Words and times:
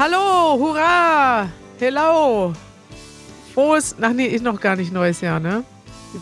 Hallo, 0.00 0.58
hurra, 0.58 1.46
hello. 1.78 2.54
Frohes, 3.52 3.94
ach 4.00 4.14
nee, 4.14 4.28
ist 4.28 4.42
noch 4.42 4.58
gar 4.58 4.74
nicht 4.74 4.94
neues 4.94 5.20
Jahr, 5.20 5.40
ne? 5.40 5.62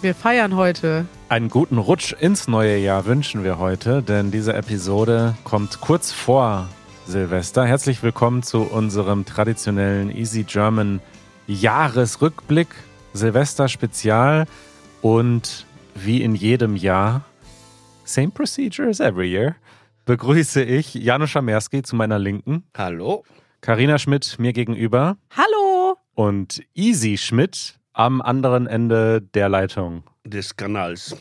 Wir 0.00 0.16
feiern 0.16 0.56
heute. 0.56 1.06
Einen 1.28 1.48
guten 1.48 1.78
Rutsch 1.78 2.12
ins 2.12 2.48
neue 2.48 2.76
Jahr 2.78 3.06
wünschen 3.06 3.44
wir 3.44 3.60
heute, 3.60 4.02
denn 4.02 4.32
diese 4.32 4.52
Episode 4.54 5.36
kommt 5.44 5.80
kurz 5.80 6.10
vor 6.10 6.66
Silvester. 7.06 7.66
Herzlich 7.66 8.02
willkommen 8.02 8.42
zu 8.42 8.62
unserem 8.62 9.24
traditionellen 9.24 10.10
Easy 10.10 10.42
German 10.42 11.00
Jahresrückblick, 11.46 12.74
Silvester 13.12 13.68
Spezial 13.68 14.46
und 15.02 15.66
wie 15.94 16.22
in 16.22 16.34
jedem 16.34 16.74
Jahr, 16.74 17.26
same 18.02 18.30
procedure 18.30 18.88
as 18.88 18.98
every 18.98 19.30
year, 19.30 19.54
begrüße 20.04 20.64
ich 20.64 20.94
Janusz 20.94 21.30
Schamerski 21.30 21.84
zu 21.84 21.94
meiner 21.94 22.18
Linken. 22.18 22.64
Hallo. 22.76 23.22
Karina 23.60 23.98
Schmidt 23.98 24.36
mir 24.38 24.52
gegenüber. 24.52 25.16
Hallo. 25.36 25.96
Und 26.14 26.62
Easy 26.74 27.16
Schmidt 27.18 27.78
am 27.92 28.20
anderen 28.22 28.66
Ende 28.66 29.20
der 29.20 29.48
Leitung. 29.48 30.04
Des 30.24 30.56
Kanals. 30.56 31.16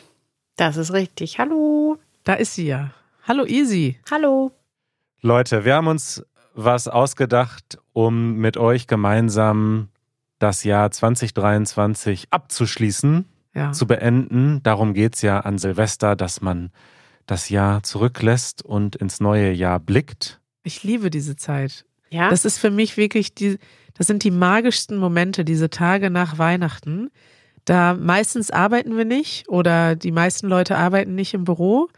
Das 0.56 0.78
ist 0.78 0.94
richtig. 0.94 1.40
Hallo. 1.40 1.98
Da 2.24 2.34
ist 2.34 2.56
sie 2.56 2.68
ja. 2.68 2.92
Hallo 3.28 3.46
Easy. 3.46 4.00
Hallo. 4.12 4.52
Leute, 5.22 5.66
wir 5.66 5.76
haben 5.76 5.88
uns 5.88 6.24
was 6.54 6.88
ausgedacht, 6.88 7.80
um 7.94 8.36
mit 8.36 8.58
euch 8.58 8.88
gemeinsam 8.88 9.90
das 10.40 10.64
Jahr 10.64 10.92
2023 10.92 12.28
abzuschließen, 12.32 13.26
Ja. 13.56 13.72
zu 13.72 13.88
beenden. 13.88 14.62
Darum 14.64 14.94
geht's 14.94 15.22
ja 15.24 15.40
an 15.40 15.58
Silvester, 15.58 16.16
dass 16.16 16.42
man 16.42 16.72
das 17.26 17.50
Jahr 17.50 17.82
zurücklässt 17.84 18.64
und 18.64 18.96
ins 18.96 19.20
neue 19.20 19.52
Jahr 19.52 19.80
blickt. 19.80 20.40
Ich 20.64 20.84
liebe 20.84 21.10
diese 21.10 21.36
Zeit. 21.36 21.86
Ja. 22.10 22.30
Das 22.30 22.46
ist 22.46 22.58
für 22.58 22.72
mich 22.72 22.98
wirklich 22.98 23.34
die, 23.34 23.58
das 23.96 24.08
sind 24.08 24.24
die 24.24 24.32
magischsten 24.32 24.98
Momente, 24.98 25.44
diese 25.46 25.70
Tage 25.70 26.10
nach 26.10 26.38
Weihnachten. 26.38 27.10
Da 27.66 27.96
meistens 27.96 28.50
arbeiten 28.50 28.96
wir 28.96 29.06
nicht 29.06 29.50
oder 29.50 29.96
die 29.96 30.12
meisten 30.12 30.48
Leute 30.48 30.78
arbeiten 30.78 31.16
nicht 31.16 31.34
im 31.34 31.44
Büro. 31.44 31.90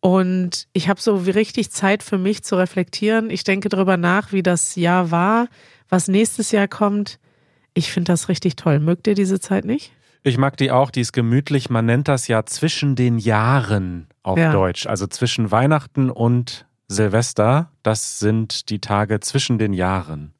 Und 0.00 0.66
ich 0.72 0.88
habe 0.88 1.00
so 1.00 1.26
wie 1.26 1.30
richtig 1.30 1.70
Zeit 1.70 2.02
für 2.02 2.18
mich 2.18 2.42
zu 2.42 2.56
reflektieren. 2.56 3.30
Ich 3.30 3.44
denke 3.44 3.68
darüber 3.68 3.96
nach, 3.96 4.32
wie 4.32 4.42
das 4.42 4.74
Jahr 4.74 5.10
war, 5.10 5.48
was 5.88 6.08
nächstes 6.08 6.50
Jahr 6.50 6.66
kommt. 6.66 7.18
Ich 7.74 7.92
finde 7.92 8.12
das 8.12 8.28
richtig 8.28 8.56
toll. 8.56 8.80
Mögt 8.80 9.06
ihr 9.06 9.14
diese 9.14 9.38
Zeit 9.38 9.64
nicht? 9.64 9.92
Ich 10.24 10.38
mag 10.38 10.56
die 10.56 10.70
auch, 10.70 10.90
die 10.90 11.00
ist 11.00 11.12
gemütlich. 11.12 11.68
Man 11.70 11.86
nennt 11.86 12.08
das 12.08 12.26
ja 12.28 12.44
zwischen 12.46 12.96
den 12.96 13.18
Jahren 13.18 14.08
auf 14.22 14.38
Ja. 14.38 14.52
Deutsch. 14.52 14.86
Also 14.86 15.06
zwischen 15.06 15.50
Weihnachten 15.50 16.10
und 16.10 16.66
Silvester. 16.92 17.70
Das 17.82 18.18
sind 18.18 18.70
die 18.70 18.80
Tage 18.80 19.20
zwischen 19.20 19.58
den 19.58 19.72
Jahren. 19.72 20.32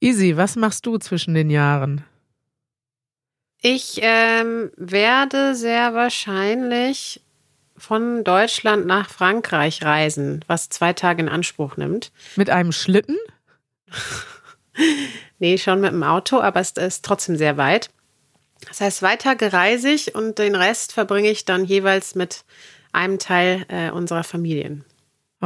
Easy, 0.00 0.36
was 0.36 0.56
machst 0.56 0.86
du 0.86 0.98
zwischen 0.98 1.34
den 1.34 1.50
Jahren? 1.50 2.04
Ich 3.62 3.98
ähm, 4.02 4.70
werde 4.76 5.54
sehr 5.54 5.94
wahrscheinlich 5.94 7.22
von 7.76 8.24
Deutschland 8.24 8.86
nach 8.86 9.10
Frankreich 9.10 9.82
reisen, 9.82 10.44
was 10.46 10.68
zwei 10.68 10.92
Tage 10.92 11.22
in 11.22 11.28
Anspruch 11.28 11.76
nimmt. 11.76 12.12
Mit 12.36 12.50
einem 12.50 12.72
Schlitten? 12.72 13.16
Nee, 15.38 15.58
schon 15.58 15.80
mit 15.80 15.92
dem 15.92 16.02
Auto, 16.02 16.40
aber 16.40 16.60
es 16.60 16.72
ist 16.72 17.04
trotzdem 17.04 17.36
sehr 17.36 17.56
weit. 17.56 17.90
Das 18.68 18.80
heißt, 18.80 18.98
zwei 18.98 19.16
Tage 19.16 19.52
reise 19.52 19.90
ich 19.90 20.14
und 20.14 20.38
den 20.38 20.54
Rest 20.54 20.92
verbringe 20.92 21.30
ich 21.30 21.44
dann 21.44 21.64
jeweils 21.64 22.14
mit 22.14 22.44
einem 22.92 23.18
Teil 23.18 23.64
äh, 23.68 23.90
unserer 23.90 24.24
Familien. 24.24 24.84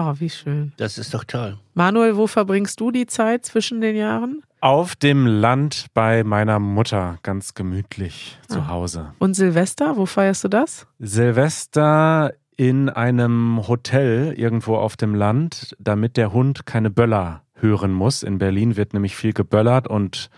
Oh, 0.03 0.15
wie 0.19 0.31
schön. 0.31 0.72
Das 0.78 0.97
ist 0.97 1.12
doch 1.12 1.25
toll. 1.25 1.59
Manuel, 1.75 2.16
wo 2.16 2.27
verbringst 2.27 2.81
du 2.81 2.91
die 2.91 3.06
Zeit 3.06 3.44
zwischen 3.44 3.81
den 3.83 3.97
Jahren? 3.97 4.43
Auf 4.62 4.97
dem 4.97 5.27
Land 5.27 5.87
bei 5.94 6.25
meiner 6.25 6.59
Mutter, 6.59 7.19
ganz 7.22 7.53
gemütlich 7.55 8.38
zu 8.49 8.61
Ah. 8.61 8.69
Hause. 8.69 9.12
Und 9.19 9.34
Silvester, 9.34 9.97
wo 9.97 10.06
feierst 10.06 10.44
du 10.44 10.49
das? 10.49 10.87
Silvester 10.99 12.33
in 12.56 12.88
einem 12.88 13.66
Hotel 13.69 14.33
irgendwo 14.37 14.77
auf 14.77 14.97
dem 14.97 15.15
Land, 15.15 15.75
damit 15.78 16.17
der 16.17 16.32
Hund 16.32 16.67
keine 16.67 16.91
Böller 16.91 17.43
hören 17.55 17.93
muss. 17.93 18.22
In 18.22 18.38
Berlin 18.38 18.77
wird 18.77 18.93
nämlich 18.94 19.17
viel 19.17 19.32
geböllert 19.32 19.87
und 19.88 20.28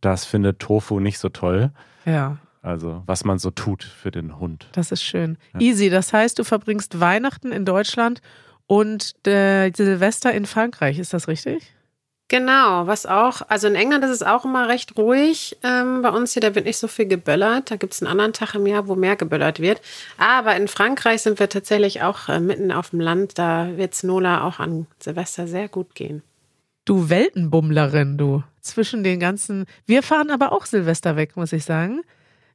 das 0.00 0.24
findet 0.24 0.58
Tofu 0.60 1.00
nicht 1.00 1.18
so 1.18 1.28
toll. 1.28 1.70
Ja, 2.04 2.38
Also 2.62 3.02
was 3.06 3.24
man 3.24 3.38
so 3.38 3.50
tut 3.50 3.84
für 3.84 4.10
den 4.10 4.38
Hund. 4.40 4.68
das 4.72 4.90
ist 4.92 5.02
schön. 5.02 5.38
Ja. 5.54 5.60
Easy, 5.60 5.90
das 5.90 6.12
heißt, 6.12 6.38
du 6.38 6.44
verbringst 6.44 6.98
Weihnachten 7.00 7.52
in 7.52 7.64
Deutschland 7.64 8.20
und 8.68 9.26
äh, 9.26 9.72
Silvester 9.74 10.32
in 10.32 10.46
Frankreich, 10.46 10.98
ist 10.98 11.12
das 11.12 11.26
richtig? 11.26 11.72
Genau, 12.30 12.86
was 12.86 13.06
auch, 13.06 13.40
also 13.48 13.66
in 13.68 13.74
England 13.74 14.04
ist 14.04 14.10
es 14.10 14.22
auch 14.22 14.44
immer 14.44 14.68
recht 14.68 14.98
ruhig. 14.98 15.56
Ähm, 15.62 16.02
bei 16.02 16.10
uns 16.10 16.34
hier, 16.34 16.42
da 16.42 16.54
wird 16.54 16.66
nicht 16.66 16.76
so 16.76 16.86
viel 16.86 17.06
geböllert. 17.06 17.70
Da 17.70 17.76
gibt 17.76 17.94
es 17.94 18.02
einen 18.02 18.10
anderen 18.10 18.34
Tag 18.34 18.54
im 18.54 18.66
Jahr, 18.66 18.86
wo 18.86 18.94
mehr 18.94 19.16
geböllert 19.16 19.60
wird. 19.60 19.80
Aber 20.18 20.54
in 20.54 20.68
Frankreich 20.68 21.22
sind 21.22 21.40
wir 21.40 21.48
tatsächlich 21.48 22.02
auch 22.02 22.28
äh, 22.28 22.38
mitten 22.38 22.70
auf 22.70 22.90
dem 22.90 23.00
Land. 23.00 23.38
Da 23.38 23.78
wird 23.78 23.94
es 23.94 24.02
Nola 24.02 24.46
auch 24.46 24.58
an 24.58 24.86
Silvester 24.98 25.48
sehr 25.48 25.68
gut 25.68 25.94
gehen. 25.94 26.22
Du 26.84 27.08
Weltenbummlerin, 27.08 28.18
du. 28.18 28.42
Zwischen 28.60 29.02
den 29.02 29.20
ganzen. 29.20 29.64
Wir 29.86 30.02
fahren 30.02 30.30
aber 30.30 30.52
auch 30.52 30.66
Silvester 30.66 31.16
weg, 31.16 31.34
muss 31.34 31.54
ich 31.54 31.64
sagen. 31.64 32.02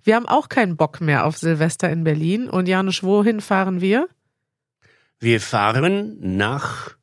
Wir 0.03 0.16
haben 0.16 0.28
auch 0.28 0.50
keinen 0.50 0.78
Bock 0.78 1.01
mehr 1.01 1.25
auf 1.25 1.38
Silvester 1.38 1.90
in 1.90 2.03
Berlin. 2.03 2.47
Und 2.47 2.68
Janusz, 2.68 3.01
wohin 3.01 3.41
fahren 3.41 3.81
wir? 3.81 4.07
Wir 5.23 5.39
fahren 5.39 6.17
nach 6.19 6.97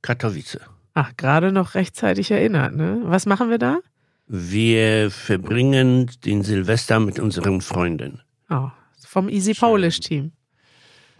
Katowice. 0.00 0.60
Ach, 0.94 1.12
gerade 1.18 1.52
noch 1.52 1.74
rechtzeitig 1.74 2.30
erinnert, 2.30 2.74
ne? 2.74 3.02
Was 3.04 3.26
machen 3.26 3.50
wir 3.50 3.58
da? 3.58 3.80
Wir 4.26 5.10
verbringen 5.10 6.10
den 6.24 6.42
Silvester 6.42 7.00
mit 7.00 7.18
unseren 7.18 7.60
Freunden. 7.60 8.22
Oh, 8.48 8.70
vom 9.06 9.28
Easy 9.28 9.52
Polish 9.52 10.00
Team. 10.00 10.32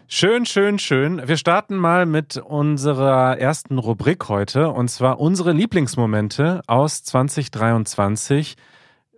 Schön, 0.07 0.47
schön, 0.47 0.79
schön. 0.79 1.21
Wir 1.27 1.37
starten 1.37 1.75
mal 1.75 2.07
mit 2.07 2.37
unserer 2.37 3.37
ersten 3.37 3.77
Rubrik 3.77 4.27
heute 4.27 4.69
und 4.69 4.87
zwar 4.87 5.19
unsere 5.19 5.51
Lieblingsmomente 5.51 6.63
aus 6.65 7.03
2023. 7.03 8.55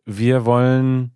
Wir 0.05 0.43
wollen 0.43 1.12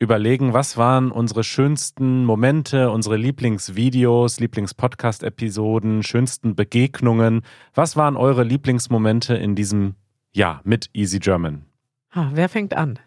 überlegen, 0.00 0.54
was 0.54 0.76
waren 0.76 1.12
unsere 1.12 1.44
schönsten 1.44 2.24
Momente, 2.24 2.90
unsere 2.90 3.16
Lieblingsvideos, 3.16 4.40
Lieblingspodcast-Episoden, 4.40 6.02
schönsten 6.02 6.56
Begegnungen. 6.56 7.42
Was 7.74 7.96
waren 7.96 8.16
eure 8.16 8.42
Lieblingsmomente 8.42 9.34
in 9.34 9.54
diesem 9.54 9.94
Jahr 10.32 10.62
mit 10.64 10.88
Easy 10.94 11.18
German? 11.18 11.66
Ah, 12.10 12.30
wer 12.32 12.48
fängt 12.48 12.74
an? 12.74 12.98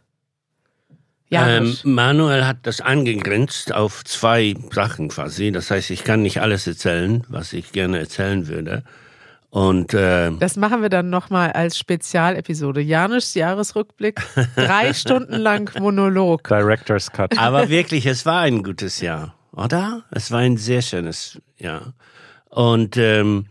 Ähm. 1.84 1.96
Manuel 1.96 2.46
hat 2.46 2.60
das 2.64 2.80
angegrenzt 2.80 3.74
auf 3.74 4.06
zwei 4.06 4.54
Sachen 4.72 5.08
quasi. 5.08 5.52
Das 5.52 5.72
heißt, 5.72 5.90
ich 5.90 6.04
kann 6.04 6.22
nicht 6.22 6.42
alles 6.42 6.68
erzählen, 6.68 7.24
was 7.28 7.54
ich 7.54 7.72
gerne 7.72 7.98
erzählen 7.98 8.48
würde. 8.48 8.84
Und 9.54 9.94
äh, 9.94 10.32
Das 10.40 10.56
machen 10.56 10.82
wir 10.82 10.90
dann 10.90 11.12
nochmal 11.12 11.52
als 11.52 11.78
Spezialepisode. 11.78 12.82
Janusz 12.82 13.36
Jahresrückblick, 13.36 14.20
drei 14.56 14.94
Stunden 14.96 15.36
lang 15.36 15.70
Monolog. 15.80 16.48
Director's 16.48 17.12
Cut. 17.12 17.38
Aber 17.38 17.70
wirklich, 17.70 18.08
es 18.08 18.26
war 18.26 18.42
ein 18.42 18.64
gutes 18.64 19.00
Jahr, 19.00 19.36
oder? 19.52 20.06
Es 20.10 20.32
war 20.32 20.40
ein 20.40 20.58
sehr 20.58 20.82
schönes 20.82 21.40
Jahr. 21.56 21.94
Und 22.50 22.98
ähm, 22.98 23.46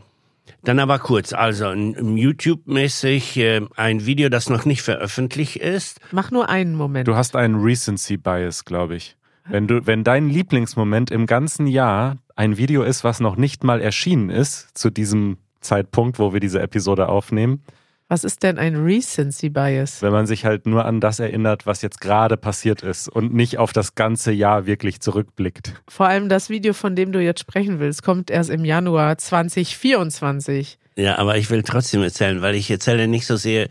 dann 0.64 0.80
aber 0.80 0.98
kurz, 0.98 1.32
also 1.32 1.72
YouTube-mäßig 1.72 3.36
äh, 3.36 3.60
ein 3.76 4.04
Video, 4.04 4.28
das 4.28 4.50
noch 4.50 4.64
nicht 4.64 4.82
veröffentlicht 4.82 5.54
ist. 5.59 6.00
Mach 6.10 6.32
nur 6.32 6.48
einen 6.48 6.74
Moment. 6.74 7.06
Du 7.06 7.15
hast 7.15 7.36
einen 7.36 7.62
Recency 7.62 8.16
Bias, 8.16 8.65
glaube 8.65 8.97
ich. 8.97 9.16
Wenn 9.47 9.68
du, 9.68 9.86
wenn 9.86 10.03
dein 10.03 10.28
Lieblingsmoment 10.28 11.12
im 11.12 11.27
ganzen 11.27 11.68
Jahr 11.68 12.16
ein 12.34 12.56
Video 12.56 12.82
ist, 12.82 13.04
was 13.04 13.21
noch 13.21 13.36
nicht 13.36 13.62
mal 13.62 13.80
erschienen 13.80 14.30
ist, 14.30 14.77
zu 14.77 14.91
diesem 14.91 15.38
Zeitpunkt, 15.62 16.18
wo 16.18 16.32
wir 16.32 16.41
diese 16.41 16.60
Episode 16.60 17.09
aufnehmen, 17.09 17.62
Was 18.09 18.24
ist 18.24 18.42
denn 18.42 18.59
ein 18.59 18.76
Recency 18.76 19.48
Bias? 19.48 20.03
wenn 20.03 20.12
man 20.12 20.26
sich 20.26 20.44
halt 20.44 20.66
nur 20.66 20.84
an 20.84 21.00
das 21.00 21.18
erinnert, 21.18 21.64
was 21.64 21.80
jetzt 21.80 22.00
gerade 22.00 22.36
passiert 22.36 22.82
ist 22.82 23.09
und 23.09 23.32
nicht 23.32 23.56
auf 23.59 23.72
das 23.72 23.94
ganze 23.94 24.32
Jahr 24.32 24.66
wirklich 24.66 25.00
zurückblickt. 25.00 25.72
Vor 25.88 26.06
allem 26.06 26.28
das 26.28 26.50
Video, 26.50 26.74
von 26.74 26.94
dem 26.94 27.12
du 27.12 27.20
jetzt 27.22 27.41
sprechen 27.41 27.78
willst, 27.80 28.03
kommt 28.03 28.30
erst 28.30 28.50
im 28.50 28.64
Januar 28.66 29.16
2024. 29.16 30.78
Ja, 30.97 31.16
aber 31.18 31.38
ich 31.38 31.48
will 31.50 31.62
trotzdem 31.62 32.03
erzählen, 32.03 32.42
weil 32.42 32.54
ich 32.54 32.70
erzähle 32.70 33.08
nicht 33.08 33.26
so 33.26 33.36
sehr 33.36 33.68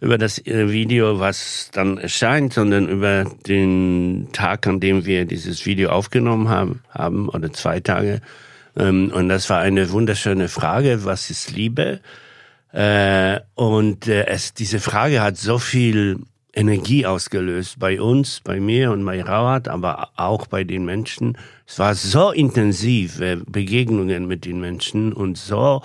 über 0.00 0.18
das 0.18 0.44
äh, 0.44 0.72
Video, 0.72 1.20
was 1.20 1.70
dann 1.72 1.98
erscheint, 1.98 2.52
sondern 2.52 2.88
über 2.88 3.24
den 3.46 4.28
Tag, 4.32 4.66
an 4.66 4.80
dem 4.80 5.06
wir 5.06 5.24
dieses 5.24 5.66
Video 5.66 5.90
aufgenommen 5.90 6.48
haben, 6.48 6.82
haben 6.90 7.28
oder 7.28 7.52
zwei 7.52 7.78
Tage. 7.78 8.20
Ähm, 8.76 9.12
Und 9.14 9.28
das 9.28 9.48
war 9.50 9.60
eine 9.60 9.90
wunderschöne 9.90 10.48
Frage, 10.48 11.04
was 11.04 11.30
ist 11.30 11.52
Liebe? 11.52 12.00
Äh, 12.72 13.40
Und 13.54 14.08
äh, 14.08 14.26
es, 14.26 14.54
diese 14.54 14.80
Frage 14.80 15.20
hat 15.20 15.36
so 15.36 15.58
viel 15.58 16.18
Energie 16.52 17.04
ausgelöst 17.04 17.78
bei 17.78 18.00
uns, 18.00 18.40
bei 18.44 18.60
mir 18.60 18.92
und 18.92 19.04
bei 19.04 19.20
Rawat, 19.22 19.68
aber 19.68 20.10
auch 20.16 20.46
bei 20.46 20.64
den 20.64 20.84
Menschen. 20.84 21.36
Es 21.66 21.78
war 21.78 21.94
so 21.94 22.30
intensiv, 22.30 23.20
äh, 23.20 23.36
Begegnungen 23.46 24.26
mit 24.26 24.44
den 24.44 24.60
Menschen 24.60 25.12
und 25.12 25.36
so 25.36 25.82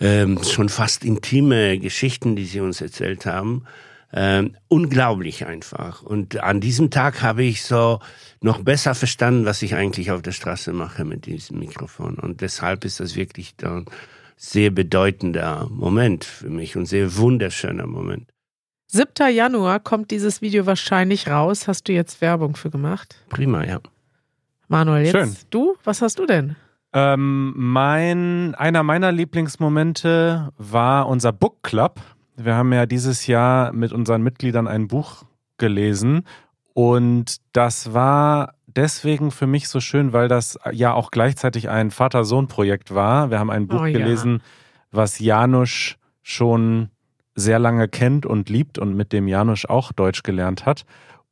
ähm, 0.00 0.42
schon 0.42 0.68
fast 0.70 1.04
intime 1.04 1.78
Geschichten, 1.78 2.34
die 2.34 2.46
sie 2.46 2.60
uns 2.60 2.80
erzählt 2.80 3.26
haben. 3.26 3.64
Ähm, 4.12 4.56
unglaublich 4.68 5.46
einfach. 5.46 6.02
Und 6.02 6.40
an 6.40 6.60
diesem 6.60 6.90
Tag 6.90 7.22
habe 7.22 7.44
ich 7.44 7.62
so 7.62 8.00
noch 8.40 8.60
besser 8.62 8.94
verstanden, 8.94 9.44
was 9.44 9.62
ich 9.62 9.74
eigentlich 9.74 10.10
auf 10.10 10.22
der 10.22 10.32
Straße 10.32 10.72
mache 10.72 11.04
mit 11.04 11.26
diesem 11.26 11.60
Mikrofon. 11.60 12.16
Und 12.16 12.40
deshalb 12.40 12.84
ist 12.84 12.98
das 12.98 13.14
wirklich 13.14 13.54
ein 13.62 13.84
sehr 14.36 14.70
bedeutender 14.70 15.68
Moment 15.70 16.24
für 16.24 16.50
mich 16.50 16.76
und 16.76 16.86
sehr 16.86 17.16
wunderschöner 17.16 17.86
Moment. 17.86 18.32
7. 18.88 19.32
Januar 19.32 19.78
kommt 19.78 20.10
dieses 20.10 20.42
Video 20.42 20.66
wahrscheinlich 20.66 21.28
raus. 21.28 21.68
Hast 21.68 21.86
du 21.86 21.92
jetzt 21.92 22.20
Werbung 22.20 22.56
für 22.56 22.70
gemacht? 22.70 23.14
Prima, 23.28 23.64
ja. 23.64 23.78
Manuel, 24.66 25.04
jetzt 25.04 25.12
Schön. 25.12 25.36
du? 25.50 25.76
Was 25.84 26.02
hast 26.02 26.18
du 26.18 26.26
denn? 26.26 26.56
Ähm, 26.92 27.52
mein, 27.56 28.56
einer 28.56 28.82
meiner 28.82 29.12
Lieblingsmomente 29.12 30.50
war 30.56 31.06
unser 31.06 31.32
Book 31.32 31.62
Club. 31.62 32.00
Wir 32.44 32.54
haben 32.54 32.72
ja 32.72 32.86
dieses 32.86 33.26
Jahr 33.26 33.72
mit 33.72 33.92
unseren 33.92 34.22
Mitgliedern 34.22 34.66
ein 34.66 34.88
Buch 34.88 35.24
gelesen 35.58 36.22
und 36.72 37.36
das 37.52 37.92
war 37.92 38.54
deswegen 38.66 39.30
für 39.30 39.46
mich 39.46 39.68
so 39.68 39.80
schön, 39.80 40.12
weil 40.12 40.28
das 40.28 40.58
ja 40.72 40.94
auch 40.94 41.10
gleichzeitig 41.10 41.68
ein 41.68 41.90
Vater-Sohn-Projekt 41.90 42.94
war. 42.94 43.30
Wir 43.30 43.38
haben 43.38 43.50
ein 43.50 43.66
Buch 43.66 43.82
Oh 43.82 43.86
ja. 43.86 43.98
gelesen, 43.98 44.42
was 44.90 45.18
Janusz 45.18 45.96
schon 46.22 46.88
sehr 47.34 47.58
lange 47.58 47.88
kennt 47.88 48.26
und 48.26 48.48
liebt 48.48 48.78
und 48.78 48.94
mit 48.94 49.12
dem 49.12 49.28
Janusz 49.28 49.64
auch 49.64 49.92
Deutsch 49.92 50.22
gelernt 50.22 50.66
hat. 50.66 50.84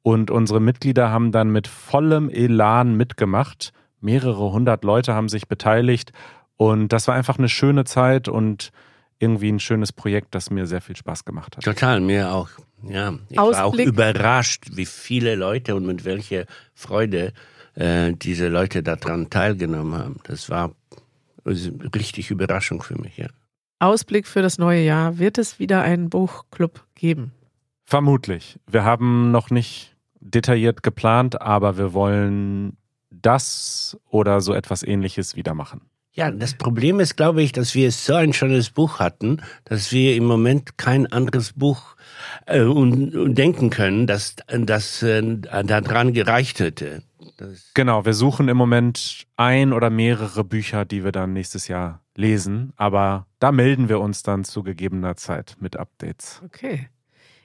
Und 0.02 0.30
unsere 0.30 0.60
Mitglieder 0.60 1.10
haben 1.10 1.32
dann 1.32 1.50
mit 1.50 1.66
vollem 1.66 2.30
Elan 2.30 2.96
mitgemacht. 2.96 3.72
Mehrere 4.00 4.52
hundert 4.52 4.84
Leute 4.84 5.14
haben 5.14 5.28
sich 5.28 5.48
beteiligt. 5.48 6.12
Und 6.56 6.92
das 6.92 7.08
war 7.08 7.14
einfach 7.14 7.38
eine 7.38 7.48
schöne 7.48 7.84
Zeit 7.84 8.28
und 8.28 8.70
irgendwie 9.18 9.50
ein 9.50 9.60
schönes 9.60 9.92
Projekt, 9.92 10.34
das 10.34 10.50
mir 10.50 10.66
sehr 10.66 10.80
viel 10.80 10.96
Spaß 10.96 11.24
gemacht 11.24 11.56
hat. 11.56 11.64
Total, 11.64 12.00
mir 12.00 12.32
auch. 12.32 12.48
Ja, 12.82 13.14
ich 13.28 13.36
war 13.36 13.44
auch 13.44 13.70
Ausblick. 13.70 13.88
überrascht, 13.88 14.66
wie 14.72 14.86
viele 14.86 15.34
Leute 15.34 15.74
und 15.74 15.86
mit 15.86 16.04
welcher 16.04 16.44
Freude 16.74 17.32
äh, 17.74 18.12
diese 18.12 18.48
Leute 18.48 18.82
daran 18.82 19.30
teilgenommen 19.30 19.98
haben. 19.98 20.20
Das 20.24 20.48
war 20.50 20.72
also, 21.44 21.70
richtig 21.94 22.30
Überraschung 22.30 22.82
für 22.82 23.00
mich, 23.00 23.16
ja. 23.16 23.28
Ausblick 23.80 24.26
für 24.26 24.42
das 24.42 24.58
neue 24.58 24.82
Jahr. 24.82 25.18
Wird 25.18 25.38
es 25.38 25.58
wieder 25.58 25.82
einen 25.82 26.10
Buchclub 26.10 26.84
geben? 26.94 27.32
Vermutlich. 27.84 28.58
Wir 28.66 28.84
haben 28.84 29.30
noch 29.30 29.50
nicht 29.50 29.96
detailliert 30.20 30.82
geplant, 30.82 31.40
aber 31.40 31.78
wir 31.78 31.92
wollen 31.94 32.76
das 33.10 33.96
oder 34.10 34.40
so 34.40 34.52
etwas 34.52 34.82
ähnliches 34.82 35.36
wieder 35.36 35.54
machen. 35.54 35.82
Ja, 36.18 36.32
das 36.32 36.54
Problem 36.54 36.98
ist, 36.98 37.16
glaube 37.16 37.44
ich, 37.44 37.52
dass 37.52 37.76
wir 37.76 37.92
so 37.92 38.14
ein 38.14 38.32
schönes 38.32 38.70
Buch 38.70 38.98
hatten, 38.98 39.40
dass 39.62 39.92
wir 39.92 40.16
im 40.16 40.24
Moment 40.24 40.76
kein 40.76 41.06
anderes 41.06 41.52
Buch 41.52 41.94
äh, 42.46 42.62
und, 42.62 43.14
und 43.14 43.38
denken 43.38 43.70
können, 43.70 44.08
dass 44.08 44.34
das 44.48 45.00
äh, 45.04 45.22
daran 45.22 46.12
gereicht 46.12 46.58
hätte. 46.58 47.04
Das, 47.36 47.70
Genau, 47.72 48.04
wir 48.04 48.14
suchen 48.14 48.48
im 48.48 48.56
Moment 48.56 49.28
ein 49.36 49.72
oder 49.72 49.90
mehrere 49.90 50.42
Bücher, 50.42 50.84
die 50.84 51.04
wir 51.04 51.12
dann 51.12 51.34
nächstes 51.34 51.68
Jahr 51.68 52.02
lesen, 52.16 52.72
aber 52.74 53.28
da 53.38 53.52
melden 53.52 53.88
wir 53.88 54.00
uns 54.00 54.24
dann 54.24 54.42
zu 54.42 54.64
gegebener 54.64 55.14
Zeit 55.14 55.54
mit 55.60 55.76
Updates. 55.76 56.42
Okay. 56.44 56.88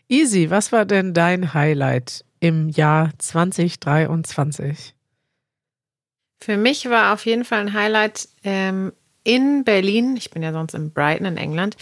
Easy, 0.10 0.50
was 0.50 0.72
war 0.72 0.86
denn 0.86 1.14
dein 1.14 1.54
Highlight 1.54 2.26
im 2.40 2.70
Jahr 2.70 3.12
2023? 3.20 4.96
Für 6.44 6.58
mich 6.58 6.90
war 6.90 7.14
auf 7.14 7.26
jeden 7.26 7.46
Fall 7.46 7.62
ein 7.62 7.74
Highlight 7.74 8.28
ähm, 8.44 8.92
in 9.24 9.64
Berlin, 9.64 10.18
ich 10.18 10.30
bin 10.30 10.44
ja 10.44 10.52
sonst 10.52 10.74
in 10.74 10.92
Brighton 10.92 11.26
in 11.26 11.38
England, 11.38 11.78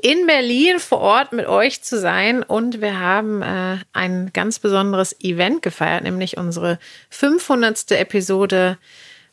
in 0.00 0.28
Berlin 0.28 0.78
vor 0.78 1.00
Ort 1.00 1.32
mit 1.32 1.46
euch 1.46 1.82
zu 1.82 1.98
sein 1.98 2.44
und 2.44 2.80
wir 2.80 3.00
haben 3.00 3.42
äh, 3.42 3.78
ein 3.92 4.30
ganz 4.32 4.60
besonderes 4.60 5.18
Event 5.20 5.62
gefeiert, 5.62 6.04
nämlich 6.04 6.36
unsere 6.36 6.78
500. 7.10 7.90
Episode 7.90 8.78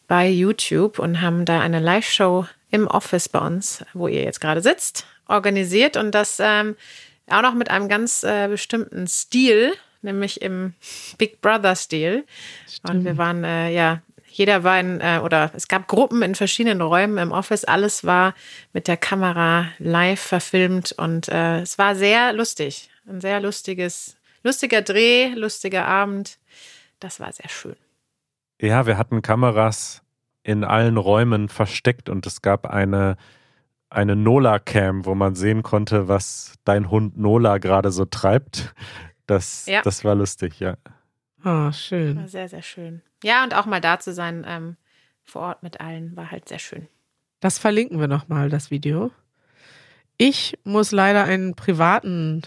bei 0.07 0.28
YouTube 0.28 0.98
und 0.98 1.22
haben 1.22 1.45
da 1.45 1.60
eine 1.60 1.80
Live-Show 1.80 2.48
im 2.72 2.88
Office 2.88 3.30
bei 3.30 3.38
uns, 3.38 3.86
wo 3.94 4.07
ihr 4.07 4.24
jetzt 4.24 4.42
gerade 4.42 4.63
sitzt, 4.63 5.06
organisiert 5.28 5.95
und 5.95 6.16
das 6.16 6.39
ähm, 6.39 6.75
auch 7.30 7.44
noch 7.44 7.54
mit 7.54 7.69
einem 7.69 7.88
ganz 7.88 8.24
äh, 8.24 8.48
bestimmten 8.48 9.06
Stil, 9.06 9.74
nämlich 10.01 10.42
im 10.42 10.74
Big 11.19 11.39
Brother-Stil. 11.39 12.25
Und 12.89 13.06
wir 13.06 13.19
waren, 13.19 13.44
äh, 13.44 13.72
ja, 13.72 14.01
jeder 14.31 14.63
war 14.63 14.80
in, 14.80 15.01
äh, 15.01 15.19
oder 15.24 15.51
es 15.54 15.68
gab 15.68 15.88
Gruppen 15.88 16.22
in 16.22 16.36
verschiedenen 16.36 16.81
Räumen 16.81 17.18
im 17.18 17.31
Office. 17.31 17.66
Alles 17.66 18.06
war 18.06 18.33
mit 18.72 18.88
der 18.88 18.98
Kamera 18.98 19.68
live 19.78 20.22
verfilmt 20.22 20.94
und 20.94 21.28
äh, 21.28 21.60
es 21.60 21.78
war 21.78 21.95
sehr 21.95 22.31
lustig. 22.33 22.89
Ein 23.07 23.19
sehr 23.19 23.42
lustiges, 23.42 24.16
lustiger 24.44 24.81
Dreh, 24.81 25.33
lustiger 25.36 25.86
Abend. 25.86 26.38
Das 27.00 27.19
war 27.19 27.31
sehr 27.33 27.50
schön. 27.50 27.75
Ja, 28.62 28.86
wir 28.86 28.98
hatten 28.98 29.22
Kameras 29.22 30.01
in 30.44 30.63
allen 30.63 30.98
Räumen 30.98 31.50
versteckt 31.50 32.10
und 32.10 32.25
es 32.25 32.42
gab 32.42 32.68
eine, 32.68 33.18
eine 33.89 34.16
Nola-Cam, 34.16 35.06
wo 35.06 35.13
man 35.13 35.36
sehen 35.36 35.62
konnte, 35.62 36.07
was 36.07 36.54
dein 36.63 36.89
Hund 36.89 37.18
Nola 37.18 37.57
gerade 37.57 37.92
so 37.92 38.06
treibt. 38.06 38.74
Das, 39.28 39.66
Ja. 39.66 39.81
das 39.81 40.04
war 40.06 40.16
lustig, 40.16 40.60
ja. 40.60 40.78
Ah, 41.44 41.66
War 41.66 41.74
schön. 41.74 42.28
sehr, 42.28 42.50
sehr 42.50 42.62
schön. 42.62 43.02
Ja, 43.24 43.44
und 43.44 43.56
auch 43.56 43.66
mal 43.66 43.82
da 43.82 44.00
zu 44.00 44.14
sein, 44.14 44.46
ähm, 44.48 44.78
vor 45.24 45.42
Ort 45.44 45.64
mit 45.64 45.80
allen, 45.82 46.16
war 46.16 46.32
halt 46.32 46.50
sehr 46.50 46.60
schön. 46.60 46.88
Das 47.40 47.58
verlinken 47.58 48.00
wir 48.00 48.08
nochmal, 48.08 48.50
das 48.50 48.72
Video. 48.72 49.12
Ich 50.18 50.58
muss 50.64 50.92
leider 50.92 51.24
einen 51.24 51.56
privaten, 51.56 52.44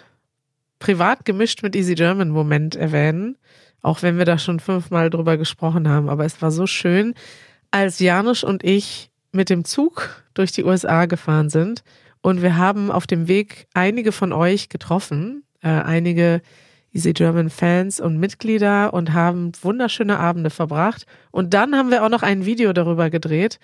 privat 0.79 1.25
gemischt 1.25 1.63
mit 1.63 1.75
Easy 1.75 1.95
German 1.95 2.29
Moment 2.29 2.77
erwähnen, 2.77 3.37
auch 3.83 4.03
wenn 4.03 4.19
wir 4.19 4.25
da 4.25 4.39
schon 4.39 4.61
fünfmal 4.61 5.11
drüber 5.11 5.37
gesprochen 5.37 5.89
haben. 5.89 6.09
Aber 6.09 6.25
es 6.25 6.41
war 6.41 6.51
so 6.51 6.67
schön, 6.67 7.15
als 7.71 7.99
Janusz 7.99 8.45
und 8.45 8.63
ich 8.63 9.11
mit 9.33 9.51
dem 9.51 9.65
Zug 9.65 10.23
durch 10.35 10.53
die 10.53 10.63
USA 10.65 11.07
gefahren 11.07 11.51
sind 11.51 11.83
und 12.21 12.41
wir 12.41 12.57
haben 12.57 12.93
auf 12.93 13.07
dem 13.07 13.27
Weg 13.27 13.67
einige 13.75 14.13
von 14.13 14.33
euch 14.33 14.69
getroffen, 14.69 15.43
äh, 15.61 15.69
einige 15.69 16.41
Easy 16.95 17.13
German 17.13 17.51
Fans 17.51 17.99
und 18.01 18.19
Mitglieder 18.19 18.95
und 18.95 19.13
haben 19.13 19.53
wunderschöne 19.63 20.19
Abende 20.19 20.49
verbracht. 20.51 21.07
Und 21.33 21.53
dann 21.53 21.75
haben 21.75 21.91
wir 21.91 22.05
auch 22.05 22.09
noch 22.09 22.23
ein 22.23 22.47
Video 22.47 22.73
darüber 22.73 23.11
gedreht. 23.11 23.59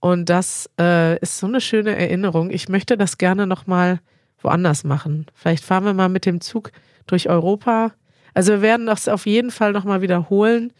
Und 0.00 0.28
das 0.28 0.68
äh, 0.80 1.16
ist 1.20 1.38
so 1.38 1.46
eine 1.46 1.60
schöne 1.60 1.94
Erinnerung. 1.96 2.50
Ich 2.50 2.68
möchte 2.68 2.96
das 2.96 3.18
gerne 3.18 3.46
nochmal 3.46 4.00
woanders 4.40 4.82
machen. 4.82 5.26
Vielleicht 5.32 5.64
fahren 5.64 5.84
wir 5.84 5.94
mal 5.94 6.08
mit 6.08 6.26
dem 6.26 6.40
Zug 6.40 6.72
durch 7.06 7.28
Europa. 7.28 7.92
Also 8.34 8.52
wir 8.54 8.62
werden 8.62 8.86
das 8.86 9.06
auf 9.06 9.26
jeden 9.26 9.52
Fall 9.52 9.72
nochmal 9.72 10.02
wiederholen 10.02 10.72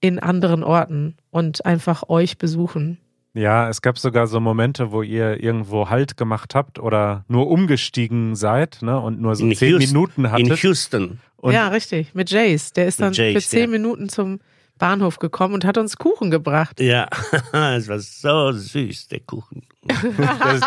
in 0.00 0.20
anderen 0.20 0.62
Orten 0.62 1.16
und 1.30 1.66
einfach 1.66 2.08
euch 2.08 2.38
besuchen. 2.38 2.98
Ja, 3.32 3.68
es 3.68 3.80
gab 3.80 3.96
sogar 3.98 4.26
so 4.26 4.40
Momente, 4.40 4.90
wo 4.90 5.02
ihr 5.02 5.40
irgendwo 5.42 5.88
Halt 5.88 6.16
gemacht 6.16 6.54
habt 6.56 6.78
oder 6.80 7.24
nur 7.28 7.48
umgestiegen 7.48 8.34
seid 8.34 8.78
ne, 8.82 8.98
und 8.98 9.20
nur 9.20 9.36
so 9.36 9.44
In 9.46 9.54
zehn 9.54 9.70
Houston- 9.74 9.92
Minuten 9.92 10.24
in 10.24 10.30
hattet. 10.32 10.62
Houston. 10.62 11.20
Und 11.40 11.52
ja, 11.54 11.68
richtig. 11.68 12.14
Mit 12.14 12.30
Jace. 12.30 12.72
Der 12.72 12.86
ist 12.86 13.00
dann 13.00 13.12
Jace, 13.12 13.32
für 13.32 13.40
zehn 13.48 13.60
ja. 13.62 13.66
Minuten 13.68 14.08
zum 14.08 14.40
Bahnhof 14.78 15.18
gekommen 15.18 15.54
und 15.54 15.64
hat 15.64 15.78
uns 15.78 15.96
Kuchen 15.96 16.30
gebracht. 16.30 16.80
Ja, 16.80 17.08
es 17.52 17.88
war 17.88 17.98
so 17.98 18.52
süß, 18.52 19.08
der 19.08 19.20
Kuchen. 19.20 19.62
der, 19.84 19.96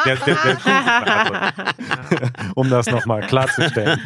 der, 0.06 0.16
der, 0.16 0.36
der 0.36 0.56
Kuchen, 0.56 2.32
um 2.56 2.70
das 2.70 2.88
nochmal 2.88 3.22
klarzustellen. 3.28 4.00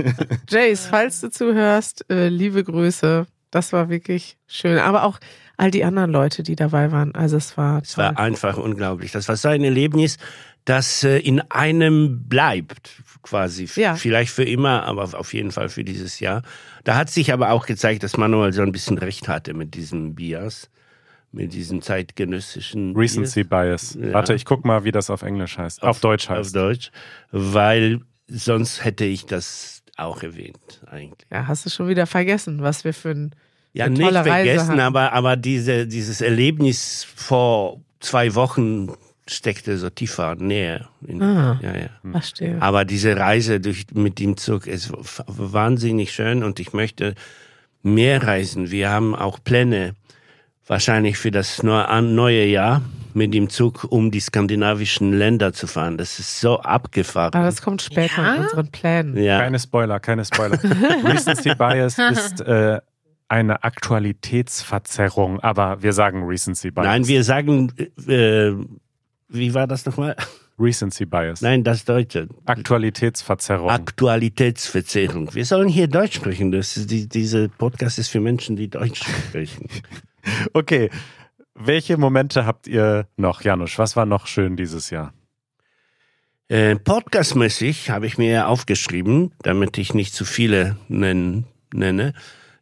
Jace, 0.48 0.86
falls 0.86 1.20
du 1.20 1.30
zuhörst, 1.30 2.04
äh, 2.10 2.28
liebe 2.28 2.62
Grüße. 2.64 3.26
Das 3.50 3.72
war 3.72 3.88
wirklich 3.88 4.36
schön. 4.46 4.78
Aber 4.78 5.04
auch 5.04 5.18
all 5.56 5.70
die 5.70 5.84
anderen 5.84 6.10
Leute, 6.10 6.42
die 6.42 6.56
dabei 6.56 6.90
waren. 6.90 7.14
Also 7.14 7.36
es 7.36 7.56
war 7.56 7.82
Es 7.82 7.92
toll. 7.92 8.04
war 8.04 8.18
einfach 8.18 8.56
unglaublich. 8.56 9.12
Das 9.12 9.28
war 9.28 9.36
so 9.36 9.48
ein 9.48 9.62
Erlebnis, 9.62 10.18
das 10.64 11.04
äh, 11.04 11.18
in 11.18 11.40
einem 11.50 12.28
bleibt, 12.28 12.90
quasi. 13.24 13.68
Ja. 13.74 13.96
Vielleicht 13.96 14.30
für 14.30 14.44
immer, 14.44 14.84
aber 14.84 15.02
auf 15.18 15.34
jeden 15.34 15.50
Fall 15.50 15.68
für 15.68 15.82
dieses 15.82 16.20
Jahr. 16.20 16.42
Da 16.84 16.94
hat 16.94 17.10
sich 17.10 17.32
aber 17.32 17.50
auch 17.50 17.66
gezeigt, 17.66 18.04
dass 18.04 18.16
Manuel 18.16 18.52
so 18.52 18.62
ein 18.62 18.70
bisschen 18.70 18.98
recht 18.98 19.26
hatte 19.26 19.54
mit 19.54 19.74
diesem 19.74 20.14
Bias, 20.14 20.70
mit 21.32 21.52
diesem 21.52 21.82
zeitgenössischen 21.82 22.94
Recency 22.94 23.42
Bias. 23.42 23.98
Ja. 24.00 24.12
Warte, 24.12 24.34
ich 24.34 24.44
guck 24.44 24.64
mal, 24.64 24.84
wie 24.84 24.92
das 24.92 25.10
auf 25.10 25.22
Englisch 25.22 25.58
heißt. 25.58 25.82
Auf, 25.82 25.98
Deutsch 26.00 26.30
Auf 26.30 26.36
heißt. 26.38 26.54
Deutsch, 26.54 26.92
weil 27.32 28.00
sonst 28.28 28.84
hätte 28.84 29.04
ich 29.04 29.26
das 29.26 29.82
auch 29.96 30.22
erwähnt, 30.22 30.82
eigentlich. 30.90 31.28
ja, 31.30 31.46
hast 31.46 31.66
du 31.66 31.70
schon 31.70 31.88
wieder 31.88 32.06
vergessen, 32.06 32.62
was 32.62 32.84
wir 32.84 32.92
für 32.92 33.10
ein 33.10 33.34
Ja, 33.72 33.88
nicht 33.88 34.02
vergessen, 34.02 34.80
aber, 34.80 35.12
aber 35.12 35.36
diese, 35.36 35.86
dieses 35.86 36.20
Erlebnis 36.20 37.04
vor 37.04 37.80
zwei 38.00 38.34
Wochen 38.34 38.92
steckte 39.28 39.78
so 39.78 39.88
tiefer 39.90 40.34
näher. 40.34 40.88
In, 41.06 41.22
Ah. 41.22 41.58
ja, 41.62 41.76
ja. 41.76 42.10
Verstehe. 42.12 42.60
Aber 42.60 42.84
diese 42.84 43.16
Reise 43.16 43.60
durch, 43.60 43.86
mit 43.94 44.18
dem 44.18 44.36
Zug 44.36 44.66
ist 44.66 44.92
wahnsinnig 45.26 46.12
schön 46.12 46.42
und 46.44 46.60
ich 46.60 46.72
möchte 46.72 47.14
mehr 47.82 48.22
reisen. 48.22 48.70
Wir 48.70 48.90
haben 48.90 49.14
auch 49.14 49.38
Pläne 49.42 49.94
wahrscheinlich 50.66 51.18
für 51.18 51.30
das 51.30 51.62
neue 51.62 52.44
Jahr. 52.46 52.82
mit 53.16 53.32
dem 53.32 53.48
Zug 53.48 53.84
um 53.84 54.10
die 54.10 54.18
skandinavischen 54.18 55.12
Länder 55.12 55.52
zu 55.52 55.68
fahren. 55.68 55.96
Das 55.98 56.18
ist 56.18 56.40
so 56.40 56.58
abgefahren. 56.58 57.32
Aber 57.34 57.44
das 57.44 57.62
kommt 57.62 57.80
später 57.80 58.20
Ja? 58.22 58.34
in 58.34 58.42
unseren 58.42 58.68
Plänen. 58.72 59.16
ja. 59.22 59.38
Keine 59.38 59.60
Spoiler, 59.60 60.00
keine 60.00 60.24
Spoiler. 60.24 60.58
Recency 61.04 61.54
Bias 61.54 61.96
ist 61.98 62.40
äh, 62.40 62.80
eine 63.28 63.62
Aktualitätsverzerrung, 63.62 65.40
aber 65.40 65.82
wir 65.82 65.92
sagen 65.92 66.24
Recency 66.24 66.70
Bias. 66.72 66.86
Nein, 66.86 67.06
wir 67.06 67.22
sagen, 67.24 67.72
äh, 68.08 68.50
wie 69.28 69.54
war 69.54 69.66
das 69.66 69.86
nochmal? 69.86 70.16
Recency 70.58 71.04
Bias. 71.04 71.40
Nein, 71.42 71.64
das 71.64 71.84
Deutsche. 71.84 72.28
Aktualitätsverzerrung. 72.44 73.70
Aktualitätsverzerrung. 73.70 75.34
Wir 75.34 75.44
sollen 75.44 75.68
hier 75.68 75.88
Deutsch 75.88 76.16
sprechen. 76.16 76.52
Das 76.52 76.76
ist 76.76 76.90
die, 76.90 77.08
diese 77.08 77.48
Podcast 77.48 77.98
ist 77.98 78.08
für 78.08 78.20
Menschen, 78.20 78.54
die 78.56 78.68
Deutsch 78.68 79.02
sprechen. 79.02 79.68
okay. 80.52 80.90
Welche 81.56 81.96
Momente 81.96 82.46
habt 82.46 82.66
ihr 82.66 83.06
noch, 83.16 83.42
Janusz? 83.42 83.78
Was 83.78 83.96
war 83.96 84.06
noch 84.06 84.26
schön 84.26 84.56
dieses 84.56 84.90
Jahr? 84.90 85.12
Äh, 86.48 86.76
Podcastmäßig 86.76 87.90
habe 87.90 88.06
ich 88.06 88.18
mir 88.18 88.48
aufgeschrieben, 88.48 89.32
damit 89.42 89.78
ich 89.78 89.94
nicht 89.94 90.14
zu 90.14 90.24
viele 90.24 90.76
nennen, 90.88 91.46
nenne. 91.72 92.12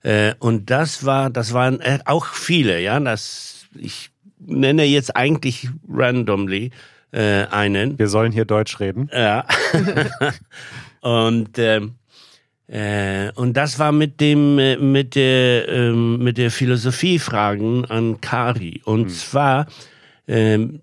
Äh, 0.02 0.34
und 0.38 0.70
das 0.70 1.04
war, 1.04 1.30
das 1.30 1.52
waren 1.52 1.80
äh, 1.80 1.98
auch 2.04 2.26
viele, 2.26 2.80
ja. 2.80 3.00
Das 3.00 3.66
ich 3.74 4.11
nenne 4.46 4.84
jetzt 4.84 5.16
eigentlich 5.16 5.68
randomly 5.88 6.70
äh, 7.12 7.46
einen. 7.46 7.98
Wir 7.98 8.08
sollen 8.08 8.32
hier 8.32 8.44
Deutsch 8.44 8.80
reden. 8.80 9.10
Ja. 9.12 9.44
und 11.00 11.58
ähm, 11.58 11.94
äh, 12.68 13.30
und 13.34 13.56
das 13.56 13.78
war 13.78 13.92
mit 13.92 14.20
dem 14.20 14.58
äh, 14.58 14.76
mit 14.76 15.14
der 15.14 15.68
ähm, 15.68 16.18
mit 16.18 16.38
der 16.38 16.50
Philosophiefragen 16.50 17.84
an 17.84 18.20
Kari. 18.20 18.80
Und 18.84 19.10
zwar 19.10 19.66
ähm, 20.26 20.80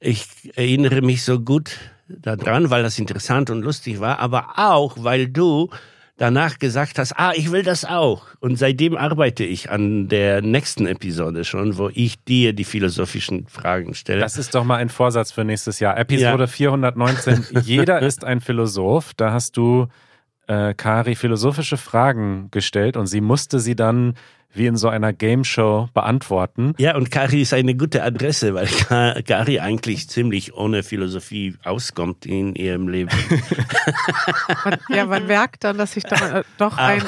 ich 0.00 0.26
erinnere 0.54 1.02
mich 1.02 1.22
so 1.22 1.40
gut 1.40 1.76
daran, 2.08 2.70
weil 2.70 2.82
das 2.82 2.98
interessant 2.98 3.50
und 3.50 3.62
lustig 3.62 4.00
war, 4.00 4.18
aber 4.18 4.54
auch 4.56 4.96
weil 4.98 5.28
du 5.28 5.70
danach 6.18 6.58
gesagt 6.58 6.98
hast, 6.98 7.14
ah, 7.16 7.32
ich 7.34 7.50
will 7.50 7.62
das 7.62 7.84
auch. 7.84 8.26
Und 8.40 8.56
seitdem 8.58 8.96
arbeite 8.96 9.44
ich 9.44 9.70
an 9.70 10.08
der 10.08 10.42
nächsten 10.42 10.86
Episode 10.86 11.44
schon, 11.44 11.78
wo 11.78 11.90
ich 11.94 12.22
dir 12.24 12.52
die 12.52 12.64
philosophischen 12.64 13.46
Fragen 13.46 13.94
stelle. 13.94 14.20
Das 14.20 14.36
ist 14.36 14.54
doch 14.54 14.64
mal 14.64 14.76
ein 14.76 14.90
Vorsatz 14.90 15.32
für 15.32 15.44
nächstes 15.44 15.80
Jahr. 15.80 15.96
Episode 15.96 16.44
Ja. 16.44 16.46
419. 16.46 17.46
Jeder 17.62 18.02
ist 18.02 18.24
ein 18.24 18.40
Philosoph. 18.40 19.14
Da 19.14 19.32
hast 19.32 19.56
du 19.56 19.86
äh, 20.48 20.74
Kari 20.74 21.14
philosophische 21.14 21.76
Fragen 21.76 22.48
gestellt 22.50 22.96
und 22.96 23.06
sie 23.06 23.20
musste 23.20 23.60
sie 23.60 23.76
dann 23.76 24.14
wie 24.54 24.66
in 24.66 24.76
so 24.76 24.88
einer 24.88 25.12
Game 25.12 25.44
Show 25.44 25.88
beantworten. 25.94 26.74
Ja, 26.78 26.96
und 26.96 27.10
Kari 27.10 27.42
ist 27.42 27.52
eine 27.54 27.74
gute 27.76 28.02
Adresse, 28.02 28.54
weil 28.54 28.66
Ka- 28.66 29.20
Kari 29.22 29.60
eigentlich 29.60 30.08
ziemlich 30.08 30.54
ohne 30.54 30.82
Philosophie 30.82 31.54
auskommt 31.64 32.26
in 32.26 32.54
ihrem 32.54 32.88
Leben. 32.88 33.10
Man, 34.64 34.76
ja, 34.88 35.06
man 35.06 35.26
merkt 35.26 35.64
dann, 35.64 35.78
dass 35.78 35.96
ich 35.96 36.04
da 36.04 36.40
äh, 36.40 36.44
doch 36.56 36.76
ein, 36.78 37.02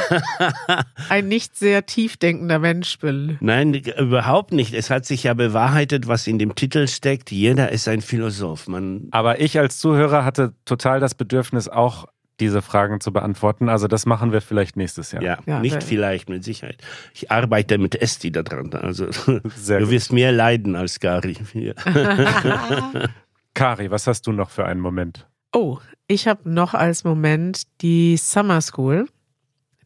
ein 1.08 1.28
nicht 1.28 1.56
sehr 1.56 1.86
tiefdenkender 1.86 2.58
Mensch 2.58 2.98
bin. 2.98 3.38
Nein, 3.40 3.74
überhaupt 3.74 4.52
nicht. 4.52 4.74
Es 4.74 4.90
hat 4.90 5.04
sich 5.06 5.24
ja 5.24 5.34
bewahrheitet, 5.34 6.06
was 6.06 6.26
in 6.26 6.38
dem 6.38 6.54
Titel 6.54 6.86
steckt. 6.88 7.30
Jeder 7.30 7.70
ist 7.72 7.88
ein 7.88 8.00
Philosoph. 8.02 8.68
Man, 8.68 9.08
Aber 9.10 9.40
ich 9.40 9.58
als 9.58 9.78
Zuhörer 9.78 10.24
hatte 10.24 10.52
total 10.64 11.00
das 11.00 11.14
Bedürfnis, 11.14 11.68
auch 11.68 12.06
diese 12.40 12.62
Fragen 12.62 13.00
zu 13.00 13.12
beantworten. 13.12 13.68
Also 13.68 13.86
das 13.86 14.06
machen 14.06 14.32
wir 14.32 14.40
vielleicht 14.40 14.76
nächstes 14.76 15.12
Jahr. 15.12 15.22
ja, 15.22 15.38
Ja, 15.46 15.60
nicht 15.60 15.82
vielleicht, 15.82 16.28
mit 16.28 16.42
Sicherheit. 16.44 16.82
Ich 17.14 17.30
arbeite 17.30 17.78
mit 17.78 18.00
Esti 18.00 18.32
daran. 18.32 18.72
Also 18.74 19.06
Sehr 19.54 19.78
du 19.78 19.84
gut. 19.84 19.92
wirst 19.92 20.12
mehr 20.12 20.32
leiden 20.32 20.74
als 20.76 20.98
Kari. 20.98 21.36
Kari, 23.54 23.90
was 23.90 24.06
hast 24.06 24.26
du 24.26 24.32
noch 24.32 24.50
für 24.50 24.64
einen 24.64 24.80
Moment? 24.80 25.26
Oh, 25.52 25.78
ich 26.06 26.28
habe 26.28 26.48
noch 26.50 26.74
als 26.74 27.04
Moment 27.04 27.62
die 27.82 28.16
Summer 28.16 28.60
School, 28.60 29.06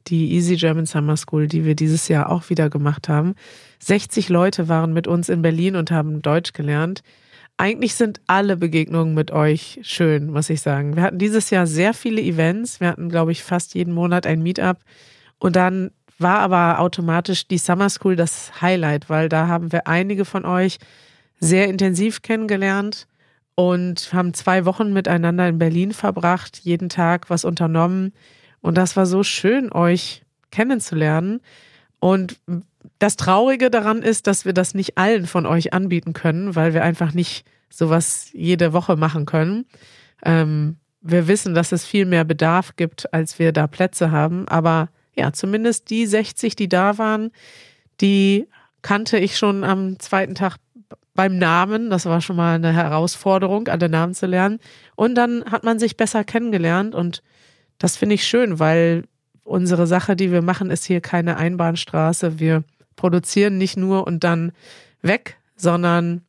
die 0.09 0.33
Easy 0.33 0.57
German 0.57 0.87
Summer 0.87 1.17
School, 1.17 1.47
die 1.47 1.65
wir 1.65 1.75
dieses 1.75 2.09
Jahr 2.09 2.31
auch 2.31 2.51
wieder 2.51 2.69
gemacht 2.69 3.09
haben. 3.09 3.35
60 3.81 4.29
Leute 4.29 4.69
waren 4.69 4.93
mit 4.93 5.07
uns 5.07 5.29
in 5.31 5.41
Berlin 5.43 5.77
und 5.77 5.91
haben 5.91 6.21
Deutsch 6.21 6.53
gelernt. 6.53 7.03
Eigentlich 7.57 7.95
sind 7.95 8.21
alle 8.27 8.57
Begegnungen 8.57 9.15
mit 9.15 9.31
euch 9.31 9.79
schön, 9.83 10.31
muss 10.31 10.51
ich 10.51 10.61
sagen. 10.61 10.97
Wir 10.97 11.05
hatten 11.05 11.19
dieses 11.19 11.51
Jahr 11.51 11.67
sehr 11.67 11.95
viele 11.95 12.21
Events. 12.21 12.81
Wir 12.81 12.89
hatten, 12.89 13.09
glaube 13.09 13.31
ich, 13.31 13.45
fast 13.45 13.75
jeden 13.75 13.95
Monat 13.95 14.27
ein 14.27 14.43
Meetup. 14.43 14.79
Und 15.39 15.55
dann 15.55 15.93
war 16.19 16.41
aber 16.41 16.81
automatisch 16.81 17.47
die 17.47 17.59
Summer 17.59 17.91
School 17.91 18.17
das 18.17 18.61
Highlight, 18.61 19.09
weil 19.09 19.29
da 19.29 19.47
haben 19.47 19.71
wir 19.71 19.87
einige 19.87 20.25
von 20.25 20.45
euch 20.45 20.79
sehr 21.39 21.69
intensiv 21.69 22.23
kennengelernt 22.23 23.07
und 23.55 24.13
haben 24.13 24.35
zwei 24.35 24.65
Wochen 24.65 24.93
miteinander 24.93 25.49
in 25.49 25.59
Berlin 25.59 25.93
verbracht, 25.93 26.59
jeden 26.63 26.89
Tag 26.89 27.31
was 27.31 27.45
unternommen. 27.45 28.13
Und 28.61 28.77
das 28.77 28.97
war 28.97 29.07
so 29.07 29.23
schön, 29.23 29.71
euch 29.73 30.23
kennenzulernen. 30.51 31.41
Und 32.01 32.37
das 32.99 33.17
Traurige 33.17 33.71
daran 33.71 34.03
ist, 34.03 34.26
dass 34.26 34.45
wir 34.45 34.53
das 34.53 34.75
nicht 34.75 34.99
allen 34.99 35.26
von 35.26 35.47
euch 35.47 35.73
anbieten 35.73 36.12
können, 36.12 36.55
weil 36.55 36.75
wir 36.75 36.83
einfach 36.83 37.12
nicht 37.12 37.47
sowas 37.71 38.29
jede 38.33 38.73
Woche 38.73 38.97
machen 38.97 39.26
können. 39.26 39.67
Ähm, 40.25 40.76
wir 41.00 41.29
wissen, 41.29 41.55
dass 41.55 41.73
es 41.73 41.85
viel 41.85 42.07
mehr 42.07 42.25
Bedarf 42.25 42.76
gibt, 42.76 43.12
als 43.12 43.38
wir 43.38 43.53
da 43.53 43.67
Plätze 43.67 44.11
haben. 44.11 44.49
Aber 44.49 44.88
ja, 45.17 45.33
zumindest 45.33 45.91
die 45.91 46.07
60, 46.07 46.57
die 46.57 46.69
da 46.69 46.99
waren, 46.99 47.31
die 48.00 48.49
kannte 48.83 49.19
ich 49.19 49.37
schon 49.37 49.64
am 49.64 49.99
zweiten 49.99 50.35
Tag 50.35 50.57
beim 51.14 51.38
Namen. 51.38 51.91
Das 51.91 52.07
war 52.07 52.21
schon 52.21 52.37
mal 52.37 52.55
eine 52.55 52.73
Herausforderung, 52.73 53.69
alle 53.69 53.88
Namen 53.88 54.14
zu 54.14 54.26
lernen. 54.26 54.61
Und 54.97 55.14
dann 55.14 55.45
hat 55.50 55.64
man 55.64 55.79
sich 55.79 55.97
besser 55.97 56.25
kennengelernt 56.25 56.95
und 56.95 57.23
das 57.79 57.97
finde 57.97 58.14
ich 58.14 58.25
schön, 58.25 58.59
weil 58.59 59.05
unsere 59.43 59.87
Sache, 59.87 60.17
die 60.17 60.33
wir 60.33 60.43
machen, 60.43 60.71
ist 60.71 60.85
hier 60.85 61.00
keine 61.00 61.37
Einbahnstraße. 61.37 62.38
Wir 62.38 62.64
produzieren 62.97 63.59
nicht 63.59 63.77
nur 63.77 64.07
und 64.07 64.25
dann 64.25 64.53
weg, 65.03 65.39
sondern 65.57 66.23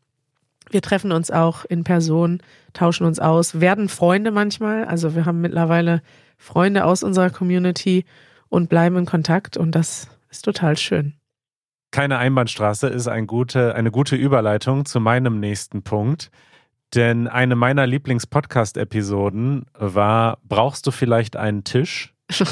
wir 0.69 0.81
treffen 0.81 1.11
uns 1.11 1.31
auch 1.31 1.65
in 1.65 1.83
Person, 1.83 2.41
tauschen 2.73 3.05
uns 3.05 3.19
aus, 3.19 3.59
werden 3.59 3.89
Freunde 3.89 4.31
manchmal. 4.31 4.85
Also 4.85 5.15
wir 5.15 5.25
haben 5.25 5.41
mittlerweile 5.41 6.01
Freunde 6.37 6.85
aus 6.85 7.03
unserer 7.03 7.29
Community 7.29 8.05
und 8.49 8.69
bleiben 8.69 8.97
in 8.97 9.05
Kontakt 9.05 9.57
und 9.57 9.71
das 9.71 10.09
ist 10.29 10.43
total 10.43 10.77
schön. 10.77 11.13
Keine 11.91 12.17
Einbahnstraße 12.17 12.87
ist 12.87 13.07
ein 13.07 13.25
gute, 13.25 13.75
eine 13.75 13.91
gute 13.91 14.15
Überleitung 14.15 14.85
zu 14.85 14.99
meinem 14.99 15.39
nächsten 15.39 15.83
Punkt. 15.83 16.29
Denn 16.93 17.27
eine 17.27 17.55
meiner 17.55 17.87
Lieblings-Podcast-Episoden 17.87 19.65
war 19.73 20.39
Brauchst 20.43 20.85
du 20.87 20.91
vielleicht 20.91 21.35
einen 21.35 21.63
Tisch? 21.63 22.13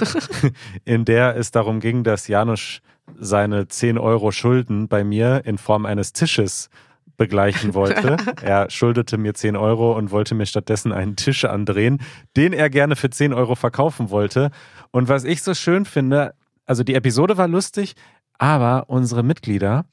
in 0.85 1.03
der 1.05 1.35
es 1.35 1.51
darum 1.51 1.79
ging, 1.79 2.03
dass 2.03 2.27
Janusz 2.27 2.81
seine 3.19 3.67
10 3.67 3.97
Euro 3.97 4.31
Schulden 4.31 4.87
bei 4.87 5.03
mir 5.03 5.41
in 5.45 5.57
Form 5.57 5.85
eines 5.85 6.13
Tisches 6.13 6.69
begleichen 7.17 7.73
wollte. 7.73 8.17
er 8.41 8.69
schuldete 8.69 9.17
mir 9.17 9.33
10 9.33 9.55
Euro 9.55 9.97
und 9.97 10.11
wollte 10.11 10.35
mir 10.35 10.45
stattdessen 10.45 10.91
einen 10.91 11.15
Tisch 11.15 11.45
andrehen, 11.45 12.01
den 12.35 12.53
er 12.53 12.69
gerne 12.69 12.95
für 12.95 13.09
10 13.09 13.33
Euro 13.33 13.55
verkaufen 13.55 14.09
wollte. 14.09 14.51
Und 14.91 15.09
was 15.09 15.23
ich 15.23 15.41
so 15.43 15.53
schön 15.53 15.85
finde, 15.85 16.33
also 16.65 16.83
die 16.83 16.95
Episode 16.95 17.37
war 17.37 17.47
lustig, 17.47 17.95
aber 18.37 18.85
unsere 18.87 19.23
Mitglieder, 19.23 19.85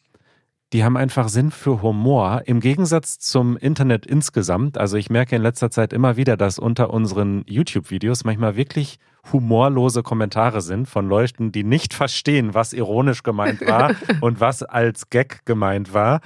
die 0.72 0.84
haben 0.84 0.96
einfach 0.96 1.28
Sinn 1.28 1.50
für 1.50 1.82
Humor 1.82 2.42
im 2.46 2.60
Gegensatz 2.60 3.18
zum 3.18 3.56
Internet 3.56 4.06
insgesamt. 4.06 4.78
Also 4.78 4.96
ich 4.96 5.10
merke 5.10 5.34
in 5.34 5.42
letzter 5.42 5.70
Zeit 5.70 5.92
immer 5.92 6.16
wieder, 6.16 6.36
dass 6.36 6.58
unter 6.58 6.90
unseren 6.90 7.42
YouTube-Videos 7.46 8.24
manchmal 8.24 8.54
wirklich 8.54 8.98
humorlose 9.32 10.02
Kommentare 10.02 10.60
sind 10.60 10.88
von 10.88 11.08
Leuten, 11.08 11.50
die 11.50 11.64
nicht 11.64 11.92
verstehen, 11.92 12.54
was 12.54 12.72
ironisch 12.72 13.22
gemeint 13.22 13.66
war 13.66 13.94
und 14.20 14.40
was 14.40 14.62
als 14.62 15.10
Gag 15.10 15.44
gemeint 15.44 15.92
war. 15.92 16.20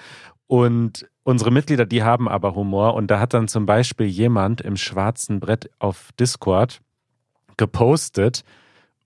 Und 0.46 1.08
unsere 1.22 1.50
Mitglieder, 1.50 1.86
die 1.86 2.02
haben 2.02 2.28
aber 2.28 2.54
Humor. 2.54 2.94
Und 2.94 3.10
da 3.10 3.20
hat 3.20 3.32
dann 3.32 3.48
zum 3.48 3.64
Beispiel 3.64 4.06
jemand 4.06 4.60
im 4.60 4.76
schwarzen 4.76 5.40
Brett 5.40 5.70
auf 5.78 6.10
Discord 6.20 6.80
gepostet, 7.56 8.44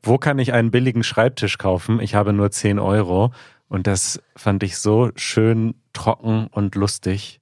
wo 0.02 0.18
kann 0.18 0.38
ich 0.38 0.52
einen 0.52 0.70
billigen 0.70 1.02
Schreibtisch 1.02 1.58
kaufen? 1.58 2.00
Ich 2.00 2.14
habe 2.14 2.32
nur 2.32 2.50
10 2.50 2.78
Euro. 2.78 3.32
Und 3.68 3.86
das 3.86 4.20
fand 4.36 4.62
ich 4.62 4.78
so 4.78 5.10
schön 5.16 5.74
trocken 5.92 6.46
und 6.50 6.74
lustig. 6.74 7.40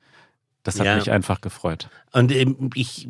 Das 0.62 0.78
hat 0.80 0.86
Ja. 0.86 0.96
mich 0.96 1.10
einfach 1.10 1.40
gefreut. 1.40 1.88
Und 2.12 2.32
ähm, 2.32 2.70
ich 2.74 3.08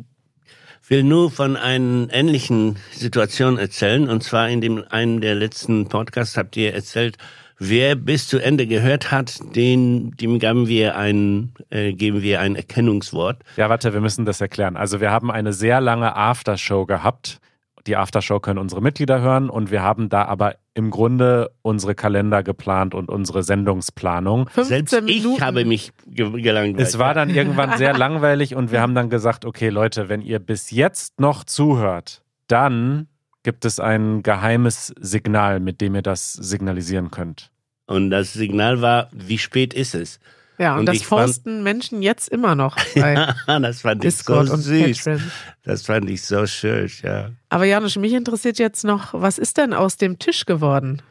will 0.87 1.03
nur 1.03 1.31
von 1.31 1.55
einer 1.57 2.07
ähnlichen 2.13 2.77
Situation 2.91 3.57
erzählen. 3.57 4.09
Und 4.09 4.23
zwar 4.23 4.49
in 4.49 4.61
dem 4.61 4.83
einen 4.89 5.21
der 5.21 5.35
letzten 5.35 5.87
Podcasts 5.89 6.37
habt 6.37 6.55
ihr 6.55 6.73
erzählt, 6.73 7.17
wer 7.57 7.95
bis 7.95 8.27
zu 8.27 8.37
Ende 8.37 8.67
gehört 8.67 9.11
hat, 9.11 9.39
den, 9.55 10.11
dem 10.11 10.37
geben 10.37 10.67
wir 10.67 10.95
ein, 10.95 11.53
äh, 11.71 11.93
geben 11.93 12.21
wir 12.21 12.39
ein 12.39 12.55
Erkennungswort. 12.55 13.41
Ja, 13.57 13.69
warte, 13.69 13.93
wir 13.93 14.01
müssen 14.01 14.25
das 14.25 14.39
erklären. 14.41 14.77
Also 14.77 15.01
wir 15.01 15.09
haben 15.11 15.31
eine 15.31 15.53
sehr 15.53 15.81
lange 15.81 16.15
Aftershow 16.15 16.85
gehabt. 16.85 17.39
Die 17.87 17.95
Aftershow 17.95 18.39
können 18.39 18.59
unsere 18.59 18.81
Mitglieder 18.81 19.21
hören 19.21 19.49
und 19.49 19.71
wir 19.71 19.81
haben 19.81 20.09
da 20.09 20.25
aber 20.25 20.57
im 20.73 20.91
Grunde 20.91 21.51
unsere 21.61 21.95
Kalender 21.95 22.43
geplant 22.43 22.93
und 22.93 23.09
unsere 23.09 23.43
Sendungsplanung. 23.43 24.49
15 24.49 24.65
Selbst 24.65 24.93
ich 24.93 25.23
Minuten. 25.23 25.41
habe 25.41 25.65
mich 25.65 25.91
ge 26.05 26.29
gelangweilt. 26.41 26.87
Es 26.87 26.99
war 26.99 27.13
dann 27.13 27.29
irgendwann 27.29 27.77
sehr 27.77 27.97
langweilig 27.97 28.55
und 28.55 28.71
wir 28.71 28.81
haben 28.81 28.93
dann 28.93 29.09
gesagt, 29.09 29.45
okay 29.45 29.69
Leute, 29.69 30.09
wenn 30.09 30.21
ihr 30.21 30.39
bis 30.39 30.69
jetzt 30.71 31.19
noch 31.19 31.43
zuhört, 31.43 32.21
dann 32.47 33.07
gibt 33.43 33.65
es 33.65 33.79
ein 33.79 34.23
geheimes 34.23 34.93
Signal, 34.99 35.59
mit 35.59 35.81
dem 35.81 35.95
ihr 35.95 36.01
das 36.01 36.33
signalisieren 36.33 37.11
könnt. 37.11 37.51
Und 37.85 38.09
das 38.09 38.33
Signal 38.33 38.81
war, 38.81 39.09
wie 39.13 39.37
spät 39.37 39.73
ist 39.73 39.95
es? 39.95 40.19
Ja, 40.59 40.73
und, 40.73 40.79
Und 40.81 40.85
das 40.87 40.95
ich 40.97 41.05
fand- 41.07 41.27
posten 41.27 41.63
Menschen 41.63 42.01
jetzt 42.01 42.29
immer 42.29 42.55
noch 42.55 42.75
bei 42.95 43.33
das 43.59 43.81
fand 43.81 44.03
ich 44.03 44.09
Discord 44.15 44.47
so 44.47 44.53
und 44.53 44.61
süß. 44.61 44.97
Patreon. 45.03 45.31
Das 45.63 45.83
fand 45.85 46.09
ich 46.09 46.23
so 46.23 46.45
schön, 46.47 46.89
ja. 47.03 47.29
Aber 47.49 47.65
Janusz, 47.65 47.95
mich 47.97 48.13
interessiert 48.13 48.57
jetzt 48.57 48.83
noch, 48.83 49.13
was 49.13 49.37
ist 49.37 49.57
denn 49.57 49.73
aus 49.73 49.97
dem 49.97 50.17
Tisch 50.19 50.45
geworden? 50.45 51.01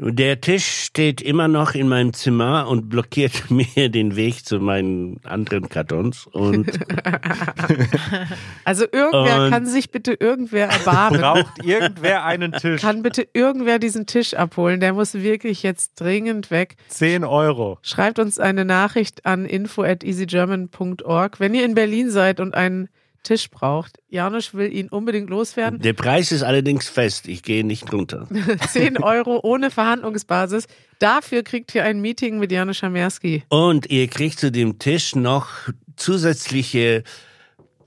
Der 0.00 0.40
Tisch 0.40 0.64
steht 0.84 1.20
immer 1.20 1.48
noch 1.48 1.74
in 1.74 1.88
meinem 1.88 2.12
Zimmer 2.12 2.68
und 2.68 2.88
blockiert 2.88 3.50
mir 3.50 3.88
den 3.88 4.14
Weg 4.14 4.44
zu 4.46 4.60
meinen 4.60 5.18
anderen 5.24 5.68
Kartons. 5.68 6.26
Und 6.28 6.70
Also 8.64 8.84
irgendwer 8.92 9.44
Und- 9.44 9.50
kann 9.50 9.66
sich 9.66 9.90
bitte 9.90 10.12
irgendwer 10.12 10.68
erbarmen. 10.68 11.20
Braucht 11.20 11.64
irgendwer 11.64 12.24
einen 12.24 12.52
Tisch? 12.52 12.80
Kann 12.80 13.02
bitte 13.02 13.26
irgendwer 13.32 13.78
diesen 13.78 14.06
Tisch 14.06 14.34
abholen? 14.34 14.80
Der 14.80 14.92
muss 14.92 15.14
wirklich 15.14 15.62
jetzt 15.62 16.00
dringend 16.00 16.50
weg. 16.50 16.76
10 16.88 17.24
Euro. 17.24 17.78
Schreibt 17.82 18.18
uns 18.18 18.38
eine 18.38 18.64
Nachricht 18.64 19.26
an 19.26 19.46
info 19.46 19.82
at 19.82 20.04
easygerman.org. 20.04 21.40
Wenn 21.40 21.54
ihr 21.54 21.64
in 21.64 21.74
Berlin 21.74 22.10
seid 22.10 22.40
und 22.40 22.54
einen 22.54 22.88
Tisch 23.22 23.50
braucht, 23.50 23.98
Janusz 24.08 24.54
will 24.54 24.72
ihn 24.72 24.88
unbedingt 24.88 25.28
loswerden. 25.28 25.80
der 25.80 25.92
Preis 25.92 26.32
ist 26.32 26.42
allerdings 26.42 26.88
fest. 26.88 27.28
Ich 27.28 27.42
gehe 27.42 27.64
nicht 27.64 27.92
runter. 27.92 28.26
10 28.70 28.98
Euro 29.02 29.40
ohne 29.42 29.70
Verhandlungsbasis. 29.70 30.66
Dafür 30.98 31.42
kriegt 31.42 31.74
ihr 31.74 31.84
ein 31.84 32.00
Meeting 32.00 32.38
mit 32.38 32.50
Janusz 32.52 32.78
Schamerski. 32.78 33.42
Und 33.48 33.90
ihr 33.90 34.08
kriegt 34.08 34.38
zu 34.38 34.50
dem 34.50 34.78
Tisch 34.78 35.14
noch 35.14 35.48
zusätzliche 35.96 37.04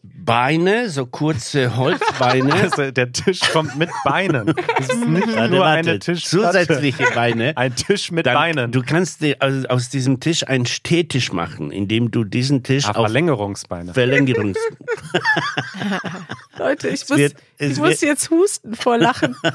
Beine, 0.04 0.90
so 0.90 1.06
kurze 1.06 1.76
Holzbeine. 1.76 2.54
Also 2.62 2.92
der 2.92 3.12
Tisch 3.12 3.40
kommt 3.52 3.76
mit 3.78 3.90
Beinen. 4.04 4.54
Es 4.80 4.90
ist 4.90 5.08
nicht 5.08 5.28
Warte, 5.36 5.50
nur 5.50 5.60
warte. 5.62 5.90
eine 5.92 6.00
Tischplatte. 6.00 6.66
zusätzliche 6.66 7.06
Beine. 7.14 7.56
Ein 7.58 7.76
Tisch 7.76 8.12
mit 8.12 8.26
Dann, 8.26 8.34
Beinen. 8.36 8.72
Du 8.72 8.82
kannst 8.82 9.22
dir 9.22 9.38
aus, 9.70 9.90
diesem 9.90 10.20
Tisch 10.20 10.48
einen 10.48 10.66
Stehtisch 10.66 11.32
machen, 11.32 11.72
indem 11.72 12.10
du 12.12 12.24
diesen 12.24 12.64
Tisch 12.64 12.86
Ah, 12.86 12.92
auf 12.92 13.06
Verlängerungsbeine. 13.06 13.94
Verlängerungs... 13.94 14.58
Leute, 16.58 16.88
ich 16.90 17.02
Es 17.02 17.10
muss, 17.10 17.18
wird- 17.18 17.36
ich 17.58 17.78
muss 17.78 18.02
jetzt 18.02 18.30
husten 18.30 18.76
vor 18.76 18.98
Lachen. 18.98 19.36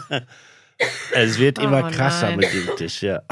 Es 1.14 1.38
wird 1.38 1.58
immer 1.58 1.86
Oh, 1.86 1.90
krasser 1.90 2.28
nein. 2.28 2.36
mit 2.40 2.52
dem 2.52 2.76
Tisch, 2.76 3.02
ja. 3.02 3.22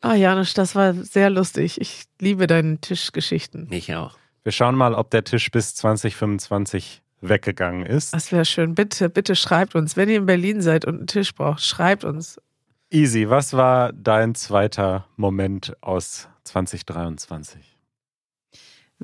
Ah, 0.00 0.14
Janusz, 0.14 0.54
das 0.54 0.74
war 0.74 0.92
sehr 0.92 1.30
lustig. 1.30 1.80
Ich 1.80 2.02
liebe 2.20 2.48
deine 2.48 2.78
Tischgeschichten. 2.80 3.68
Ich 3.70 3.94
auch. 3.94 4.16
Wir 4.46 4.52
schauen 4.52 4.76
mal, 4.76 4.94
ob 4.94 5.10
der 5.10 5.24
Tisch 5.24 5.50
bis 5.50 5.74
2025 5.74 7.02
weggegangen 7.20 7.84
ist. 7.84 8.14
Das 8.14 8.30
wäre 8.30 8.44
schön. 8.44 8.76
Bitte, 8.76 9.08
bitte 9.08 9.34
schreibt 9.34 9.74
uns. 9.74 9.96
Wenn 9.96 10.08
ihr 10.08 10.18
in 10.18 10.26
Berlin 10.26 10.62
seid 10.62 10.84
und 10.84 10.98
einen 10.98 11.06
Tisch 11.08 11.34
braucht, 11.34 11.64
schreibt 11.64 12.04
uns. 12.04 12.40
Easy, 12.88 13.28
was 13.28 13.54
war 13.54 13.92
dein 13.92 14.36
zweiter 14.36 15.08
Moment 15.16 15.76
aus 15.80 16.28
2023? 16.44 17.76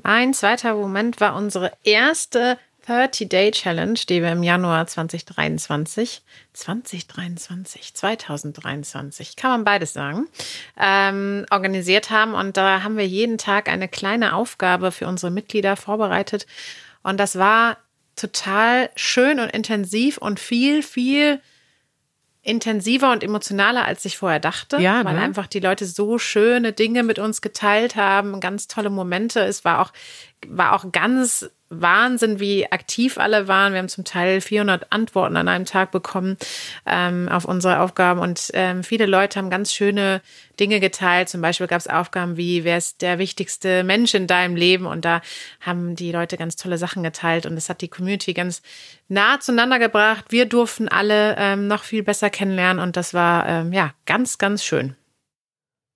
Mein 0.01 0.33
zweiter 0.33 0.75
Moment 0.75 1.19
war 1.19 1.35
unsere 1.35 1.73
erste 1.83 2.57
30-Day-Challenge, 2.87 3.99
die 4.09 4.21
wir 4.21 4.31
im 4.31 4.43
Januar 4.43 4.87
2023, 4.87 6.21
2023, 6.53 7.93
2023, 7.93 9.35
kann 9.35 9.51
man 9.51 9.63
beides 9.63 9.93
sagen, 9.93 10.27
ähm, 10.79 11.45
organisiert 11.49 12.09
haben. 12.09 12.33
Und 12.33 12.57
da 12.57 12.83
haben 12.83 12.97
wir 12.97 13.07
jeden 13.07 13.37
Tag 13.37 13.69
eine 13.69 13.87
kleine 13.87 14.35
Aufgabe 14.35 14.91
für 14.91 15.07
unsere 15.07 15.31
Mitglieder 15.31 15.75
vorbereitet. 15.75 16.45
Und 17.03 17.19
das 17.19 17.37
war 17.37 17.77
total 18.15 18.89
schön 18.95 19.39
und 19.39 19.49
intensiv 19.49 20.17
und 20.17 20.39
viel, 20.39 20.83
viel 20.83 21.41
intensiver 22.43 23.11
und 23.13 23.23
emotionaler, 23.23 23.85
als 23.85 24.03
ich 24.03 24.17
vorher 24.17 24.39
dachte, 24.39 24.77
Ja, 24.77 25.05
weil 25.05 25.15
ne? 25.15 25.21
einfach 25.21 25.47
die 25.47 25.61
Leute 25.61 25.85
so 25.85 26.17
schöne 26.19 26.73
Dinge 26.73 27.03
mit 27.03 27.17
uns 27.17 27.41
geteilt 27.41 27.95
haben, 27.95 28.41
ganz 28.41 28.67
tolle 28.67 28.89
Momente. 28.89 29.39
Es 29.39 29.63
war 29.63 29.79
auch, 29.79 29.93
war 30.49 30.73
auch 30.73 30.91
ganz 30.91 31.49
Wahnsinn, 31.81 32.39
wie 32.39 32.71
aktiv 32.71 33.17
alle 33.17 33.47
waren. 33.47 33.73
Wir 33.73 33.79
haben 33.79 33.89
zum 33.89 34.03
Teil 34.03 34.41
400 34.41 34.91
Antworten 34.91 35.37
an 35.37 35.47
einem 35.47 35.65
Tag 35.65 35.91
bekommen 35.91 36.37
ähm, 36.85 37.29
auf 37.29 37.45
unsere 37.45 37.79
Aufgaben 37.79 38.19
und 38.19 38.51
ähm, 38.53 38.83
viele 38.83 39.05
Leute 39.05 39.39
haben 39.39 39.49
ganz 39.49 39.73
schöne 39.73 40.21
Dinge 40.59 40.79
geteilt. 40.79 41.29
Zum 41.29 41.41
Beispiel 41.41 41.67
gab 41.67 41.79
es 41.79 41.87
Aufgaben 41.87 42.37
wie, 42.37 42.63
wer 42.63 42.77
ist 42.77 43.01
der 43.01 43.17
wichtigste 43.17 43.83
Mensch 43.83 44.13
in 44.13 44.27
deinem 44.27 44.55
Leben? 44.55 44.85
Und 44.85 45.05
da 45.05 45.21
haben 45.61 45.95
die 45.95 46.11
Leute 46.11 46.37
ganz 46.37 46.55
tolle 46.55 46.77
Sachen 46.77 47.03
geteilt 47.03 47.45
und 47.45 47.57
es 47.57 47.69
hat 47.69 47.81
die 47.81 47.87
Community 47.87 48.33
ganz 48.33 48.61
nah 49.07 49.39
zueinander 49.39 49.79
gebracht. 49.79 50.25
Wir 50.29 50.45
durften 50.45 50.87
alle 50.87 51.35
ähm, 51.37 51.67
noch 51.67 51.83
viel 51.83 52.03
besser 52.03 52.29
kennenlernen 52.29 52.81
und 52.81 52.97
das 52.97 53.13
war 53.13 53.47
ähm, 53.47 53.73
ja 53.73 53.93
ganz, 54.05 54.37
ganz 54.37 54.63
schön. 54.63 54.95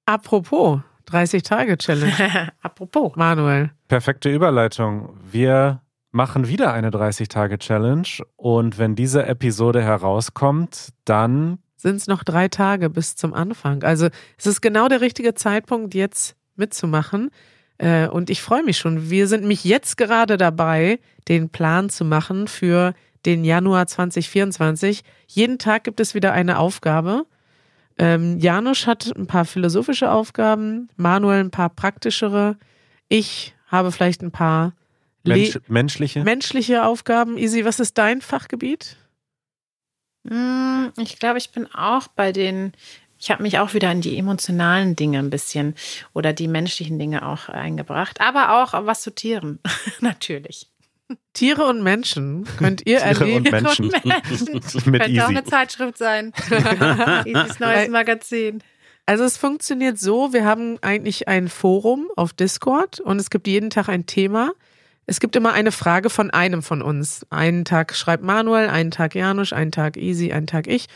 Apropos 0.06 0.80
30-Tage-Challenge. 1.10 2.52
Apropos. 2.62 3.16
Manuel. 3.16 3.72
Perfekte 3.88 4.30
Überleitung. 4.30 5.18
Wir 5.32 5.82
machen 6.12 6.48
wieder 6.48 6.74
eine 6.74 6.90
30-Tage-Challenge 6.90 8.08
und 8.36 8.78
wenn 8.78 8.96
diese 8.96 9.26
Episode 9.26 9.82
herauskommt, 9.82 10.90
dann 11.06 11.60
Sind 11.76 11.98
es 11.98 12.08
noch 12.08 12.24
drei 12.24 12.48
Tage 12.48 12.90
bis 12.90 13.16
zum 13.16 13.34
Anfang. 13.34 13.84
Also 13.84 14.08
es 14.38 14.48
ist 14.48 14.62
genau 14.62 14.88
der 14.88 15.02
richtige 15.02 15.34
Zeitpunkt, 15.36 15.94
jetzt 15.94 16.36
mitzumachen. 16.56 17.30
Äh, 17.78 18.08
Und 18.08 18.30
ich 18.32 18.42
freue 18.42 18.64
mich 18.64 18.78
schon. 18.78 19.10
Wir 19.12 19.28
sind 19.28 19.46
mich 19.46 19.64
jetzt 19.64 19.98
gerade 19.98 20.38
dabei, 20.38 21.00
den 21.28 21.50
Plan 21.50 21.90
zu 21.90 22.04
machen 22.06 22.48
für 22.48 22.94
den 23.26 23.44
Januar 23.44 23.86
2024. 23.86 25.04
Jeden 25.28 25.60
Tag 25.60 25.84
gibt 25.84 26.00
es 26.00 26.16
wieder 26.16 26.34
eine 26.34 26.58
Aufgabe. 26.58 27.26
Ähm, 28.00 28.40
Janusz 28.40 28.86
hat 28.86 29.12
ein 29.16 29.28
paar 29.28 29.46
philosophische 29.46 30.12
Aufgaben, 30.12 30.90
Manuel 30.98 31.40
ein 31.40 31.52
paar 31.52 31.70
praktischere. 31.70 32.58
Ich 33.10 33.56
habe 33.68 33.92
vielleicht 33.92 34.22
ein 34.22 34.32
paar 34.32 34.74
Mensch, 35.24 35.60
menschliche. 35.68 36.24
menschliche 36.24 36.86
Aufgaben. 36.86 37.38
Easy, 37.38 37.66
was 37.66 37.80
ist 37.80 37.98
dein 37.98 38.22
Fachgebiet? 38.22 38.98
Mm, 40.24 40.88
Ich 40.98 41.20
glaube, 41.20 41.38
ich 41.38 41.52
bin 41.52 41.68
auch 41.74 42.08
bei 42.10 42.32
den, 42.32 42.74
ich 43.18 43.32
habe 43.32 43.44
mich 43.44 43.60
auch 43.60 43.74
wieder 43.74 43.92
in 43.92 44.02
die 44.02 44.18
emotionalen 44.18 44.96
Dinge 44.96 45.20
ein 45.20 45.30
bisschen 45.30 45.76
oder 46.14 46.34
die 46.34 46.48
menschlichen 46.48 47.00
Dinge 47.00 47.26
auch 47.28 47.50
eingebracht, 47.50 48.22
aber 48.22 48.62
auch 48.64 48.86
was 48.86 49.02
zu 49.02 49.14
Tieren, 49.14 49.60
natürlich. 50.02 50.70
Tiere 51.34 51.66
und 51.66 51.84
Menschen 51.84 52.46
könnt 52.58 52.86
ihr 52.86 53.00
Tiere 53.00 53.10
erleben. 53.10 53.46
und 53.46 53.52
Menschen. 53.52 53.86
Mit 54.86 55.02
Könnte 55.02 55.04
auch 55.04 55.08
Easy. 55.08 55.22
eine 55.22 55.44
Zeitschrift 55.44 55.98
sein. 55.98 56.34
Isis 57.26 57.60
neues 57.60 57.90
Magazin. 57.90 58.64
Also 59.06 59.24
es 59.24 59.38
funktioniert 59.38 59.98
so, 59.98 60.34
wir 60.34 60.44
haben 60.44 60.78
eigentlich 60.82 61.28
ein 61.28 61.48
Forum 61.48 62.08
auf 62.18 62.34
Discord 62.34 63.00
und 63.00 63.20
es 63.20 63.30
gibt 63.30 63.48
jeden 63.48 63.70
Tag 63.70 63.88
ein 63.88 64.06
Thema. 64.06 64.52
Es 65.06 65.22
gibt 65.22 65.38
immer 65.38 65.54
eine 65.54 65.72
Frage 65.72 66.10
von 66.10 66.32
einem 66.32 66.62
von 66.62 66.82
uns. 66.82 67.26
Einen 67.30 67.64
Tag 67.64 67.96
schreibt 67.96 68.24
Manuel, 68.24 68.68
einen 68.68 68.92
Tag 68.92 69.16
Janusz, 69.16 69.54
einen 69.54 69.72
Tag 69.72 69.96
Easy, 69.96 70.34
einen 70.34 70.48
Tag 70.48 70.68
ich 70.68 70.88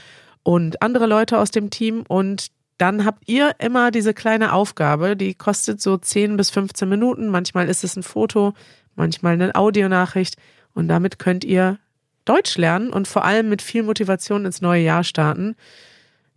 und 0.43 0.81
andere 0.81 1.05
Leute 1.05 1.37
aus 1.37 1.51
dem 1.51 1.69
Team 1.69 2.03
und 2.07 2.47
dann 2.77 3.05
habt 3.05 3.29
ihr 3.29 3.53
immer 3.59 3.91
diese 3.91 4.13
kleine 4.15 4.53
Aufgabe, 4.53 5.15
die 5.15 5.35
kostet 5.35 5.79
so 5.79 5.97
10 5.97 6.35
bis 6.35 6.49
15 6.49 6.89
Minuten. 6.89 7.27
Manchmal 7.27 7.69
ist 7.69 7.83
es 7.83 7.95
ein 7.95 8.01
Foto, 8.01 8.55
manchmal 8.95 9.33
eine 9.33 9.55
Audionachricht 9.55 10.35
und 10.73 10.87
damit 10.87 11.19
könnt 11.19 11.43
ihr 11.43 11.79
Deutsch 12.25 12.57
lernen 12.57 12.91
und 12.91 13.07
vor 13.07 13.25
allem 13.25 13.49
mit 13.49 13.61
viel 13.61 13.83
Motivation 13.83 14.45
ins 14.45 14.61
neue 14.61 14.83
Jahr 14.83 15.03
starten. 15.03 15.55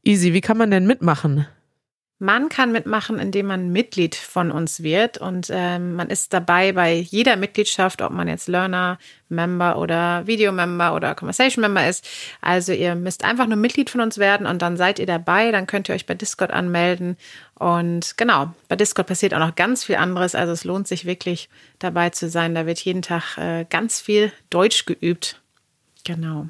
Easy, 0.02 0.32
wie 0.32 0.40
kann 0.40 0.56
man 0.56 0.70
denn 0.70 0.86
mitmachen? 0.86 1.46
Man 2.20 2.48
kann 2.48 2.70
mitmachen, 2.70 3.18
indem 3.18 3.46
man 3.46 3.70
Mitglied 3.70 4.14
von 4.14 4.52
uns 4.52 4.82
wird 4.82 5.18
und 5.18 5.48
ähm, 5.50 5.94
man 5.94 6.08
ist 6.08 6.32
dabei 6.32 6.72
bei 6.72 6.94
jeder 6.94 7.36
Mitgliedschaft, 7.36 8.02
ob 8.02 8.12
man 8.12 8.28
jetzt 8.28 8.46
Learner, 8.46 8.98
Member 9.28 9.78
oder 9.78 10.26
Video-Member 10.26 10.94
oder 10.94 11.16
Conversation-Member 11.16 11.88
ist. 11.88 12.08
Also 12.40 12.72
ihr 12.72 12.94
müsst 12.94 13.24
einfach 13.24 13.48
nur 13.48 13.56
Mitglied 13.56 13.90
von 13.90 14.00
uns 14.00 14.18
werden 14.18 14.46
und 14.46 14.62
dann 14.62 14.76
seid 14.76 15.00
ihr 15.00 15.06
dabei, 15.06 15.50
dann 15.50 15.66
könnt 15.66 15.88
ihr 15.88 15.94
euch 15.94 16.06
bei 16.06 16.14
Discord 16.14 16.52
anmelden 16.52 17.16
und 17.54 18.16
genau, 18.16 18.52
bei 18.68 18.76
Discord 18.76 19.06
passiert 19.06 19.34
auch 19.34 19.38
noch 19.38 19.54
ganz 19.54 19.84
viel 19.84 19.96
anderes, 19.96 20.34
also 20.34 20.52
es 20.52 20.64
lohnt 20.64 20.88
sich 20.88 21.04
wirklich 21.04 21.48
dabei 21.78 22.10
zu 22.10 22.28
sein. 22.28 22.54
Da 22.54 22.66
wird 22.66 22.78
jeden 22.80 23.02
Tag 23.02 23.38
äh, 23.38 23.64
ganz 23.68 24.00
viel 24.00 24.32
Deutsch 24.50 24.86
geübt. 24.86 25.40
Genau. 26.04 26.48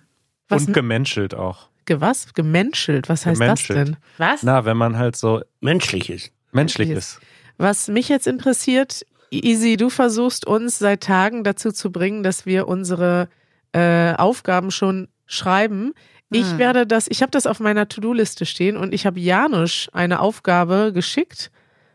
Was, 0.49 0.67
Und 0.67 0.73
gemenschelt 0.73 1.35
auch. 1.35 1.69
Ge 1.87 2.01
was? 2.01 2.33
Gemenschelt? 2.35 3.09
Was 3.09 3.27
heißt 3.27 3.41
das 3.41 3.67
Gemenschelt. 3.67 3.89
denn? 3.89 3.97
Was? 4.19 4.43
Na, 4.43 4.65
wenn 4.65 4.77
man 4.77 4.97
halt 4.99 5.17
so 5.17 5.43
Menschliches. 5.61 6.31
menschlich 6.53 6.89
Menschlich 6.89 6.91
ist. 6.91 7.21
Was 7.59 7.89
mich 7.89 8.09
jetzt 8.09 8.27
interessiert, 8.27 9.05
Easy, 9.31 9.77
du 9.77 9.91
versuchst 9.91 10.47
uns 10.47 10.79
seit 10.79 11.03
Tagen 11.03 11.43
dazu 11.45 11.73
zu 11.73 11.91
bringen, 11.91 12.23
dass 12.23 12.47
wir 12.47 12.69
unsere 12.69 13.29
äh, 13.73 14.15
Aufgaben 14.15 14.71
schon 14.71 15.09
schreiben. 15.27 15.93
Ich 16.31 16.53
Hm. 16.53 16.59
werde 16.59 16.87
das, 16.87 17.07
ich 17.09 17.21
habe 17.23 17.31
das 17.31 17.47
auf 17.47 17.59
meiner 17.61 17.89
To-Do-Liste 17.89 18.47
stehen 18.47 18.77
und 18.77 18.93
ich 18.95 19.07
habe 19.07 19.19
Janusz 19.21 19.89
eine 19.93 20.21
Aufgabe 20.21 20.93
geschickt. 20.95 21.51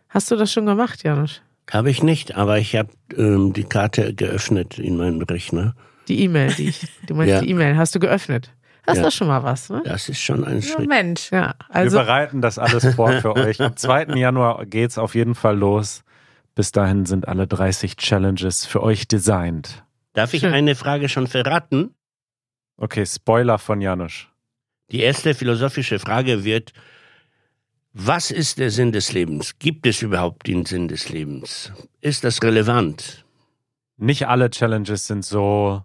Hast 0.10 0.30
du 0.32 0.36
das 0.36 0.52
schon 0.52 0.66
gemacht, 0.66 1.04
Janusz? 1.04 1.42
Habe 1.72 1.90
ich 1.92 2.02
nicht, 2.04 2.36
aber 2.36 2.58
ich 2.58 2.76
habe 2.76 2.90
ähm, 3.16 3.54
die 3.54 3.64
Karte 3.64 4.14
geöffnet 4.14 4.80
in 4.80 4.98
meinem 4.98 5.22
Rechner. 5.22 5.76
Die 6.08 6.24
E-Mail, 6.24 6.54
die 6.54 6.70
ich, 6.70 6.88
du 7.08 7.14
meinst 7.16 7.30
Ja. 7.32 7.42
die 7.42 7.50
E-Mail, 7.50 7.78
hast 7.78 7.94
du 7.96 8.00
geöffnet? 8.00 8.52
Das 8.86 8.98
ist 8.98 9.02
Ja. 9.04 9.10
doch 9.10 9.16
schon 9.16 9.28
mal 9.28 9.44
was, 9.44 9.70
ne? 9.70 9.82
Das 9.86 10.10
ist 10.10 10.20
schon 10.20 10.44
ein 10.44 10.62
Schritt. 10.62 10.80
Moment. 10.80 11.30
Ja, 11.32 11.56
Wir 11.70 11.76
also 11.76 11.98
bereiten 12.00 12.42
das 12.42 12.58
alles 12.58 12.96
vor 12.96 13.12
für 13.22 13.36
euch. 13.36 13.62
Am 13.62 13.76
2. 13.78 14.16
Januar 14.16 14.66
geht's 14.66 14.98
auf 14.98 15.16
jeden 15.16 15.36
Fall 15.36 15.58
los. 15.58 16.04
Bis 16.56 16.72
dahin 16.72 17.06
sind 17.06 17.28
alle 17.28 17.48
30 17.48 17.96
Challenges 17.98 18.66
für 18.66 18.82
euch 18.84 19.08
designt. 19.08 19.84
Darf 20.14 20.34
ich 20.34 20.42
Schön. 20.42 20.54
eine 20.54 20.76
Frage 20.76 21.08
schon 21.08 21.28
verraten? 21.28 21.94
Okay, 22.78 23.06
Spoiler 23.06 23.60
von 23.60 23.80
Janusz. 23.82 24.28
Die 24.92 25.02
erste 25.02 25.36
philosophische 25.36 26.00
Frage 26.00 26.44
wird, 26.44 26.74
was 27.94 28.32
ist 28.32 28.58
der 28.60 28.72
Sinn 28.72 28.92
des 28.92 29.14
Lebens? 29.14 29.58
Gibt 29.60 29.86
es 29.86 30.02
überhaupt 30.02 30.48
den 30.48 30.66
Sinn 30.66 30.88
des 30.88 31.10
Lebens? 31.10 31.72
Ist 32.02 32.24
das 32.24 32.42
relevant? 32.42 33.26
Nicht 33.98 34.28
alle 34.28 34.50
Challenges 34.50 35.08
sind 35.08 35.26
so 35.26 35.84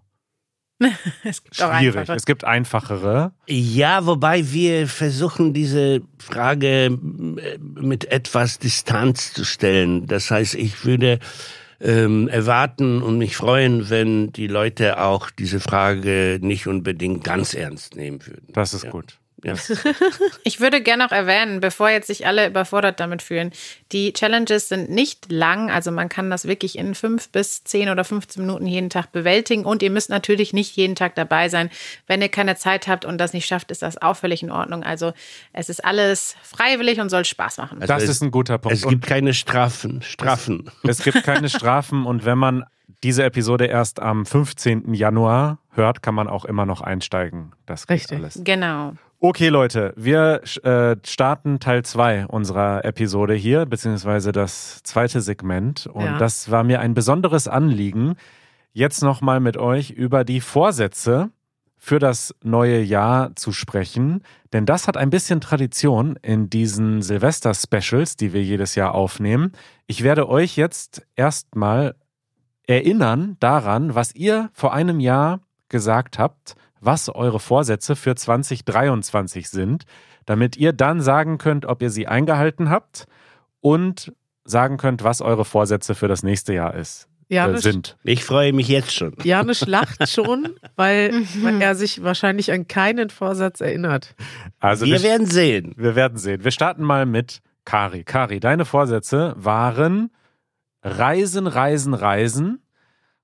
Es 1.23 1.43
gibt 1.43 1.55
schwierig. 1.55 2.09
Es 2.09 2.25
gibt 2.25 2.43
einfachere. 2.43 3.31
Ja, 3.47 4.05
wobei 4.05 4.51
wir 4.51 4.87
versuchen, 4.87 5.53
diese 5.53 6.01
Frage 6.19 6.85
äh, 6.85 7.57
mit 7.59 8.11
etwas 8.11 8.59
Distanz 8.59 9.33
zu 9.33 9.45
stellen. 9.45 10.05
Das 10.07 10.31
heißt, 10.31 10.55
ich 10.55 10.83
würde 10.85 11.19
ähm, 11.81 12.27
erwarten 12.27 13.01
und 13.01 13.17
mich 13.17 13.35
freuen, 13.37 13.89
wenn 13.89 14.31
die 14.33 14.47
Leute 14.47 15.01
auch 15.01 15.29
diese 15.29 15.59
Frage 15.59 16.39
nicht 16.41 16.67
unbedingt 16.67 17.23
ganz 17.23 17.53
ernst 17.53 17.95
nehmen 17.95 18.25
würden. 18.25 18.47
Das 18.53 18.73
ist 18.73 18.83
Ja. 18.83 18.91
gut. 18.91 19.17
Ja. 19.43 19.53
Ich 20.43 20.59
würde 20.59 20.81
gerne 20.81 21.03
noch 21.03 21.11
erwähnen, 21.11 21.59
bevor 21.59 21.89
jetzt 21.89 22.07
sich 22.07 22.25
alle 22.25 22.47
überfordert 22.47 22.99
damit 22.99 23.21
fühlen, 23.21 23.51
die 23.91 24.13
Challenges 24.13 24.69
sind 24.69 24.89
nicht 24.89 25.31
lang, 25.31 25.69
also 25.71 25.91
man 25.91 26.09
kann 26.09 26.29
das 26.29 26.45
wirklich 26.47 26.77
in 26.77 26.95
fünf 26.95 27.29
bis 27.29 27.63
zehn 27.63 27.89
oder 27.89 28.03
15 28.03 28.41
Minuten 28.45 28.65
jeden 28.67 28.89
Tag 28.89 29.11
bewältigen 29.11 29.65
und 29.65 29.81
ihr 29.83 29.91
müsst 29.91 30.09
natürlich 30.09 30.53
nicht 30.53 30.75
jeden 30.75 30.95
Tag 30.95 31.15
dabei 31.15 31.49
sein. 31.49 31.69
Wenn 32.07 32.21
ihr 32.21 32.29
keine 32.29 32.55
Zeit 32.55 32.87
habt 32.87 33.05
und 33.05 33.17
das 33.17 33.33
nicht 33.33 33.45
schafft, 33.45 33.71
ist 33.71 33.81
das 33.81 34.01
auch 34.01 34.15
völlig 34.15 34.41
in 34.43 34.51
Ordnung. 34.51 34.83
Also 34.83 35.13
es 35.53 35.69
ist 35.69 35.83
alles 35.83 36.35
freiwillig 36.43 36.99
und 36.99 37.09
soll 37.09 37.25
Spaß 37.25 37.57
machen. 37.57 37.81
Also 37.81 37.93
Das 37.93 38.03
es- 38.03 38.09
ist 38.09 38.21
ein 38.23 38.31
guter 38.31 38.57
Punkt. 38.57 38.77
Es 38.77 38.87
gibt 38.87 39.05
keine 39.05 39.33
Strafen. 39.33 40.01
Strafen. 40.01 40.71
Und 40.83 40.89
es 40.89 41.03
gibt 41.03 41.23
keine 41.23 41.49
Strafen 41.49 42.05
und 42.05 42.25
wenn 42.25 42.37
man 42.37 42.63
diese 43.03 43.23
Episode 43.23 43.65
erst 43.65 43.99
am 43.99 44.25
15. 44.25 44.93
Januar 44.93 45.59
hört, 45.71 46.01
kann 46.01 46.15
man 46.15 46.27
auch 46.27 46.45
immer 46.45 46.65
noch 46.65 46.81
einsteigen. 46.81 47.51
Das 47.65 47.87
geht 47.87 47.95
Richtig. 47.97 48.17
alles. 48.19 48.39
Genau. 48.43 48.93
Okay, 49.19 49.47
Leute, 49.49 49.93
wir 49.95 50.41
äh, 50.63 50.97
starten 51.03 51.59
Teil 51.59 51.83
2 51.83 52.27
unserer 52.27 52.83
Episode 52.85 53.33
hier, 53.33 53.65
beziehungsweise 53.65 54.31
das 54.31 54.83
zweite 54.83 55.21
Segment. 55.21 55.87
Und 55.87 56.03
Ja. 56.05 56.17
das 56.17 56.51
war 56.51 56.63
mir 56.63 56.79
ein 56.81 56.93
besonderes 56.93 57.47
Anliegen, 57.47 58.15
jetzt 58.73 59.01
nochmal 59.01 59.39
mit 59.39 59.57
euch 59.57 59.91
über 59.91 60.23
die 60.25 60.41
Vorsätze 60.41 61.31
für 61.77 61.97
das 61.99 62.35
neue 62.43 62.81
Jahr 62.81 63.35
zu 63.35 63.51
sprechen. 63.51 64.21
Denn 64.53 64.65
das 64.65 64.87
hat 64.87 64.97
ein 64.97 65.09
bisschen 65.09 65.39
Tradition 65.39 66.17
in 66.21 66.49
diesen 66.49 67.01
Silvester-Specials, 67.01 68.17
die 68.17 68.33
wir 68.33 68.43
jedes 68.43 68.75
Jahr 68.75 68.93
aufnehmen. 68.93 69.53
Ich 69.87 70.03
werde 70.03 70.27
euch 70.27 70.55
jetzt 70.57 71.05
erstmal 71.15 71.95
erinnern 72.67 73.37
daran, 73.39 73.95
was 73.95 74.13
ihr 74.13 74.49
vor 74.53 74.73
einem 74.73 74.99
Jahr 74.99 75.39
gesagt 75.69 76.19
habt, 76.19 76.55
was 76.85 77.09
eure 77.09 77.39
Vorsätze 77.39 77.95
für 77.95 78.15
2023 78.15 79.49
sind, 79.49 79.85
damit 80.25 80.57
ihr 80.57 80.73
dann 80.73 81.01
sagen 81.01 81.37
könnt, 81.37 81.65
ob 81.65 81.81
ihr 81.81 81.89
sie 81.89 82.07
eingehalten 82.07 82.69
habt 82.69 83.05
und 83.61 84.13
sagen 84.43 84.77
könnt, 84.77 85.03
was 85.03 85.21
eure 85.21 85.45
Vorsätze 85.45 85.95
für 85.95 86.07
das 86.07 86.23
nächste 86.23 86.53
Jahr 86.53 86.75
ist, 86.75 87.09
äh, 87.29 87.35
Janusz, 87.35 87.63
sind. 87.63 87.97
Ich 88.03 88.23
freue 88.23 88.53
mich 88.53 88.67
jetzt 88.67 88.93
schon. 88.93 89.15
Janusz 89.23 89.65
lacht 89.65 90.07
schon, 90.07 90.55
weil, 90.75 91.11
weil 91.41 91.61
er 91.61 91.75
sich 91.75 92.03
wahrscheinlich 92.03 92.51
an 92.51 92.67
keinen 92.67 93.09
Vorsatz 93.09 93.61
erinnert. 93.61 94.15
Also 94.59 94.85
Wir 94.85 95.01
werden 95.01 95.25
sehen. 95.25 95.73
wir 95.77 95.95
werden 95.95 96.17
sehen. 96.17 96.43
Wir 96.43 96.51
starten 96.51 96.83
mal 96.83 97.05
mit 97.05 97.41
Kari. 97.65 98.03
Kari, 98.03 98.39
deine 98.39 98.65
Vorsätze 98.65 99.33
waren 99.37 100.11
Reisen, 100.83 101.47
Reisen, 101.47 101.95
Reisen. 101.95 102.61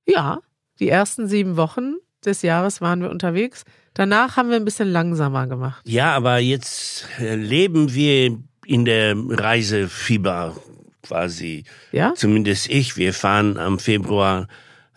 Ja, 0.08 0.40
die 0.80 0.90
ersten 0.90 1.28
sieben 1.28 1.58
Wochen 1.58 1.98
des 2.26 2.42
Jahres 2.42 2.82
waren 2.82 3.02
wir 3.02 3.10
unterwegs. 3.10 3.64
Danach 3.94 4.38
haben 4.38 4.50
wir 4.50 4.56
ein 4.56 4.66
bisschen 4.66 4.90
langsamer 4.90 5.48
gemacht. 5.48 5.82
Ja, 5.86 6.16
aber 6.16 6.38
jetzt 6.40 7.06
äh, 7.20 7.36
leben 7.36 7.94
wir 7.94 8.38
in 8.66 8.86
der 8.86 9.16
Reisefieber 9.16 10.56
quasi. 11.04 11.66
Ja? 11.92 12.14
Zumindest 12.16 12.70
ich. 12.70 12.96
Wir 12.96 13.14
fahren 13.14 13.58
am 13.58 13.80
Februar 13.80 14.48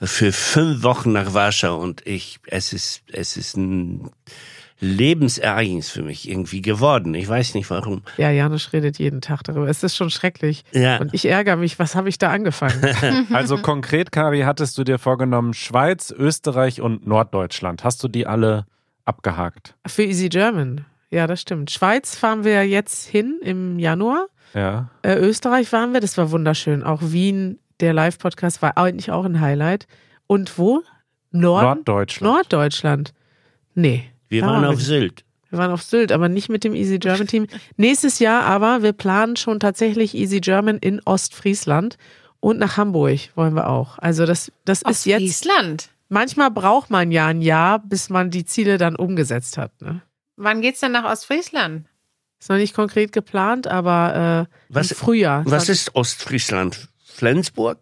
für 0.01 0.33
fünf 0.33 0.83
Wochen 0.83 1.13
nach 1.13 1.35
Warschau 1.35 1.81
und 1.81 2.07
ich, 2.07 2.39
es 2.47 2.73
ist, 2.73 3.03
es 3.13 3.37
ist 3.37 3.57
ein 3.57 4.11
Lebensereignis 4.85 5.91
für 5.91 6.03
mich 6.03 6.29
irgendwie 6.29 6.63
geworden. 6.63 7.15
Ich 7.15 7.29
weiß 7.29 7.55
nicht 7.55 7.69
warum. 7.71 8.03
Ja, 8.17 8.31
Janusz 8.31 8.73
redet 8.73 8.99
jeden 8.99 9.21
Tag 9.21 9.43
darüber. 9.45 9.69
Es 9.69 9.83
ist 9.83 9.97
schon 9.97 10.11
schrecklich. 10.11 10.65
Ja. 10.73 10.99
Und 10.99 11.15
ich 11.15 11.27
ärgere 11.27 11.57
mich, 11.57 11.79
was 11.79 11.95
habe 11.95 12.09
ich 12.09 12.19
da 12.19 12.31
angefangen? 12.31 12.81
Also 13.33 13.57
konkret, 13.59 14.13
Kari, 14.13 14.43
hattest 14.43 14.79
du 14.79 14.85
dir 14.85 14.99
vorgenommen, 14.99 15.55
Schweiz, 15.55 16.15
Österreich 16.17 16.81
und 16.81 17.07
Norddeutschland. 17.07 17.85
Hast 17.85 18.03
du 18.03 18.09
die 18.09 18.27
alle 18.27 18.67
abgehakt? 19.05 19.75
Für 19.87 20.03
Easy 20.03 20.29
German. 20.29 20.85
Ja, 21.11 21.27
das 21.27 21.41
stimmt. 21.41 21.71
Schweiz 21.71 22.17
fahren 22.17 22.45
wir 22.45 22.67
jetzt 22.67 23.07
hin 23.07 23.41
im 23.43 23.79
Januar. 23.79 24.27
Ja. 24.55 24.91
Äh, 25.03 25.17
Österreich 25.17 25.73
waren 25.73 25.93
wir, 25.93 26.01
das 26.01 26.17
war 26.19 26.31
wunderschön. 26.31 26.83
Auch 26.83 27.01
Wien, 27.03 27.59
der 27.81 27.93
Live-Podcast 27.93 28.63
war 28.63 28.77
eigentlich 28.77 29.11
auch 29.11 29.25
ein 29.25 29.41
Highlight. 29.41 29.87
Und 30.27 30.59
wo? 30.59 30.83
Norden? 31.31 31.67
Norddeutschland. 31.67 32.33
Norddeutschland. 32.33 33.15
Nee. 33.75 34.11
Wir 34.35 34.43
da 34.43 34.49
waren 34.49 34.63
wir 34.63 34.69
auf 34.71 34.77
nicht. 34.77 34.87
Sylt. 34.87 35.25
Wir 35.51 35.59
waren 35.59 35.71
auf 35.71 35.83
Sylt, 35.83 36.11
aber 36.13 36.29
nicht 36.29 36.49
mit 36.49 36.65
dem 36.65 36.75
Easy 36.75 36.99
German 36.99 37.27
Team. 37.29 37.47
Nächstes 37.77 38.19
Jahr 38.19 38.43
aber, 38.45 38.83
wir 38.83 38.93
planen 38.93 39.37
schon 39.37 39.61
tatsächlich 39.61 40.15
Easy 40.15 40.41
German 40.41 40.79
in 40.79 41.01
Ostfriesland 41.05 41.97
und 42.41 42.59
nach 42.59 42.77
Hamburg 42.77 43.21
wollen 43.37 43.55
wir 43.55 43.69
auch. 43.69 43.99
Also 43.99 44.27
das, 44.27 44.51
das 44.65 44.83
ist 44.83 45.07
jetzt, 45.07 45.23
Island. 45.23 45.89
manchmal 46.09 46.51
braucht 46.51 46.91
man 46.91 47.11
ja 47.13 47.27
ein 47.29 47.41
Jahr, 47.41 47.79
bis 47.79 48.11
man 48.11 48.31
die 48.31 48.45
Ziele 48.45 48.79
dann 48.79 48.97
umgesetzt 48.97 49.57
hat. 49.57 49.81
Ne? 49.81 50.03
Wann 50.37 50.61
geht's 50.61 50.81
denn 50.81 50.93
nach 50.93 51.05
Ostfriesland? 51.11 51.87
Ist 52.41 52.51
noch 52.51 52.57
nicht 52.57 52.75
konkret 52.75 53.13
geplant, 53.13 53.67
aber 53.69 54.49
äh, 54.51 54.55
Was- 54.69 54.91
im 54.91 54.97
Frühjahr. 54.97 55.45
Was 55.47 55.69
ist 55.69 55.95
Ostfriesland? 55.95 56.89
Flensburg? 57.05 57.79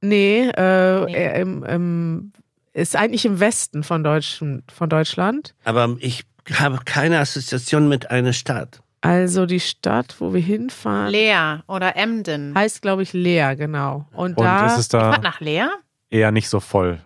Nee, 0.00 0.48
äh, 0.56 1.04
Nee. 1.06 1.40
Im, 1.40 1.62
im, 1.62 2.32
ist 2.72 2.96
eigentlich 2.96 3.24
im 3.24 3.40
Westen 3.40 3.82
von, 3.82 4.02
Deutschen, 4.04 4.62
von 4.72 4.88
Deutschland. 4.88 5.54
Aber 5.64 5.96
ich 6.00 6.24
habe 6.54 6.78
keine 6.84 7.18
Assoziation 7.18 7.88
mit 7.88 8.10
einer 8.10 8.32
Stadt. 8.32 8.82
Also 9.00 9.46
die 9.46 9.60
Stadt, 9.60 10.16
wo 10.20 10.32
wir 10.32 10.40
hinfahren, 10.40 11.10
Leer 11.10 11.64
oder 11.66 11.96
Emden. 11.96 12.54
heißt, 12.54 12.82
glaube 12.82 13.02
ich, 13.02 13.12
Leer, 13.12 13.56
genau. 13.56 14.06
Und, 14.12 14.36
Und 14.38 14.44
da, 14.44 14.66
ist 14.66 14.78
es 14.78 14.88
da 14.88 15.10
Fahrt 15.10 15.22
nach 15.24 15.40
Leer? 15.40 15.70
eher 16.10 16.30
nicht 16.30 16.48
so 16.48 16.60
voll? 16.60 17.00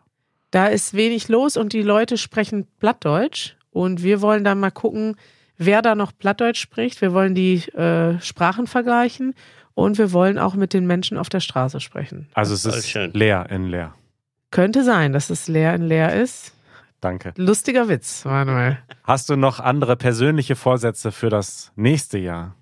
da 0.51 0.69
ist 0.69 0.95
wenig 0.95 1.29
los 1.29 1.57
und 1.59 1.73
die 1.75 1.83
Leute 1.83 2.17
sprechen 2.17 2.67
Plattdeutsch. 2.79 3.57
Und 3.71 4.03
wir 4.03 4.23
wollen 4.23 4.43
dann 4.43 4.59
mal 4.59 4.71
gucken, 4.71 5.17
wer 5.59 5.83
da 5.83 5.95
noch 5.95 6.13
Plattdeutsch 6.17 6.61
spricht. 6.61 7.03
Wir 7.03 7.13
wollen 7.13 7.35
die 7.35 7.57
äh, 7.75 8.19
Sprachen 8.21 8.67
vergleichen 8.67 9.35
und 9.75 9.99
wir 9.99 10.13
wollen 10.13 10.39
auch 10.39 10.55
mit 10.55 10.73
den 10.73 10.87
Menschen 10.87 11.19
auf 11.19 11.29
der 11.29 11.41
Straße 11.41 11.81
sprechen. 11.81 12.29
Also 12.33 12.55
es 12.55 12.65
ist 12.65 12.95
leer 13.13 13.47
in 13.51 13.67
leer. 13.69 13.93
Könnte 14.51 14.85
sein, 14.85 15.13
dass 15.13 15.31
es 15.31 15.49
leer 15.49 15.75
in 15.75 15.83
leer 15.83 16.15
ist. 16.15 16.53
Danke. 17.01 17.33
Lustiger 17.37 17.89
Witz, 17.89 18.25
Manuel. 18.25 18.79
Hast 19.05 19.29
du 19.29 19.37
noch 19.37 19.61
andere 19.61 19.97
persönliche 19.97 20.57
Vorsätze 20.57 21.13
für 21.13 21.29
das 21.31 21.73
nächste 21.77 22.19
Jahr? 22.19 22.55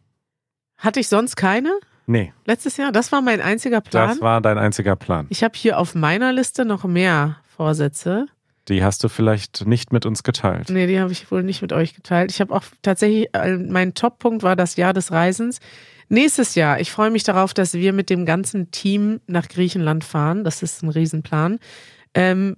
Hatte 0.76 1.00
ich 1.00 1.08
sonst 1.08 1.36
keine? 1.36 1.72
Nee, 2.06 2.32
Letztes 2.44 2.76
Jahr? 2.76 2.92
Das 2.92 3.12
war 3.12 3.22
mein 3.22 3.40
einziger 3.40 3.80
Plan. 3.80 4.08
das 4.10 4.20
war 4.20 4.40
dein 4.42 4.58
einziger 4.58 4.96
Plan. 4.96 5.26
Ich 5.30 5.42
habe 5.42 5.54
hier 5.56 5.78
auf 5.78 5.94
meiner 5.94 6.32
Liste 6.32 6.64
noch 6.66 6.84
mehr 6.84 7.38
Vorsätze. 7.56 8.26
Die 8.68 8.82
hast 8.82 9.02
du 9.04 9.08
vielleicht 9.08 9.66
nicht 9.66 9.92
mit 9.92 10.04
uns 10.04 10.22
geteilt. 10.22 10.68
Nee, 10.70 10.86
die 10.86 11.00
habe 11.00 11.12
ich 11.12 11.30
wohl 11.30 11.42
nicht 11.42 11.62
mit 11.62 11.72
euch 11.72 11.94
geteilt. 11.94 12.30
Ich 12.30 12.40
habe 12.40 12.54
auch 12.54 12.64
tatsächlich, 12.82 13.28
äh, 13.34 13.56
mein 13.56 13.94
Top-Punkt 13.94 14.42
war 14.42 14.56
das 14.56 14.76
Jahr 14.76 14.92
des 14.92 15.12
Reisens. 15.12 15.60
Nächstes 16.08 16.54
Jahr, 16.54 16.80
ich 16.80 16.90
freue 16.90 17.10
mich 17.10 17.24
darauf, 17.24 17.54
dass 17.54 17.74
wir 17.74 17.92
mit 17.92 18.10
dem 18.10 18.26
ganzen 18.26 18.70
Team 18.70 19.20
nach 19.26 19.48
Griechenland 19.48 20.04
fahren. 20.04 20.44
Das 20.44 20.62
ist 20.62 20.82
ein 20.82 20.88
Riesenplan. 20.88 21.58
Ähm, 22.14 22.56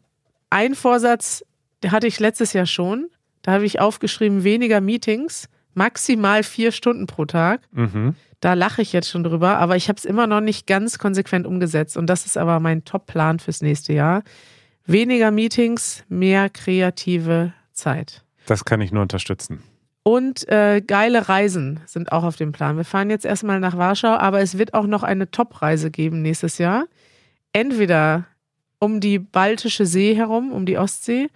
ein 0.51 0.75
Vorsatz, 0.75 1.45
hatte 1.87 2.07
ich 2.07 2.21
letztes 2.21 2.53
Jahr 2.53 2.67
schon. 2.67 3.09
Da 3.43 3.53
habe 3.53 3.65
ich 3.65 3.81
aufgeschrieben, 3.81 4.45
weniger 4.45 4.81
Meetings, 4.81 5.49
maximal 5.75 6.43
vier 6.43 6.73
Stunden 6.73 7.07
pro 7.07 7.27
Tag. 7.27 7.61
Mhm. 7.73 8.15
Da 8.41 8.55
lache 8.55 8.83
ich 8.83 8.93
jetzt 8.93 9.09
schon 9.09 9.23
drüber, 9.23 9.59
aber 9.59 9.77
ich 9.77 9.89
habe 9.89 9.99
es 9.99 10.05
immer 10.05 10.27
noch 10.27 10.41
nicht 10.41 10.67
ganz 10.67 10.99
konsequent 10.99 11.47
umgesetzt. 11.47 11.97
Und 11.97 12.07
das 12.07 12.27
ist 12.27 12.37
aber 12.37 12.61
mein 12.61 12.85
Top-Plan 12.85 13.39
fürs 13.39 13.63
nächste 13.63 13.93
Jahr. 13.93 14.23
Weniger 14.85 15.31
Meetings, 15.31 16.05
mehr 16.09 16.51
kreative 16.51 17.53
Zeit. 17.73 18.25
Das 18.47 18.65
kann 18.65 18.81
ich 18.81 18.93
nur 18.93 19.03
unterstützen. 19.03 19.63
Und 20.07 20.49
äh, 20.49 20.83
geile 20.87 21.29
Reisen 21.29 21.81
sind 21.85 22.13
auch 22.13 22.23
auf 22.23 22.37
dem 22.37 22.53
Plan. 22.53 22.77
Wir 22.77 22.85
fahren 22.85 23.11
jetzt 23.11 23.25
erstmal 23.25 23.59
nach 23.59 23.77
Warschau, 23.77 24.15
aber 24.15 24.39
es 24.41 24.57
wird 24.57 24.73
auch 24.73 24.87
noch 24.87 25.03
eine 25.03 25.33
Top-Reise 25.33 25.91
geben 25.91 26.23
nächstes 26.23 26.59
Jahr. 26.59 26.87
Entweder 27.53 28.25
um 28.79 29.01
die 29.01 29.19
Baltische 29.19 29.85
See 29.85 30.15
herum, 30.15 30.53
um 30.53 30.65
die 30.65 30.79
Ostsee, 30.79 31.27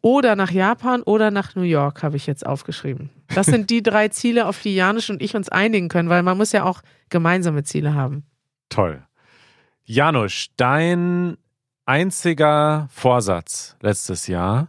oder 0.00 0.36
nach 0.36 0.52
Japan 0.52 1.02
oder 1.02 1.32
nach 1.32 1.56
New 1.56 1.62
York, 1.62 2.04
habe 2.04 2.16
ich 2.16 2.28
jetzt 2.28 2.46
aufgeschrieben. 2.46 3.10
Das 3.34 3.46
sind 3.46 3.68
die 3.68 3.82
drei 3.82 4.06
Ziele, 4.06 4.46
auf 4.46 4.62
die 4.62 4.76
Janisch 4.76 5.10
und 5.10 5.20
ich 5.20 5.34
uns 5.34 5.48
einigen 5.48 5.88
können, 5.88 6.08
weil 6.08 6.22
man 6.22 6.36
muss 6.36 6.52
ja 6.52 6.62
auch 6.62 6.82
gemeinsame 7.08 7.64
Ziele 7.64 7.94
haben. 7.94 8.22
Toll. 8.68 9.02
Janusz, 9.86 10.50
dein 10.56 11.36
einziger 11.84 12.88
Vorsatz 12.92 13.76
letztes 13.80 14.28
Jahr, 14.28 14.68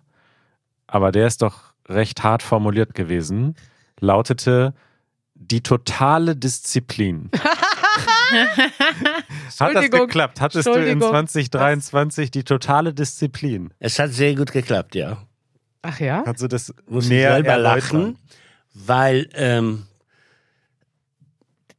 aber 0.87 1.11
der 1.11 1.27
ist 1.27 1.43
doch 1.43 1.74
recht 1.87 2.23
hart 2.23 2.43
formuliert 2.43 2.93
gewesen, 2.93 3.55
lautete 3.99 4.73
die 5.35 5.61
totale 5.61 6.35
Disziplin. 6.35 7.29
Hat 9.59 9.75
das 9.75 9.91
geklappt? 9.91 10.41
Hattest 10.41 10.67
du 10.67 10.71
in 10.71 10.77
Entschuldigung. 10.77 11.27
2023 11.27 12.31
die 12.31 12.43
totale 12.43 12.93
Disziplin? 12.93 13.73
Es 13.79 13.99
hat 13.99 14.11
sehr 14.11 14.35
gut 14.35 14.51
geklappt, 14.51 14.95
ja. 14.95 15.25
Ach 15.81 15.99
ja? 15.99 16.23
Kannst 16.23 16.41
du 16.41 16.47
das 16.47 16.73
Muss 16.87 17.05
ich 17.05 17.11
näher 17.11 17.33
selber 17.33 17.49
erläutern? 17.49 18.01
lachen, 18.01 18.17
weil 18.73 19.29
ähm, 19.33 19.85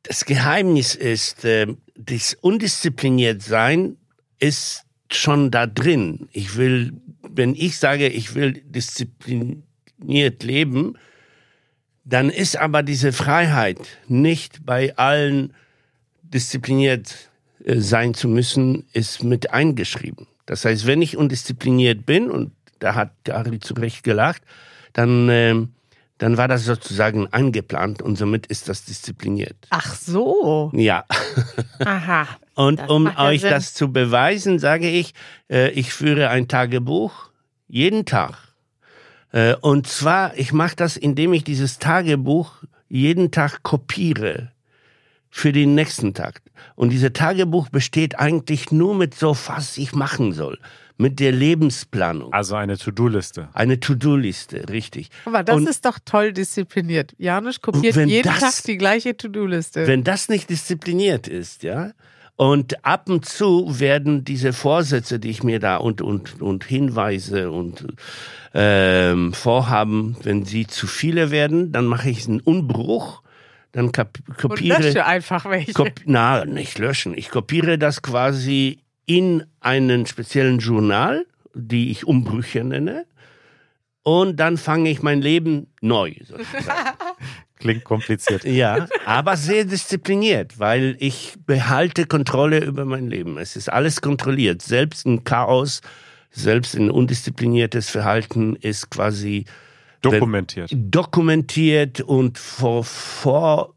das 0.03 0.25
Geheimnis 0.25 0.95
ist, 0.95 1.45
ähm, 1.45 1.79
das 1.97 2.35
undiszipliniert 2.35 3.43
sein 3.43 3.97
ist 4.39 4.85
schon 5.11 5.51
da 5.51 5.67
drin. 5.67 6.29
Ich 6.33 6.57
will, 6.57 6.93
wenn 7.23 7.55
ich 7.55 7.79
sage, 7.79 8.09
ich 8.09 8.35
will 8.35 8.63
diszipliniert 9.97 10.43
leben, 10.43 10.99
dann 12.05 12.31
ist 12.31 12.57
aber 12.57 12.83
diese 12.83 13.13
Freiheit 13.13 13.79
nicht 14.09 14.65
bei 14.65 14.97
allen 14.97 15.53
diszipliniert 16.23 17.31
äh, 17.65 17.81
sein 17.81 18.15
zu 18.15 18.29
müssen, 18.29 18.87
ist 18.93 19.25
mit 19.25 19.53
eingeschrieben. 19.53 20.27
Das 20.47 20.65
heißt, 20.65 20.87
wenn 20.87 21.03
ich 21.03 21.17
undiszipliniert 21.17 22.07
bin, 22.07 22.31
und 22.31 22.53
da 22.79 22.95
hat 22.95 23.13
Gary 23.25 23.59
zu 23.59 23.75
Recht 23.75 24.05
gelacht, 24.05 24.43
dann, 24.93 25.29
ähm, 25.29 25.73
dann 26.19 26.37
war 26.37 26.47
das 26.47 26.65
sozusagen 26.65 27.27
eingeplant 27.33 28.03
und 28.03 28.17
somit 28.17 28.47
ist 28.47 28.69
das 28.69 28.85
diszipliniert. 28.85 29.57
Ach 29.71 29.95
so. 29.95 30.71
Ja. 30.75 31.05
Aha. 31.81 32.29
Und 32.55 32.89
um 32.89 33.15
euch 33.19 33.43
Sinn. 33.43 33.51
das 33.51 33.75
zu 33.75 33.93
beweisen, 33.93 34.59
sage 34.59 34.89
ich, 34.89 35.13
äh, 35.51 35.69
ich 35.73 35.93
führe 35.93 36.31
ein 36.31 36.49
Tagebuch 36.49 37.29
jeden 37.69 38.07
Tag. 38.07 38.46
Äh, 39.37 39.55
und 39.61 39.87
zwar, 39.87 40.35
ich 40.39 40.55
mache 40.55 40.77
das, 40.77 40.97
indem 40.97 41.35
ich 41.35 41.45
dieses 41.45 41.79
Tagebuch 41.79 42.53
jeden 42.89 43.31
Tag 43.33 43.63
kopiere 43.63 44.51
für 45.29 45.53
den 45.53 45.75
nächsten 45.75 46.15
Tag. 46.15 46.41
Und 46.75 46.89
dieses 46.89 47.13
Tagebuch 47.13 47.69
besteht 47.69 48.19
eigentlich 48.19 48.73
nur 48.73 48.95
mit 48.95 49.15
so, 49.15 49.37
was 49.47 49.77
ich 49.77 49.93
machen 49.95 50.33
soll. 50.33 50.59
Mit 50.97 51.21
der 51.21 51.33
Lebensplanung. 51.33 52.33
Also 52.33 52.55
eine 52.55 52.79
To-Do-Liste. 52.79 53.51
Eine 53.53 53.79
To-Do-Liste, 53.79 54.71
richtig. 54.71 55.11
Aber 55.27 55.43
das 55.43 55.57
Und- 55.57 55.69
ist 55.69 55.85
doch 55.85 55.99
toll 56.03 56.33
diszipliniert. 56.33 57.13
Janusz 57.19 57.61
kopiert 57.61 57.95
jeden 57.97 58.23
das- 58.23 58.39
Tag 58.41 58.65
die 58.65 58.79
gleiche 58.79 59.15
To-Do-Liste. 59.15 59.87
Wenn 59.87 60.03
das 60.05 60.31
nicht 60.31 60.49
diszipliniert 60.49 61.29
ist, 61.29 61.63
ja, 61.63 61.91
und 62.37 62.85
ab 62.85 63.09
und 63.09 63.25
zu 63.25 63.81
werden 63.81 64.25
diese 64.25 64.53
Vorsätze, 64.53 65.19
die 65.19 65.31
ich 65.31 65.43
mir 65.43 65.59
da 65.59 65.79
und, 65.79 66.03
und, 66.03 66.41
und 66.43 66.65
Hinweise 66.65 67.51
und 67.51 67.87
ähm, 68.53 69.33
Vorhaben, 69.33 70.17
wenn 70.23 70.45
sie 70.45 70.67
zu 70.67 70.87
viele 70.87 71.31
werden, 71.31 71.73
dann 71.73 71.87
mache 71.87 72.11
ich 72.11 72.29
einen 72.29 72.41
Umbruch, 72.41 73.23
dann 73.73 73.93
kap 73.93 74.19
Und 74.29 74.37
kopiere. 74.39 74.83
lösche 74.83 75.07
einfach 75.07 75.49
welche. 75.49 75.73
Kop 75.73 76.01
na, 76.05 76.45
nicht 76.45 76.79
löschen. 76.79 77.17
Ich 77.17 77.31
kopiere 77.31 77.79
das 77.79 78.03
quasi 78.03 78.81
in 79.07 79.45
einen 79.61 80.07
speziellen 80.07 80.59
Journal, 80.59 81.27
die 81.55 81.91
ich 81.91 82.07
Umbrüche 82.07 82.65
nenne. 82.65 83.07
Und 84.03 84.39
dann 84.39 84.57
fange 84.57 84.91
ich 84.91 85.03
mein 85.03 85.21
Leben 85.21 85.69
neu. 85.81 86.13
Klingt 87.59 87.85
kompliziert. 87.85 88.45
Ja, 88.45 88.87
aber 89.07 89.37
sehr 89.37 89.65
diszipliniert, 89.65 90.59
weil 90.59 90.97
ich 90.99 91.35
behalte 91.47 92.07
Kontrolle 92.07 92.63
über 92.65 92.85
mein 92.85 93.09
Leben. 93.09 93.39
Es 93.39 93.57
ist 93.57 93.73
alles 93.73 94.01
kontrolliert. 94.01 94.63
Selbst 94.63 95.07
ein 95.07 95.25
Chaos, 95.25 95.81
selbst 96.31 96.75
ein 96.75 96.91
undiszipliniertes 96.91 97.89
Verhalten 97.89 98.57
ist 98.57 98.91
quasi 98.91 99.47
Dokumentiert. 100.03 100.71
dokumentiert 100.75 102.01
und 102.03 102.39
vor, 102.39 102.85
vor, 102.85 103.75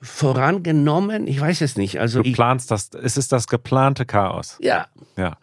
vorangenommen. 0.00 1.26
Ich 1.26 1.40
weiß 1.40 1.60
es 1.60 1.76
nicht. 1.76 2.00
Also 2.00 2.22
Du 2.22 2.28
ich, 2.28 2.34
planst 2.34 2.70
das, 2.70 2.90
es 3.00 3.16
ist 3.16 3.32
das 3.32 3.46
geplante 3.46 4.04
Chaos. 4.04 4.58
ja, 4.60 4.86
Ja. 5.16 5.36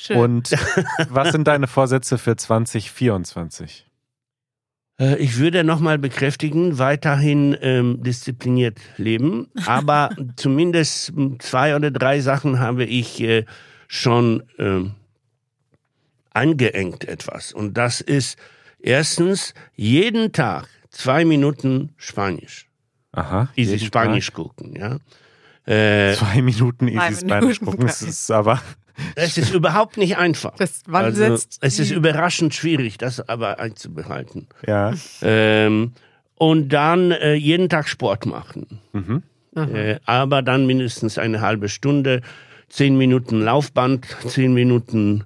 Schön. 0.00 0.16
Und 0.16 0.50
was 1.08 1.32
sind 1.32 1.48
deine 1.48 1.66
Vorsätze 1.66 2.18
für 2.18 2.36
2024? 2.36 3.87
Äh, 4.98 5.16
Ich 5.16 5.38
würde 5.38 5.64
nochmal 5.64 5.98
bekräftigen, 5.98 6.78
weiterhin 6.78 7.56
ähm, 7.60 8.02
diszipliniert 8.02 8.78
leben, 8.96 9.48
aber 9.66 10.10
zumindest 10.36 11.12
zwei 11.38 11.74
oder 11.76 11.90
drei 11.90 12.20
Sachen 12.20 12.58
habe 12.58 12.84
ich 12.84 13.20
äh, 13.20 13.44
schon 13.86 14.42
ähm, 14.58 14.92
angeengt 16.32 17.04
etwas. 17.06 17.52
Und 17.52 17.74
das 17.74 18.00
ist 18.00 18.38
erstens 18.80 19.54
jeden 19.74 20.32
Tag 20.32 20.68
zwei 20.90 21.24
Minuten 21.24 21.94
Spanisch. 21.96 22.66
Aha. 23.12 23.48
Easy 23.56 23.78
Spanisch 23.78 24.32
gucken, 24.32 24.74
ja. 24.76 24.98
Äh, 25.66 26.14
Tag 26.14 26.28
Zwei 26.28 26.42
Minuten 26.42 26.88
Easy 26.88 27.20
Spanish 27.20 27.60
Minuten. 27.60 27.64
gucken. 27.64 27.86
Das 27.86 28.02
ist 28.02 28.30
aber 28.30 28.60
es 29.14 29.38
ist 29.38 29.54
überhaupt 29.54 29.96
nicht 29.96 30.16
einfach. 30.16 30.54
Das, 30.56 30.82
wann 30.86 31.06
Also, 31.06 31.18
setzt 31.18 31.58
es 31.60 31.78
ist 31.78 31.90
überraschend 31.90 32.54
schwierig, 32.54 32.98
das 32.98 33.26
aber 33.28 33.58
einzubehalten. 33.60 34.48
ja. 34.66 34.92
Ähm, 35.22 35.92
und 36.36 36.68
dann 36.72 37.10
äh, 37.10 37.34
jeden 37.34 37.68
Tag 37.68 37.88
Sport 37.88 38.24
machen. 38.24 38.78
Mhm. 38.92 39.22
Äh, 39.56 39.98
aber 40.04 40.40
dann 40.42 40.66
mindestens 40.68 41.18
eine 41.18 41.40
halbe 41.40 41.68
Stunde, 41.68 42.20
zehn 42.68 42.96
Minuten 42.96 43.40
Laufband, 43.40 44.06
zehn 44.26 44.54
Minuten 44.54 45.24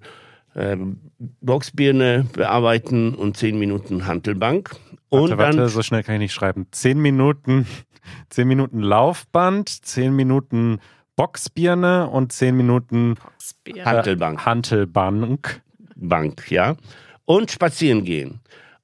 ähm, 0.57 1.01
Boxbirne 1.43 2.27
bearbeiten 2.33 3.15
und 3.15 3.37
zehn 3.37 3.59
Minuten 3.59 4.07
Hantelbank. 4.07 4.75
Und 5.11 5.31
Warte, 5.31 5.39
warte, 5.39 5.57
dann 5.59 5.69
so 5.69 5.83
schnell 5.83 6.03
kann 6.03 6.15
ich 6.15 6.21
nicht 6.21 6.33
schreiben. 6.33 6.67
Zehn 6.71 6.99
Minuten, 6.99 7.67
zehn 8.31 8.49
Minuten 8.49 8.81
Laufband, 8.81 9.69
zehn 9.85 10.17
Minuten 10.17 10.81
Boxbirne 11.17 12.09
und 12.09 12.33
zehn 12.33 12.57
Minuten 12.57 13.17
Bier. 13.65 13.85
Hantelbank, 13.85 14.45
Hantelbank. 14.47 15.61
Bank, 15.95 16.51
ja. 16.51 16.77
Und 17.25 17.51
spazieren 17.51 18.05
gehen. 18.05 18.41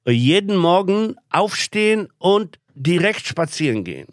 Jeden 0.07 0.55
Morgen 0.55 1.15
aufstehen 1.29 2.07
und 2.17 2.59
direkt 2.75 3.25
spazieren 3.27 3.83
gehen. 3.83 4.07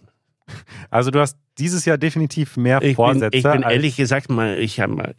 Also 0.90 1.11
du 1.11 1.20
hast 1.20 1.38
dieses 1.59 1.85
Jahr 1.85 1.98
definitiv 1.98 2.57
mehr 2.57 2.79
Ich 2.79 2.88
bin, 2.88 2.94
Vorsätze. 2.96 3.37
ich 3.37 3.42
bin 3.44 3.62
ehrlich 3.62 3.96
gesagt 3.96 4.29
mal, 4.31 4.59
ich 4.59 4.81
habe 4.81 4.92
mal, 4.94 5.14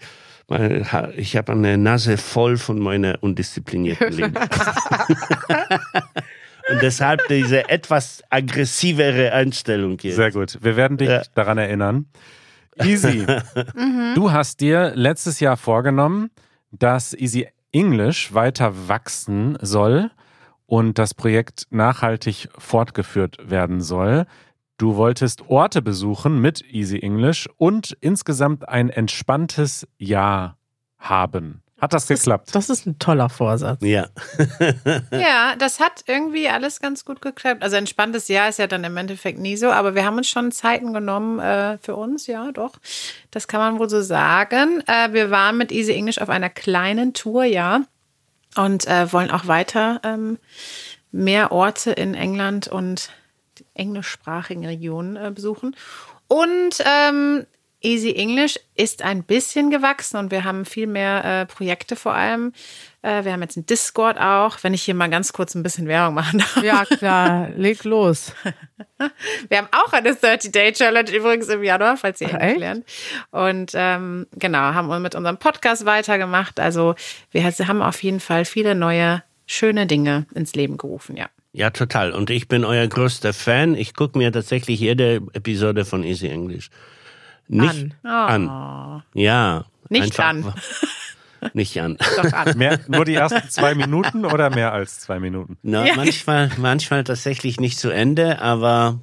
mal, 0.47 1.13
ich 1.15 1.35
habe 1.37 1.51
eine 1.53 1.77
Nase 1.77 2.17
voll 2.17 2.57
von 2.57 2.79
meiner 2.79 3.17
undisziplinierten 3.21 4.11
Leben. 4.13 4.33
Und 6.69 6.81
deshalb 6.81 7.25
diese 7.29 7.69
etwas 7.69 8.21
aggressivere 8.29 9.31
Einstellung 9.31 9.97
jetzt. 10.01 10.17
Sehr 10.17 10.31
gut. 10.31 10.57
Wir 10.61 10.75
werden 10.75 10.97
dich 10.97 11.07
Ja. 11.07 11.21
daran 11.33 11.57
erinnern. 11.57 12.07
Easy. 12.83 13.25
Du 14.15 14.31
hast 14.31 14.61
dir 14.61 14.93
letztes 14.95 15.39
Jahr 15.39 15.57
vorgenommen, 15.57 16.31
dass 16.71 17.13
Easy 17.13 17.47
English 17.71 18.33
weiter 18.33 18.87
wachsen 18.87 19.57
soll 19.61 20.11
und 20.65 20.97
das 20.97 21.13
Projekt 21.13 21.67
nachhaltig 21.69 22.49
fortgeführt 22.57 23.37
werden 23.49 23.81
soll. 23.81 24.25
Du 24.77 24.95
wolltest 24.95 25.49
Orte 25.49 25.81
besuchen 25.81 26.39
mit 26.39 26.61
Easy 26.71 26.99
English 26.99 27.47
und 27.57 27.97
insgesamt 28.01 28.67
ein 28.67 28.89
entspanntes 28.89 29.87
Jahr 29.97 30.57
haben. 30.99 31.63
Hat 31.79 31.93
das 31.93 32.07
geklappt? 32.07 32.49
Das 32.53 32.69
ist 32.69 32.87
ein 32.87 32.97
toller 32.97 33.29
Vorsatz. 33.29 33.81
Ja. 33.81 34.07
Ja, 35.11 35.55
das 35.57 35.79
hat 35.79 36.03
irgendwie 36.07 36.49
alles 36.49 36.79
ganz 36.79 37.05
gut 37.05 37.21
geklappt. 37.21 37.61
Also 37.61 37.75
entspanntes 37.75 38.27
Jahr 38.27 38.49
ist 38.49 38.59
ja 38.59 38.67
dann 38.67 38.83
im 38.83 38.97
Endeffekt 38.97 39.39
nie 39.39 39.57
so, 39.57 39.69
aber 39.69 39.95
wir 39.95 40.05
haben 40.05 40.17
uns 40.17 40.27
schon 40.27 40.51
Zeiten 40.51 40.93
genommen 40.93 41.39
äh, 41.39 41.77
für 41.77 41.95
uns, 41.95 42.27
ja, 42.27 42.51
doch. 42.51 42.73
Das 43.31 43.47
kann 43.47 43.59
man 43.59 43.79
wohl 43.79 43.89
so 43.89 44.01
sagen. 44.01 44.81
Äh, 44.87 45.13
wir 45.13 45.31
waren 45.31 45.57
mit 45.57 45.71
Easy 45.71 45.93
English 45.93 46.17
auf 46.19 46.29
einer 46.29 46.49
kleinen 46.49 47.13
Tour, 47.13 47.43
ja, 47.43 47.81
und 48.55 48.87
äh, 48.87 49.11
wollen 49.13 49.31
auch 49.31 49.47
weiter 49.47 50.01
ähm, 50.03 50.39
mehr 51.11 51.51
Orte 51.51 51.91
in 51.91 52.15
England 52.15 52.67
und 52.67 53.11
die 53.59 53.65
englischsprachigen 53.75 54.65
Regionen 54.65 55.15
äh, 55.15 55.31
besuchen. 55.31 55.75
Und 56.27 56.83
ähm, 56.85 57.45
Easy 57.87 58.13
English 58.13 58.59
ist 58.75 59.01
ein 59.01 59.23
bisschen 59.23 59.71
gewachsen 59.71 60.17
und 60.17 60.29
wir 60.29 60.43
haben 60.43 60.65
viel 60.65 60.87
mehr 60.87 61.23
äh, 61.23 61.45
Projekte 61.45 61.95
vor 61.95 62.13
allem. 62.13 62.51
Äh, 63.01 63.23
wir 63.23 63.31
haben 63.31 63.41
jetzt 63.41 63.55
einen 63.55 63.65
Discord 63.65 64.19
auch, 64.19 64.57
wenn 64.61 64.73
ich 64.73 64.83
hier 64.83 64.93
mal 64.93 65.09
ganz 65.09 65.31
kurz 65.31 65.55
ein 65.55 65.63
bisschen 65.63 65.87
Werbung 65.87 66.15
machen 66.15 66.39
darf. 66.39 66.61
Ja, 66.61 66.83
klar, 66.83 67.49
leg 67.55 67.85
los. 67.85 68.33
Wir 69.47 69.59
haben 69.59 69.69
auch 69.71 69.93
eine 69.93 70.11
30-Day-Challenge 70.11 71.11
übrigens 71.11 71.47
im 71.47 71.63
Januar, 71.63 71.97
falls 71.97 72.19
ihr 72.19 72.29
Ach, 72.33 72.39
Englisch 72.39 72.59
lernt. 72.59 72.85
Und 73.31 73.71
ähm, 73.75 74.25
genau, 74.33 74.59
haben 74.59 74.87
wir 74.89 74.99
mit 74.99 75.13
unserem 75.13 75.37
Podcast 75.37 75.85
weitergemacht. 75.85 76.59
Also 76.59 76.95
wir 77.31 77.43
haben 77.45 77.81
auf 77.81 78.01
jeden 78.01 78.19
Fall 78.19 78.43
viele 78.43 78.73
neue, 78.75 79.23
schöne 79.45 79.85
Dinge 79.85 80.25
ins 80.33 80.55
Leben 80.55 80.77
gerufen, 80.77 81.15
ja. 81.15 81.27
Ja, 81.53 81.69
total. 81.69 82.11
Und 82.11 82.31
ich 82.31 82.47
bin 82.47 82.65
euer 82.65 82.87
größter 82.87 83.33
Fan. 83.33 83.75
Ich 83.75 83.93
gucke 83.93 84.17
mir 84.17 84.31
tatsächlich 84.31 84.79
jede 84.79 85.21
Episode 85.33 85.85
von 85.85 86.03
Easy 86.03 86.27
English 86.27 86.69
nicht 87.47 87.95
An. 88.03 88.49
an. 88.49 89.03
Ja. 89.13 89.65
Nicht 89.89 90.19
einfach- 90.19 90.55
Nicht 91.53 91.79
an. 91.79 91.97
Doch 92.17 92.33
an. 92.33 92.57
Mehr, 92.57 92.79
nur 92.87 93.05
die 93.05 93.13
ersten 93.13 93.47
zwei 93.49 93.75
Minuten 93.75 94.25
oder 94.25 94.49
mehr 94.49 94.73
als 94.73 94.99
zwei 94.99 95.19
Minuten? 95.19 95.55
Na, 95.61 95.85
Ja. 95.85 95.95
manchmal, 95.95 96.49
manchmal 96.57 97.03
tatsächlich 97.03 97.59
nicht 97.59 97.77
zu 97.77 97.89
Ende, 97.91 98.41
aber, 98.41 98.99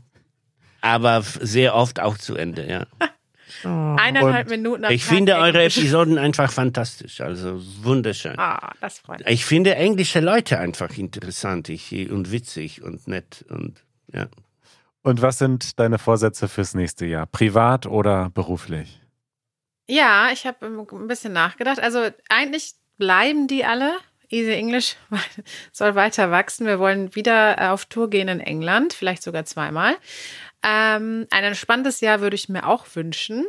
aber 0.80 1.22
sehr 1.22 1.76
oft 1.76 2.00
auch 2.00 2.18
zu 2.18 2.34
Ende, 2.34 2.68
ja. 2.68 2.86
Eineinhalb 3.64 4.50
Minuten. 4.50 4.84
Ich 4.90 5.04
Tag 5.06 5.14
finde 5.16 5.36
eure 5.36 5.58
Englisch. 5.60 5.78
Episoden 5.78 6.18
einfach 6.18 6.50
fantastisch, 6.52 7.20
also 7.20 7.60
wunderschön. 7.82 8.38
Ah, 8.38 8.72
das 8.80 8.98
freut 8.98 9.20
mich. 9.20 9.28
Ich 9.28 9.44
finde 9.44 9.76
englische 9.76 10.20
Leute 10.20 10.58
einfach 10.58 10.98
interessant 10.98 11.68
ich, 11.68 12.10
und 12.10 12.30
witzig 12.32 12.82
und 12.82 13.06
nett 13.08 13.44
und 13.48 13.82
ja. 14.12 14.26
Und 15.04 15.20
was 15.20 15.38
sind 15.38 15.78
deine 15.78 15.98
Vorsätze 15.98 16.48
fürs 16.48 16.74
nächste 16.74 17.04
Jahr? 17.04 17.26
Privat 17.26 17.84
oder 17.84 18.30
beruflich? 18.30 19.02
Ja, 19.86 20.30
ich 20.32 20.46
habe 20.46 20.64
ein 20.66 21.06
bisschen 21.06 21.34
nachgedacht. 21.34 21.78
Also 21.78 22.08
eigentlich 22.30 22.72
bleiben 22.96 23.46
die 23.46 23.66
alle. 23.66 23.98
Easy 24.30 24.52
English 24.52 24.96
soll 25.72 25.94
weiter 25.94 26.30
wachsen. 26.30 26.66
Wir 26.66 26.78
wollen 26.78 27.14
wieder 27.14 27.60
äh, 27.60 27.66
auf 27.68 27.84
Tour 27.84 28.08
gehen 28.08 28.28
in 28.28 28.40
England, 28.40 28.94
vielleicht 28.94 29.22
sogar 29.22 29.44
zweimal. 29.44 29.94
Ähm, 30.62 31.26
ein 31.30 31.44
entspanntes 31.44 32.00
Jahr 32.00 32.22
würde 32.22 32.34
ich 32.34 32.48
mir 32.48 32.66
auch 32.66 32.86
wünschen. 32.94 33.44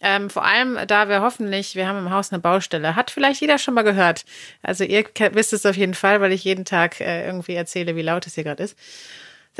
Ähm, 0.00 0.30
vor 0.30 0.44
allem, 0.44 0.78
da 0.86 1.08
wir 1.08 1.22
hoffentlich, 1.22 1.74
wir 1.74 1.88
haben 1.88 1.98
im 1.98 2.10
Haus 2.10 2.32
eine 2.32 2.40
Baustelle. 2.40 2.94
Hat 2.94 3.10
vielleicht 3.10 3.40
jeder 3.40 3.58
schon 3.58 3.74
mal 3.74 3.82
gehört. 3.82 4.24
Also 4.62 4.84
ihr 4.84 5.04
wisst 5.32 5.52
es 5.52 5.66
auf 5.66 5.76
jeden 5.76 5.94
Fall, 5.94 6.20
weil 6.20 6.30
ich 6.30 6.44
jeden 6.44 6.64
Tag 6.64 7.00
äh, 7.00 7.26
irgendwie 7.26 7.54
erzähle, 7.54 7.96
wie 7.96 8.02
laut 8.02 8.28
es 8.28 8.36
hier 8.36 8.44
gerade 8.44 8.62
ist. 8.62 8.78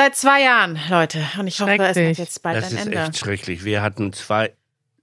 Seit 0.03 0.17
zwei 0.17 0.43
Jahren, 0.43 0.79
Leute. 0.89 1.23
Und 1.39 1.47
ich 1.47 1.61
hoffe, 1.61 1.73
es 1.75 1.79
hat 1.81 1.95
Schrecklich. 1.95 2.17
jetzt 2.19 2.43
bald 2.43 2.57
Das 2.57 2.71
ein 2.73 2.79
ist 2.79 2.87
Ende. 2.87 2.99
echt 3.01 3.19
schrecklich. 3.19 3.65
Wir 3.65 3.83
hatten 3.83 4.15
zwei, 4.15 4.47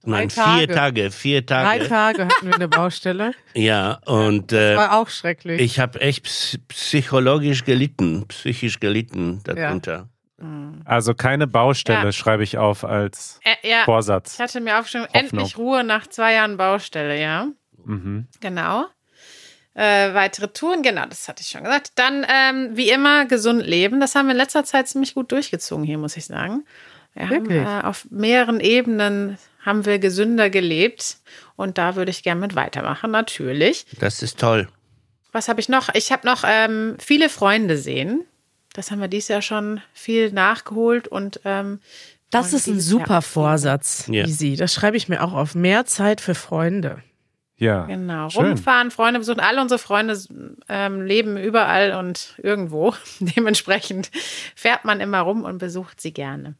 Drei 0.02 0.10
nein, 0.10 0.30
vier 0.30 0.42
Tage. 0.42 0.74
Tage, 0.74 1.10
vier 1.12 1.42
Drei 1.42 1.78
Tage. 1.78 1.88
Tage 1.88 2.24
hatten 2.24 2.46
wir 2.48 2.54
eine 2.56 2.66
Baustelle. 2.66 3.32
Ja, 3.54 4.00
und 4.06 4.52
äh, 4.52 4.76
War 4.76 4.98
auch 4.98 5.08
schrecklich. 5.08 5.60
ich 5.60 5.78
habe 5.78 6.00
echt 6.00 6.24
ps- 6.26 6.58
psychologisch 6.66 7.64
gelitten, 7.64 8.26
psychisch 8.26 8.80
gelitten 8.80 9.40
darunter. 9.44 10.08
Also 10.84 11.14
keine 11.14 11.46
Baustelle 11.46 12.04
Ja. 12.06 12.12
schreibe 12.12 12.42
ich 12.42 12.58
auf 12.58 12.84
als 12.84 13.38
Äh, 13.44 13.68
ja, 13.68 13.84
Vorsatz. 13.84 14.34
Ich 14.34 14.40
hatte 14.40 14.60
mir 14.60 14.78
aufgeschrieben, 14.80 15.06
Hoffnung. 15.14 15.22
endlich 15.40 15.56
Ruhe 15.58 15.84
nach 15.84 16.08
zwei 16.08 16.32
Jahren 16.34 16.56
Baustelle, 16.56 17.20
ja. 17.20 17.46
Mhm. 17.84 18.26
Genau. 18.40 18.86
Äh, 19.78 20.12
weitere 20.12 20.48
Touren, 20.48 20.82
genau, 20.82 21.06
das 21.08 21.28
hatte 21.28 21.40
ich 21.42 21.48
schon 21.48 21.62
gesagt. 21.62 21.92
Dann, 21.94 22.26
ähm, 22.28 22.70
wie 22.76 22.90
immer, 22.90 23.26
gesund 23.26 23.64
leben. 23.64 24.00
Das 24.00 24.16
haben 24.16 24.26
wir 24.26 24.32
in 24.32 24.36
letzter 24.38 24.64
Zeit 24.64 24.88
ziemlich 24.88 25.14
gut 25.14 25.30
durchgezogen 25.30 25.84
hier, 25.84 25.98
muss 25.98 26.16
ich 26.16 26.24
sagen. 26.26 26.64
Wir 27.14 27.22
haben, 27.28 27.30
Wirklich? 27.48 27.62
äh, 27.62 27.80
auf 27.82 28.06
mehreren 28.10 28.58
Ebenen 28.58 29.38
haben 29.64 29.86
wir 29.86 30.00
gesünder 30.00 30.50
gelebt 30.50 31.18
und 31.54 31.78
da 31.78 31.94
würde 31.94 32.10
ich 32.10 32.24
gerne 32.24 32.40
mit 32.40 32.56
weitermachen, 32.56 33.10
natürlich. 33.12 33.86
Das 34.00 34.20
ist 34.22 34.40
toll. 34.40 34.68
Was 35.30 35.48
habe 35.48 35.60
ich 35.60 35.68
noch? 35.68 35.94
Ich 35.94 36.10
habe 36.10 36.26
noch 36.26 36.42
ähm, 36.44 36.96
viele 36.98 37.28
Freunde 37.28 37.76
sehen. 37.76 38.24
Das 38.72 38.90
haben 38.90 39.00
wir 39.00 39.08
dieses 39.08 39.28
Jahr 39.28 39.42
schon 39.42 39.80
viel 39.92 40.32
nachgeholt 40.32 41.06
und 41.06 41.40
ähm, 41.44 41.80
Das 42.30 42.52
ist 42.52 42.66
ein 42.66 42.80
super 42.80 43.22
Vorsatz, 43.22 44.06
Ja. 44.08 44.24
Easy. 44.26 44.56
Das 44.56 44.74
schreibe 44.74 44.96
ich 44.96 45.08
mir 45.08 45.22
auch 45.22 45.34
auf. 45.34 45.54
Mehr 45.54 45.84
Zeit 45.86 46.20
für 46.20 46.34
Freunde. 46.34 47.02
Ja. 47.58 47.86
Genau, 47.86 48.30
Schön. 48.30 48.46
rumfahren, 48.46 48.90
Freunde 48.90 49.18
besuchen. 49.18 49.40
Alle 49.40 49.60
unsere 49.60 49.78
Freunde 49.78 50.16
ähm, 50.68 51.02
leben 51.02 51.36
überall 51.36 51.92
und 51.92 52.34
irgendwo. 52.42 52.94
Dementsprechend 53.20 54.10
fährt 54.54 54.84
man 54.84 55.00
immer 55.00 55.20
rum 55.20 55.42
und 55.44 55.58
besucht 55.58 56.00
sie 56.00 56.12
gerne. 56.12 56.54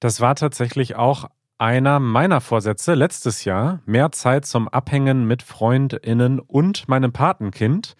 Das 0.00 0.20
war 0.20 0.34
tatsächlich 0.34 0.96
auch 0.96 1.26
einer 1.58 2.00
meiner 2.00 2.40
Vorsätze 2.40 2.94
letztes 2.94 3.44
Jahr. 3.44 3.80
Mehr 3.84 4.10
Zeit 4.10 4.46
zum 4.46 4.68
Abhängen 4.68 5.26
mit 5.26 5.42
FreundInnen 5.42 6.40
und 6.40 6.88
meinem 6.88 7.12
Patenkind. 7.12 7.94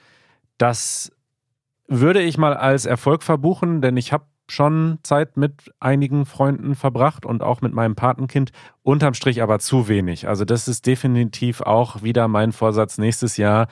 Das 0.59 1.13
würde 1.87 2.23
ich 2.23 2.39
mal 2.39 2.55
als 2.55 2.87
Erfolg 2.87 3.23
verbuchen, 3.23 3.83
denn 3.83 3.97
ich 3.97 4.13
habe 4.13 4.25
schon 4.49 4.99
Zeit 5.03 5.37
mit 5.37 5.73
einigen 5.81 6.27
Freunden 6.27 6.75
verbracht 6.75 7.25
und 7.25 7.43
auch 7.43 7.61
mit 7.61 7.73
meinem 7.73 7.95
Patenkind. 7.95 8.53
Unterm 8.83 9.15
Strich 9.15 9.43
aber 9.43 9.59
zu 9.59 9.89
wenig. 9.89 10.29
Also 10.29 10.45
das 10.45 10.69
ist 10.69 10.87
definitiv 10.87 11.61
auch 11.61 12.03
wieder 12.03 12.29
mein 12.29 12.53
Vorsatz 12.53 12.99
nächstes 12.99 13.37
Jahr. 13.37 13.69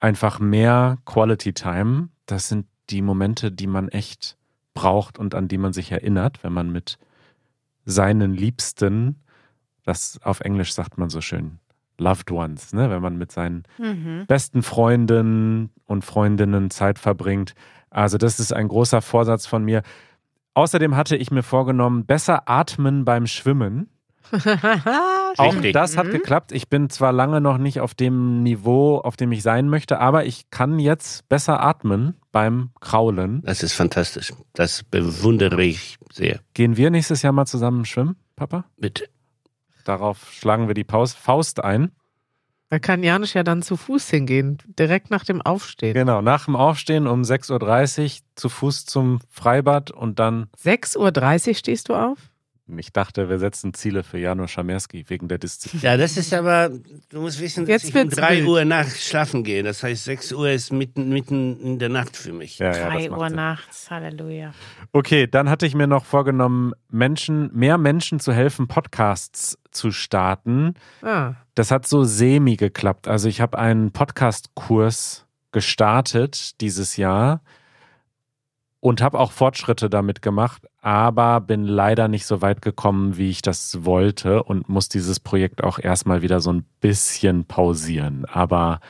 Einfach 0.00 0.40
mehr 0.40 0.98
Quality 1.04 1.52
Time. 1.52 2.08
Das 2.26 2.48
sind 2.48 2.66
die 2.90 3.02
Momente, 3.02 3.52
die 3.52 3.66
man 3.66 3.88
echt 3.88 4.36
braucht 4.74 5.18
und 5.18 5.34
an 5.34 5.46
die 5.48 5.58
man 5.58 5.72
sich 5.72 5.92
erinnert, 5.92 6.42
wenn 6.42 6.52
man 6.52 6.70
mit 6.72 6.98
seinen 7.84 8.34
Liebsten, 8.34 9.22
das 9.84 10.18
auf 10.22 10.40
Englisch 10.40 10.72
sagt 10.72 10.98
man 10.98 11.10
so 11.10 11.20
schön, 11.20 11.58
Loved 11.98 12.30
Ones, 12.32 12.72
ne? 12.72 12.90
wenn 12.90 13.02
man 13.02 13.16
mit 13.16 13.30
seinen 13.30 13.62
Mhm. 13.78 14.24
besten 14.26 14.62
Freunden 14.62 15.70
und 15.84 16.04
Freundinnen 16.04 16.70
Zeit 16.70 16.98
verbringt. 16.98 17.54
Also 17.90 18.18
das 18.18 18.40
ist 18.40 18.52
ein 18.52 18.66
großer 18.68 19.00
Vorsatz 19.00 19.46
von 19.46 19.64
mir. 19.64 19.82
Außerdem 20.54 20.96
hatte 20.96 21.16
ich 21.16 21.30
mir 21.30 21.42
vorgenommen, 21.42 22.06
besser 22.06 22.48
atmen 22.48 23.04
beim 23.04 23.26
Schwimmen. 23.26 23.90
Auch 25.36 25.54
Richtig. 25.54 25.72
das 25.72 25.96
hat 25.96 26.10
geklappt. 26.10 26.52
Ich 26.52 26.68
bin 26.68 26.88
zwar 26.90 27.12
lange 27.12 27.40
noch 27.40 27.58
nicht 27.58 27.80
auf 27.80 27.94
dem 27.94 28.42
Niveau, 28.42 28.98
auf 28.98 29.16
dem 29.16 29.32
ich 29.32 29.42
sein 29.42 29.68
möchte, 29.68 29.98
aber 30.00 30.24
ich 30.24 30.50
kann 30.50 30.78
jetzt 30.78 31.28
besser 31.28 31.60
atmen 31.62 32.14
beim 32.32 32.70
Kraulen. 32.80 33.42
Das 33.42 33.62
ist 33.62 33.74
fantastisch. 33.74 34.32
Das 34.54 34.82
bewundere 34.82 35.62
ich 35.62 35.98
sehr. 36.12 36.40
Gehen 36.54 36.76
wir 36.76 36.90
nächstes 36.90 37.22
Jahr 37.22 37.32
mal 37.32 37.46
zusammen 37.46 37.84
schwimmen, 37.84 38.16
Papa? 38.36 38.64
Bitte. 38.76 39.04
Darauf 39.84 40.32
schlagen 40.32 40.68
wir 40.68 40.74
die 40.74 40.86
Faust 40.86 41.62
ein. 41.62 41.90
Da 42.74 42.80
kann 42.80 43.04
Janusz 43.04 43.34
ja 43.34 43.44
dann 43.44 43.62
zu 43.62 43.76
Fuß 43.76 44.10
hingehen, 44.10 44.58
direkt 44.66 45.08
nach 45.08 45.24
dem 45.24 45.40
Aufstehen. 45.40 45.94
Genau, 45.94 46.22
nach 46.22 46.46
dem 46.46 46.56
Aufstehen 46.56 47.06
um 47.06 47.22
6.30 47.22 48.02
Uhr 48.02 48.10
zu 48.34 48.48
Fuß 48.48 48.84
zum 48.86 49.20
Freibad 49.30 49.92
und 49.92 50.18
dann, 50.18 50.48
6.30 50.60 51.48
Uhr 51.50 51.54
stehst 51.54 51.88
du 51.88 51.94
auf? 51.94 52.18
Ich 52.78 52.92
dachte, 52.92 53.28
wir 53.28 53.38
setzen 53.38 53.74
Ziele 53.74 54.02
für 54.02 54.18
Janusz 54.18 54.50
Schamerski 54.52 55.04
wegen 55.08 55.28
der 55.28 55.38
Disziplin. 55.38 55.82
Ja, 55.82 55.96
das 55.96 56.16
ist 56.16 56.32
aber, 56.32 56.70
du 57.10 57.20
musst 57.20 57.38
wissen, 57.40 57.64
dass 57.66 57.68
Jetzt 57.82 57.84
ich 57.90 57.94
um 57.94 58.02
wird's 58.02 58.16
drei 58.16 58.38
wild. 58.38 58.48
Uhr 58.48 58.64
nachts 58.64 59.06
schlafen 59.06 59.44
gehe. 59.44 59.62
Das 59.62 59.82
heißt, 59.82 60.04
6 60.04 60.32
Uhr 60.32 60.48
ist 60.50 60.72
mitten, 60.72 61.10
mitten 61.10 61.60
in 61.60 61.78
der 61.78 61.90
Nacht 61.90 62.16
für 62.16 62.32
mich. 62.32 62.58
Ja, 62.58 62.74
ja, 62.74 62.88
macht 62.88 63.10
Uhr 63.10 63.26
Sinn. 63.28 63.36
nachts, 63.36 63.90
Halleluja. 63.90 64.54
Okay, 64.92 65.26
dann 65.26 65.50
hatte 65.50 65.66
ich 65.66 65.74
mir 65.74 65.86
noch 65.86 66.04
vorgenommen, 66.06 66.72
Menschen, 66.88 67.50
mehr 67.54 67.76
Menschen 67.76 68.18
zu 68.18 68.32
helfen, 68.32 68.66
Podcasts 68.66 69.58
zu 69.70 69.90
starten. 69.90 70.74
Ah, 71.02 71.34
Das 71.54 71.70
hat 71.70 71.86
so 71.86 72.04
semi 72.04 72.56
geklappt. 72.56 73.08
Also 73.08 73.28
ich 73.28 73.40
habe 73.40 73.58
einen 73.58 73.92
Podcast-Kurs 73.92 75.26
gestartet 75.52 76.60
dieses 76.60 76.96
Jahr 76.96 77.42
und 78.84 79.00
habe 79.00 79.18
auch 79.18 79.32
Fortschritte 79.32 79.88
damit 79.88 80.20
gemacht, 80.20 80.68
aber 80.82 81.40
bin 81.40 81.64
leider 81.64 82.06
nicht 82.06 82.26
so 82.26 82.42
weit 82.42 82.60
gekommen, 82.60 83.16
wie 83.16 83.30
ich 83.30 83.40
das 83.40 83.86
wollte 83.86 84.42
und 84.42 84.68
muss 84.68 84.90
dieses 84.90 85.20
Projekt 85.20 85.64
auch 85.64 85.78
erstmal 85.78 86.20
wieder 86.20 86.40
so 86.40 86.52
ein 86.52 86.66
bisschen 86.82 87.46
pausieren. 87.46 88.26
Aber 88.26 88.80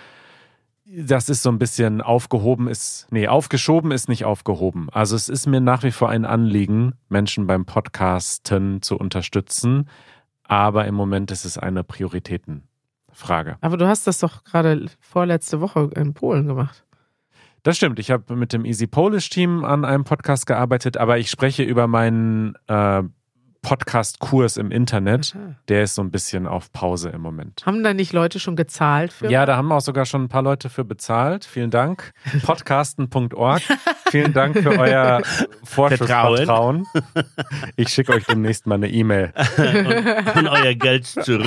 das 0.85 1.29
ist 1.29 1.45
so 1.45 1.49
ein 1.49 1.61
bisschen 1.61 2.01
aufgehoben 2.01 2.67
ist, 2.67 3.07
nee, 3.11 3.29
aufgeschoben 3.29 3.93
ist 3.93 4.09
nicht 4.09 4.25
aufgehoben. 4.25 4.89
Also 4.91 5.15
es 5.15 5.29
ist 5.29 5.47
mir 5.47 5.61
nach 5.61 5.85
wie 5.85 5.93
vor 5.93 6.09
ein 6.09 6.25
Anliegen, 6.25 6.95
Menschen 7.09 7.47
beim 7.47 7.65
Podcasten 7.65 8.83
zu 8.83 8.99
unterstützen, 8.99 9.89
aber 10.43 10.87
im 10.87 10.97
Moment 10.97 11.31
ist 11.31 11.45
es 11.45 11.57
eine 11.57 11.85
Prioritätenfrage. 11.85 13.59
aber 13.61 13.77
du 13.77 13.87
hast 13.87 14.09
das 14.09 14.19
doch 14.19 14.43
gerade 14.43 14.87
vorletzte 14.99 15.61
Woche 15.61 15.89
in 15.95 16.15
Polen 16.15 16.49
gemacht. 16.49 16.85
Das 17.65 17.79
stimmt. 17.79 17.99
Ich 17.99 18.11
habe 18.11 18.37
mit 18.37 18.53
dem 18.53 18.67
Easy 18.67 18.87
Polish 18.87 19.31
Team 19.31 19.65
an 19.65 19.87
einem 19.87 20.05
Podcast 20.05 20.47
gearbeitet, 20.47 20.99
aber 20.99 21.17
ich 21.17 21.31
spreche 21.31 21.63
über 21.63 21.87
meinen 21.87 22.57
äh, 22.69 23.03
Podcast-Kurs 23.63 24.59
im 24.59 24.71
Internet. 24.71 25.35
Aha. 25.35 25.55
Der 25.69 25.85
ist 25.85 25.95
so 25.95 26.03
ein 26.03 26.11
bisschen 26.11 26.47
auf 26.47 26.71
Pause 26.73 27.09
im 27.09 27.23
Moment. 27.23 27.63
Haben 27.65 27.83
da 27.83 27.95
nicht 27.95 28.13
Leute 28.13 28.39
schon 28.39 28.55
gezahlt 28.55 29.15
für? 29.15 29.31
Ja, 29.31 29.47
da 29.47 29.57
haben 29.57 29.73
auch 29.73 29.81
sogar 29.81 30.05
schon 30.05 30.25
ein 30.25 30.29
paar 30.29 30.43
Leute 30.43 30.69
für 30.69 30.85
bezahlt. 30.85 31.47
Vielen 31.47 31.71
Dank. 31.71 32.13
Podcasten.org. 32.45 33.63
Vielen 34.11 34.35
Dank 34.35 34.59
für 34.59 34.79
euer 34.79 35.23
Vorschussvertrauen. 35.65 36.87
Ich 37.77 37.89
schicke 37.89 38.13
euch 38.13 38.25
demnächst 38.27 38.67
mal 38.67 38.75
eine 38.75 38.89
E-Mail. 38.89 39.33
Und 40.37 40.49
euer 40.49 40.75
Geld 40.75 41.07
zurück. 41.07 41.47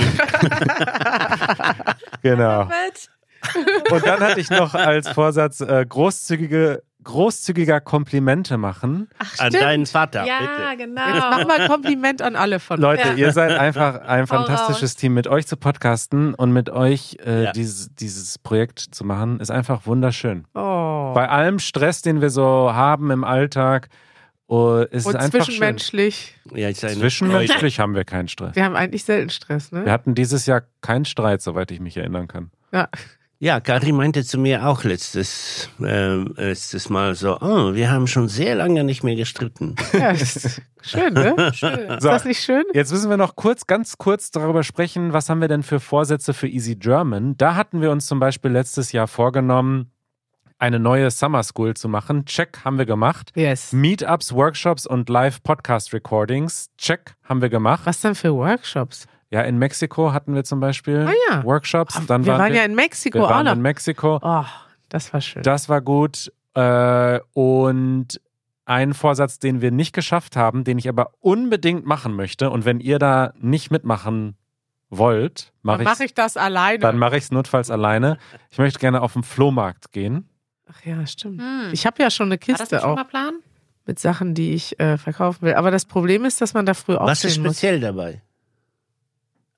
Genau. 2.24 2.68
Und 3.92 4.06
dann 4.06 4.20
hatte 4.20 4.40
ich 4.40 4.50
noch 4.50 4.74
als 4.74 5.10
Vorsatz 5.10 5.62
äh, 5.62 5.86
großzügige, 5.88 6.84
großzügiger 7.04 7.80
Komplimente 7.80 8.58
machen. 8.58 9.08
Ach, 9.20 9.40
An 9.40 9.54
deinen 9.54 9.86
Vater, 9.86 10.26
Ja, 10.26 10.40
bitte. 10.40 10.54
Jetzt 10.70 10.78
genau. 10.80 11.02
mach 11.30 11.48
mal 11.48 11.62
ein 11.62 11.70
Kompliment 11.70 12.22
an 12.22 12.36
alle 12.36 12.60
von 12.60 12.80
Leute, 12.82 13.08
Ja. 13.10 13.14
ihr 13.14 13.32
seid 13.32 13.58
einfach 13.58 14.02
ein 14.08 14.28
fantastisches 14.28 14.96
Team. 14.96 15.14
Mit 15.14 15.28
euch 15.28 15.48
zu 15.48 15.56
podcasten 15.58 16.34
und 16.34 16.52
mit 16.52 16.70
euch 16.70 17.18
äh, 17.26 17.46
Ja. 17.46 17.52
dieses, 17.54 17.96
dieses 17.96 18.38
Projekt 18.40 18.80
zu 18.80 19.06
machen, 19.06 19.40
ist 19.40 19.52
einfach 19.52 19.86
wunderschön. 19.86 20.46
Oh. 20.54 21.14
Bei 21.14 21.30
allem 21.30 21.60
Stress, 21.60 22.02
den 22.02 22.20
wir 22.22 22.30
so 22.30 22.74
haben 22.74 23.10
im 23.12 23.24
Alltag, 23.24 23.88
oh, 24.48 24.80
ist 24.80 25.02
es 25.02 25.06
Und 25.06 25.16
einfach 25.16 25.32
schön. 25.32 25.44
zwischenmenschlich. 25.46 26.36
Ja, 26.54 26.74
Zwischenmenschlich 26.74 27.80
haben 27.80 27.96
wir 27.96 28.04
keinen 28.04 28.28
Stress. 28.28 28.56
Wir 28.56 28.66
haben 28.66 28.76
eigentlich 28.76 29.06
selten 29.06 29.30
Stress, 29.30 29.72
ne? 29.72 29.86
Wir 29.86 29.92
hatten 29.94 30.14
dieses 30.14 30.46
Jahr 30.46 30.64
keinen 30.82 31.06
Streit, 31.06 31.42
soweit 31.42 31.72
ich 31.72 31.80
mich 31.80 31.96
erinnern 31.96 32.28
kann. 32.28 32.52
Ja. 32.74 32.90
Ja, 33.40 33.60
Kari 33.60 33.92
meinte 33.92 34.26
zu 34.26 34.40
mir 34.40 34.66
auch 34.68 34.84
letztes, 34.84 35.70
ähm, 35.86 36.34
letztes 36.38 36.90
Mal 36.90 37.14
so, 37.14 37.38
oh, 37.40 37.76
wir 37.76 37.92
haben 37.92 38.08
schon 38.08 38.28
sehr 38.28 38.56
lange 38.56 38.84
nicht 38.84 39.04
mehr 39.04 39.16
gestritten. 39.16 39.76
ja 39.94 40.10
ist 40.10 40.60
schön, 40.82 41.14
ne? 41.14 41.52
Schön. 41.54 41.78
Ist 41.90 42.02
So. 42.02 42.10
das 42.10 42.26
nicht 42.26 42.42
schön? 42.42 42.64
Jetzt 42.74 42.92
müssen 42.92 43.12
wir 43.12 43.18
noch 43.18 43.36
kurz, 43.36 43.68
ganz 43.68 44.00
kurz 44.00 44.32
darüber 44.32 44.64
sprechen, 44.64 45.14
was 45.14 45.30
haben 45.30 45.40
wir 45.42 45.48
denn 45.48 45.62
für 45.62 45.80
Vorsätze 45.80 46.34
für 46.34 46.48
Easy 46.48 46.76
German? 46.78 47.38
Da 47.38 47.54
hatten 47.56 47.80
wir 47.82 47.92
uns 47.92 48.08
zum 48.08 48.20
Beispiel 48.20 48.50
letztes 48.50 48.92
Jahr 48.92 49.08
vorgenommen, 49.08 49.92
eine 50.58 50.80
neue 50.80 51.12
Summer 51.12 51.44
School 51.44 51.76
zu 51.76 51.88
machen. 51.88 52.26
Check 52.26 52.62
haben 52.66 52.80
wir 52.80 52.88
gemacht. 52.88 53.32
Yes. 53.36 53.72
Meetups, 53.72 54.34
Workshops 54.34 54.88
und 54.88 55.10
Live-Podcast-Recordings. 55.10 56.70
Check 56.80 57.14
haben 57.24 57.42
wir 57.44 57.50
gemacht. 57.50 57.82
Was 57.86 58.02
denn 58.02 58.16
für 58.16 58.34
Workshops? 58.34 59.06
Ja, 59.30 59.42
in 59.42 59.58
Mexiko 59.58 60.14
hatten 60.14 60.34
wir 60.36 60.44
zum 60.44 60.60
Beispiel 60.60 61.06
Ah 61.08 61.14
ja. 61.32 61.44
Workshops. 61.44 62.00
Dann 62.08 62.26
wir 62.26 62.34
waren 62.34 62.42
waren 62.42 62.54
ja 62.56 62.64
in 62.64 62.76
Mexiko 62.76 63.20
wir 63.20 63.26
auch 63.26 63.30
waren 63.30 63.46
noch. 63.46 63.54
in 63.54 63.62
Mexiko. 63.62 64.20
Oh, 64.22 64.46
das 64.90 65.12
war 65.14 65.22
schön. 65.22 65.44
Das 65.44 65.68
war 65.70 65.82
gut. 65.82 66.32
Äh, 66.54 67.20
und 67.34 68.22
ein 68.66 68.94
Vorsatz, 68.94 69.40
den 69.40 69.62
wir 69.62 69.72
nicht 69.72 69.94
geschafft 69.94 70.36
haben, 70.36 70.64
den 70.64 70.78
ich 70.78 70.88
aber 70.90 71.12
unbedingt 71.20 71.86
machen 71.86 72.14
möchte. 72.16 72.50
Und 72.50 72.66
wenn 72.66 72.80
ihr 72.80 73.00
da 73.00 73.34
nicht 73.40 73.70
mitmachen 73.72 74.36
wollt, 74.90 75.52
mache 75.62 75.78
Dann 75.78 75.82
ich 75.82 75.88
mache 75.94 76.04
ich 76.06 76.14
das 76.14 76.38
alleine. 76.38 76.80
dann 76.80 76.98
mache 76.98 77.18
ich 77.18 77.26
es 77.26 77.32
notfalls 77.32 77.70
alleine. 77.70 78.18
Ich 78.50 78.58
möchte 78.58 78.80
gerne 78.80 79.02
auf 79.02 79.14
den 79.14 79.24
Flohmarkt 79.24 79.92
gehen. 79.92 80.30
Ach 80.72 80.84
ja, 80.86 81.06
stimmt. 81.06 81.42
Hm. 81.42 81.70
Ich 81.72 81.86
habe 81.86 82.02
ja 82.02 82.10
schon 82.10 82.28
eine 82.32 82.36
War 82.36 82.40
das 82.40 82.46
Kiste 82.60 82.76
nicht 82.76 82.82
schon 82.82 82.92
auch 82.92 82.96
mal 82.96 83.04
Plan? 83.04 83.34
mit 83.86 84.00
Sachen, 84.00 84.34
die 84.34 84.54
ich 84.54 84.78
äh, 84.80 84.98
verkaufen 84.98 85.44
will. 85.44 85.54
Aber 85.56 85.72
das 85.72 85.86
Problem 85.86 86.26
ist, 86.26 86.42
dass 86.42 86.54
man 86.54 86.66
da 86.66 86.74
früh 86.74 86.96
Was 86.96 87.24
ist 87.24 87.26
aufstehen 87.32 87.44
muss. 87.44 87.54
speziell 87.58 87.80
dabei? 87.80 88.22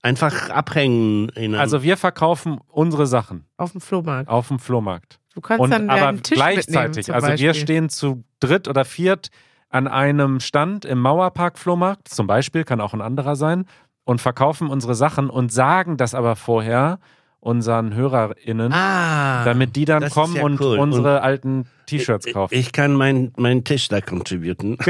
Einfach 0.02 0.50
abhängen 0.50 1.30
Also 1.56 1.84
wir 1.84 1.98
verkaufen 1.98 2.60
unsere 2.68 3.06
Sachen 3.06 3.46
Auf 3.58 3.74
dem 3.74 3.82
Flohmarkt. 3.82 4.30
auf 4.30 4.48
dem 4.48 4.60
Flohmarkt. 4.60 5.20
Du 5.34 5.42
kannst 5.42 5.62
Und 5.62 5.72
dann 5.72 5.90
aber 5.90 6.22
Tisch 6.22 6.38
gleichzeitig, 6.38 7.06
zum 7.08 7.16
also 7.16 7.28
wir 7.38 7.54
stehen 7.54 7.90
zu 7.90 8.24
dritt 8.40 8.68
oder 8.68 8.86
viert 8.86 9.30
an 9.70 9.88
einem 9.88 10.40
Stand 10.40 10.86
im 10.86 11.00
Mauerpark 11.00 11.60
Flohmarkt, 11.60 12.08
zum 12.08 12.28
Beispiel, 12.28 12.64
kann 12.64 12.82
auch 12.82 12.94
ein 12.94 13.02
anderer 13.02 13.36
sein, 13.36 13.66
und 14.04 14.20
verkaufen 14.20 14.70
unsere 14.70 14.96
Sachen 14.96 15.30
und 15.30 15.52
sagen 15.52 15.98
das 15.98 16.16
aber 16.16 16.36
vorher 16.36 17.00
unseren 17.42 17.96
HörerInnen, 17.96 18.74
Ah, 18.74 19.44
damit 19.46 19.76
die 19.76 19.86
dann 19.86 20.10
kommen 20.10 20.36
ja 20.36 20.44
und 20.44 20.60
cool. 20.60 20.78
unsere 20.78 21.22
alten 21.22 21.66
T-Shirts 21.86 22.28
kaufen. 22.34 22.54
ich 22.54 22.72
kann 22.74 22.94
meinen 22.94 23.32
mein 23.38 23.64
Tisch 23.64 23.88
da 23.88 24.02
contributen. 24.02 24.78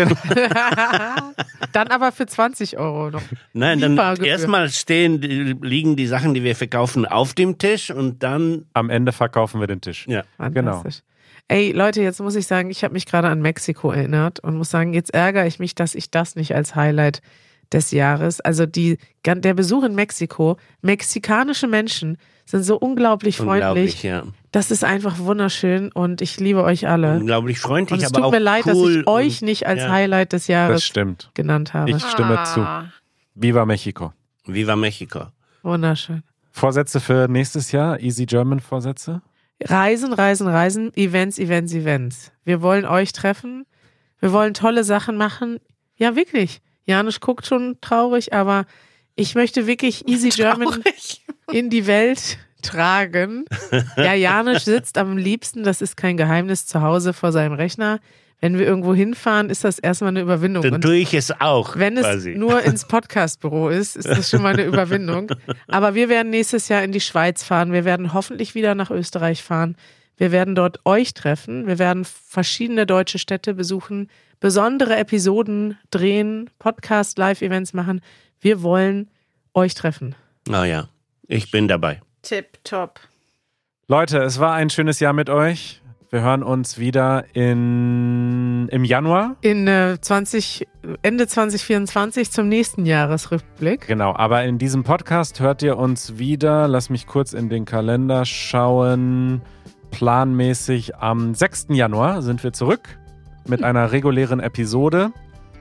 dann 1.73 1.87
aber 1.89 2.11
für 2.11 2.25
20 2.25 2.77
Euro 2.77 3.11
noch. 3.11 3.21
Nein, 3.53 3.79
dann 3.79 3.97
erstmal 4.23 4.69
stehen, 4.69 5.21
liegen 5.61 5.95
die 5.95 6.07
Sachen, 6.07 6.33
die 6.33 6.43
wir 6.43 6.55
verkaufen, 6.55 7.05
auf 7.05 7.33
dem 7.33 7.57
Tisch 7.57 7.91
und 7.91 8.23
dann, 8.23 8.65
Am 8.73 8.89
Ende 8.89 9.11
verkaufen 9.11 9.59
wir 9.59 9.67
den 9.67 9.81
Tisch. 9.81 10.07
ja. 10.07 10.23
Genau. 10.49 10.73
Fantastisch. 10.73 11.03
Ey, 11.47 11.71
Leute, 11.71 12.01
jetzt 12.03 12.19
muss 12.21 12.35
ich 12.35 12.45
sagen, 12.45 12.69
ich 12.69 12.83
habe 12.83 12.93
mich 12.93 13.07
gerade 13.07 13.27
an 13.27 13.41
Mexiko 13.41 13.91
erinnert 13.91 14.39
und 14.39 14.55
muss 14.55 14.69
sagen, 14.69 14.93
jetzt 14.93 15.13
ärgere 15.13 15.47
ich 15.47 15.57
mich, 15.57 15.73
dass 15.73 15.95
ich 15.95 16.11
das 16.11 16.35
nicht 16.35 16.53
als 16.53 16.75
Highlight 16.75 17.21
des 17.71 17.89
Jahres, 17.91 18.39
also 18.41 18.65
die, 18.67 18.97
der 19.25 19.53
Besuch 19.55 19.83
in 19.83 19.95
Mexiko, 19.95 20.57
mexikanische 20.81 21.67
Menschen 21.67 22.17
sind 22.49 22.63
so 22.63 22.77
unglaublich 22.77 23.37
freundlich. 23.37 23.57
Unglaublich, 23.67 24.03
ja. 24.03 24.23
Das 24.51 24.71
ist 24.71 24.83
einfach 24.83 25.19
wunderschön 25.19 25.91
und 25.91 26.21
ich 26.21 26.39
liebe 26.39 26.63
euch 26.63 26.87
alle. 26.87 27.17
Unglaublich 27.17 27.59
freundlich, 27.59 27.99
Und 27.99 28.05
es 28.05 28.11
aber 28.11 28.17
tut 28.21 28.25
auch 28.27 28.31
mir 28.31 28.39
leid, 28.39 28.65
cool 28.65 28.93
dass 28.95 29.01
ich 29.01 29.07
euch 29.07 29.41
und- 29.41 29.45
nicht 29.47 29.67
als 29.67 29.81
ja. 29.81 29.89
Highlight 29.91 30.33
des 30.33 30.43
Das 30.43 30.47
Jahres 30.47 30.83
stimmt. 30.83 31.29
genannt 31.35 31.73
habe. 31.73 31.91
Ich 31.91 32.03
stimme 32.03 32.41
zu. 32.53 32.61
Ah. 32.61 32.91
Viva 33.35 33.65
Mexico. 33.65 34.13
Viva 34.45 34.75
Mexico. 34.75 35.27
Wunderschön. 35.61 36.23
Vorsätze 36.51 36.99
für 36.99 37.27
nächstes 37.27 37.71
Jahr? 37.71 37.99
Easy 37.99 38.25
German 38.25 38.59
Vorsätze? 38.59 39.21
Reisen, 39.63 40.13
Reisen, 40.13 40.47
Reisen, 40.47 40.91
Events, 40.95 41.37
Events, 41.37 41.73
Events. 41.73 42.31
Wir 42.45 42.61
wollen 42.61 42.85
euch 42.85 43.13
treffen. 43.13 43.65
Wir 44.19 44.33
wollen 44.33 44.53
tolle 44.53 44.83
Sachen 44.83 45.17
machen. 45.17 45.59
Ja, 45.97 46.15
wirklich. 46.15 46.61
Janusz 46.85 47.19
guckt 47.19 47.45
schon 47.45 47.77
traurig, 47.81 48.33
aber 48.33 48.65
ich 49.19 49.35
möchte 49.35 49.67
wirklich 49.67 50.07
Easy 50.07 50.29
German 50.29 50.67
Traurig. 50.67 51.21
in 51.51 51.69
die 51.69 51.87
Welt 51.87 52.37
tragen. 52.61 53.45
Ja, 53.95 54.13
Janusz 54.13 54.65
sitzt 54.65 54.97
am 54.97 55.17
liebsten, 55.17 55.63
das 55.63 55.81
ist 55.81 55.95
kein 55.95 56.17
Geheimnis, 56.17 56.65
zu 56.65 56.81
Hause 56.81 57.13
vor 57.13 57.31
seinem 57.31 57.53
Rechner. 57.53 57.99
Wenn 58.41 58.57
wir 58.57 58.65
irgendwo 58.65 58.93
hinfahren, 58.93 59.49
ist 59.49 59.65
das 59.65 59.79
erstmal 59.79 60.09
eine 60.09 60.21
Überwindung. 60.21 60.63
Dann 60.63 60.79
tue 60.79 60.95
ich 60.95 61.13
es 61.13 61.29
auch. 61.41 61.75
wenn 61.77 61.97
es 61.97 62.03
quasi. 62.03 62.35
nur 62.35 62.61
ins 62.63 62.85
Podcastbüro 62.85 63.67
ist, 63.69 63.97
ist 63.97 64.07
das 64.07 64.29
schon 64.29 64.41
mal 64.41 64.53
eine 64.53 64.63
Überwindung. 64.63 65.29
Aber 65.67 65.93
wir 65.93 66.07
werden 66.07 66.29
nächstes 66.29 66.69
Jahr 66.69 66.81
in 66.83 66.93
die 66.93 67.01
Schweiz 67.01 67.43
fahren. 67.43 67.73
Wir 67.73 67.83
werden 67.83 68.13
hoffentlich 68.13 68.55
wieder 68.55 68.75
nach 68.75 68.91
Österreich 68.91 69.43
fahren. 69.43 69.75
Wir 70.15 70.31
werden 70.31 70.55
dort 70.55 70.85
euch 70.85 71.13
treffen. 71.13 71.67
Wir 71.67 71.79
werden 71.79 72.05
verschiedene 72.05 72.85
deutsche 72.85 73.19
Städte 73.19 73.53
besuchen, 73.53 74.09
besondere 74.39 74.95
Episoden 74.97 75.77
drehen, 75.91 76.49
Podcast, 76.59 77.17
Live-Events 77.17 77.73
machen. 77.73 78.01
Wir 78.39 78.61
wollen 78.63 79.09
euch 79.53 79.73
treffen. 79.73 80.15
Oh 80.49 80.63
ja, 80.63 80.87
ich 81.27 81.51
bin 81.51 81.67
dabei. 81.67 82.01
Tip 82.21 82.63
top. 82.63 82.99
Leute, 83.87 84.19
es 84.19 84.39
war 84.39 84.53
ein 84.53 84.69
schönes 84.69 84.99
Jahr 84.99 85.13
mit 85.13 85.29
euch. 85.29 85.81
Wir 86.11 86.21
hören 86.21 86.41
uns 86.41 86.79
wieder 86.79 87.25
in, 87.33 88.67
im 88.69 88.83
Januar. 88.83 89.35
In 89.41 89.67
äh, 89.67 89.97
20, 90.01 90.67
Ende 91.03 91.27
2024 91.27 92.31
zum 92.31 92.47
nächsten 92.47 92.85
Jahresrückblick. 92.85 93.85
Genau, 93.85 94.15
aber 94.15 94.43
in 94.43 94.57
diesem 94.57 94.83
Podcast 94.83 95.39
hört 95.39 95.61
ihr 95.61 95.77
uns 95.77 96.17
wieder. 96.17 96.67
Lass 96.67 96.89
mich 96.89 97.05
kurz 97.05 97.33
in 97.33 97.49
den 97.49 97.65
Kalender 97.65 98.25
schauen. 98.25 99.41
Planmäßig 99.91 100.95
am 100.97 101.35
6. 101.35 101.67
Januar 101.69 102.21
sind 102.21 102.43
wir 102.43 102.53
zurück 102.53 102.98
mit 103.49 103.63
einer 103.63 103.91
regulären 103.91 104.39
Episode. 104.39 105.11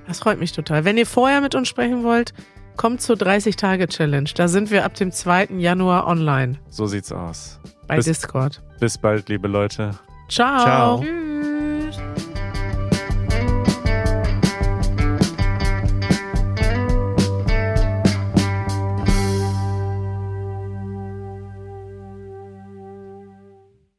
Das 0.07 0.21
freut 0.21 0.39
mich 0.39 0.53
total. 0.53 0.85
Wenn 0.85 0.97
ihr 0.97 1.07
vorher 1.07 1.41
mit 1.41 1.55
uns 1.55 1.69
sprechen 1.69 2.03
wollt, 2.05 2.33
kommt 2.77 3.01
zur 3.03 3.17
30-Tage-Challenge. 3.17 4.31
Da 4.35 4.49
sind 4.49 4.71
wir 4.71 4.85
ab 4.85 4.95
dem 4.95 5.11
2. 5.13 5.49
Januar 5.59 6.07
online 6.07 6.59
So 6.71 6.87
sieht's 6.87 7.13
aus. 7.13 7.59
bei 7.87 7.97
Bis- 7.97 8.07
Discord. 8.07 8.63
Bis 8.81 8.97
bald, 8.97 9.29
liebe 9.29 9.49
Leute. 9.49 9.91
Ciao. 10.29 10.61
Ciao. 10.63 11.01
Tschüss. 11.03 11.38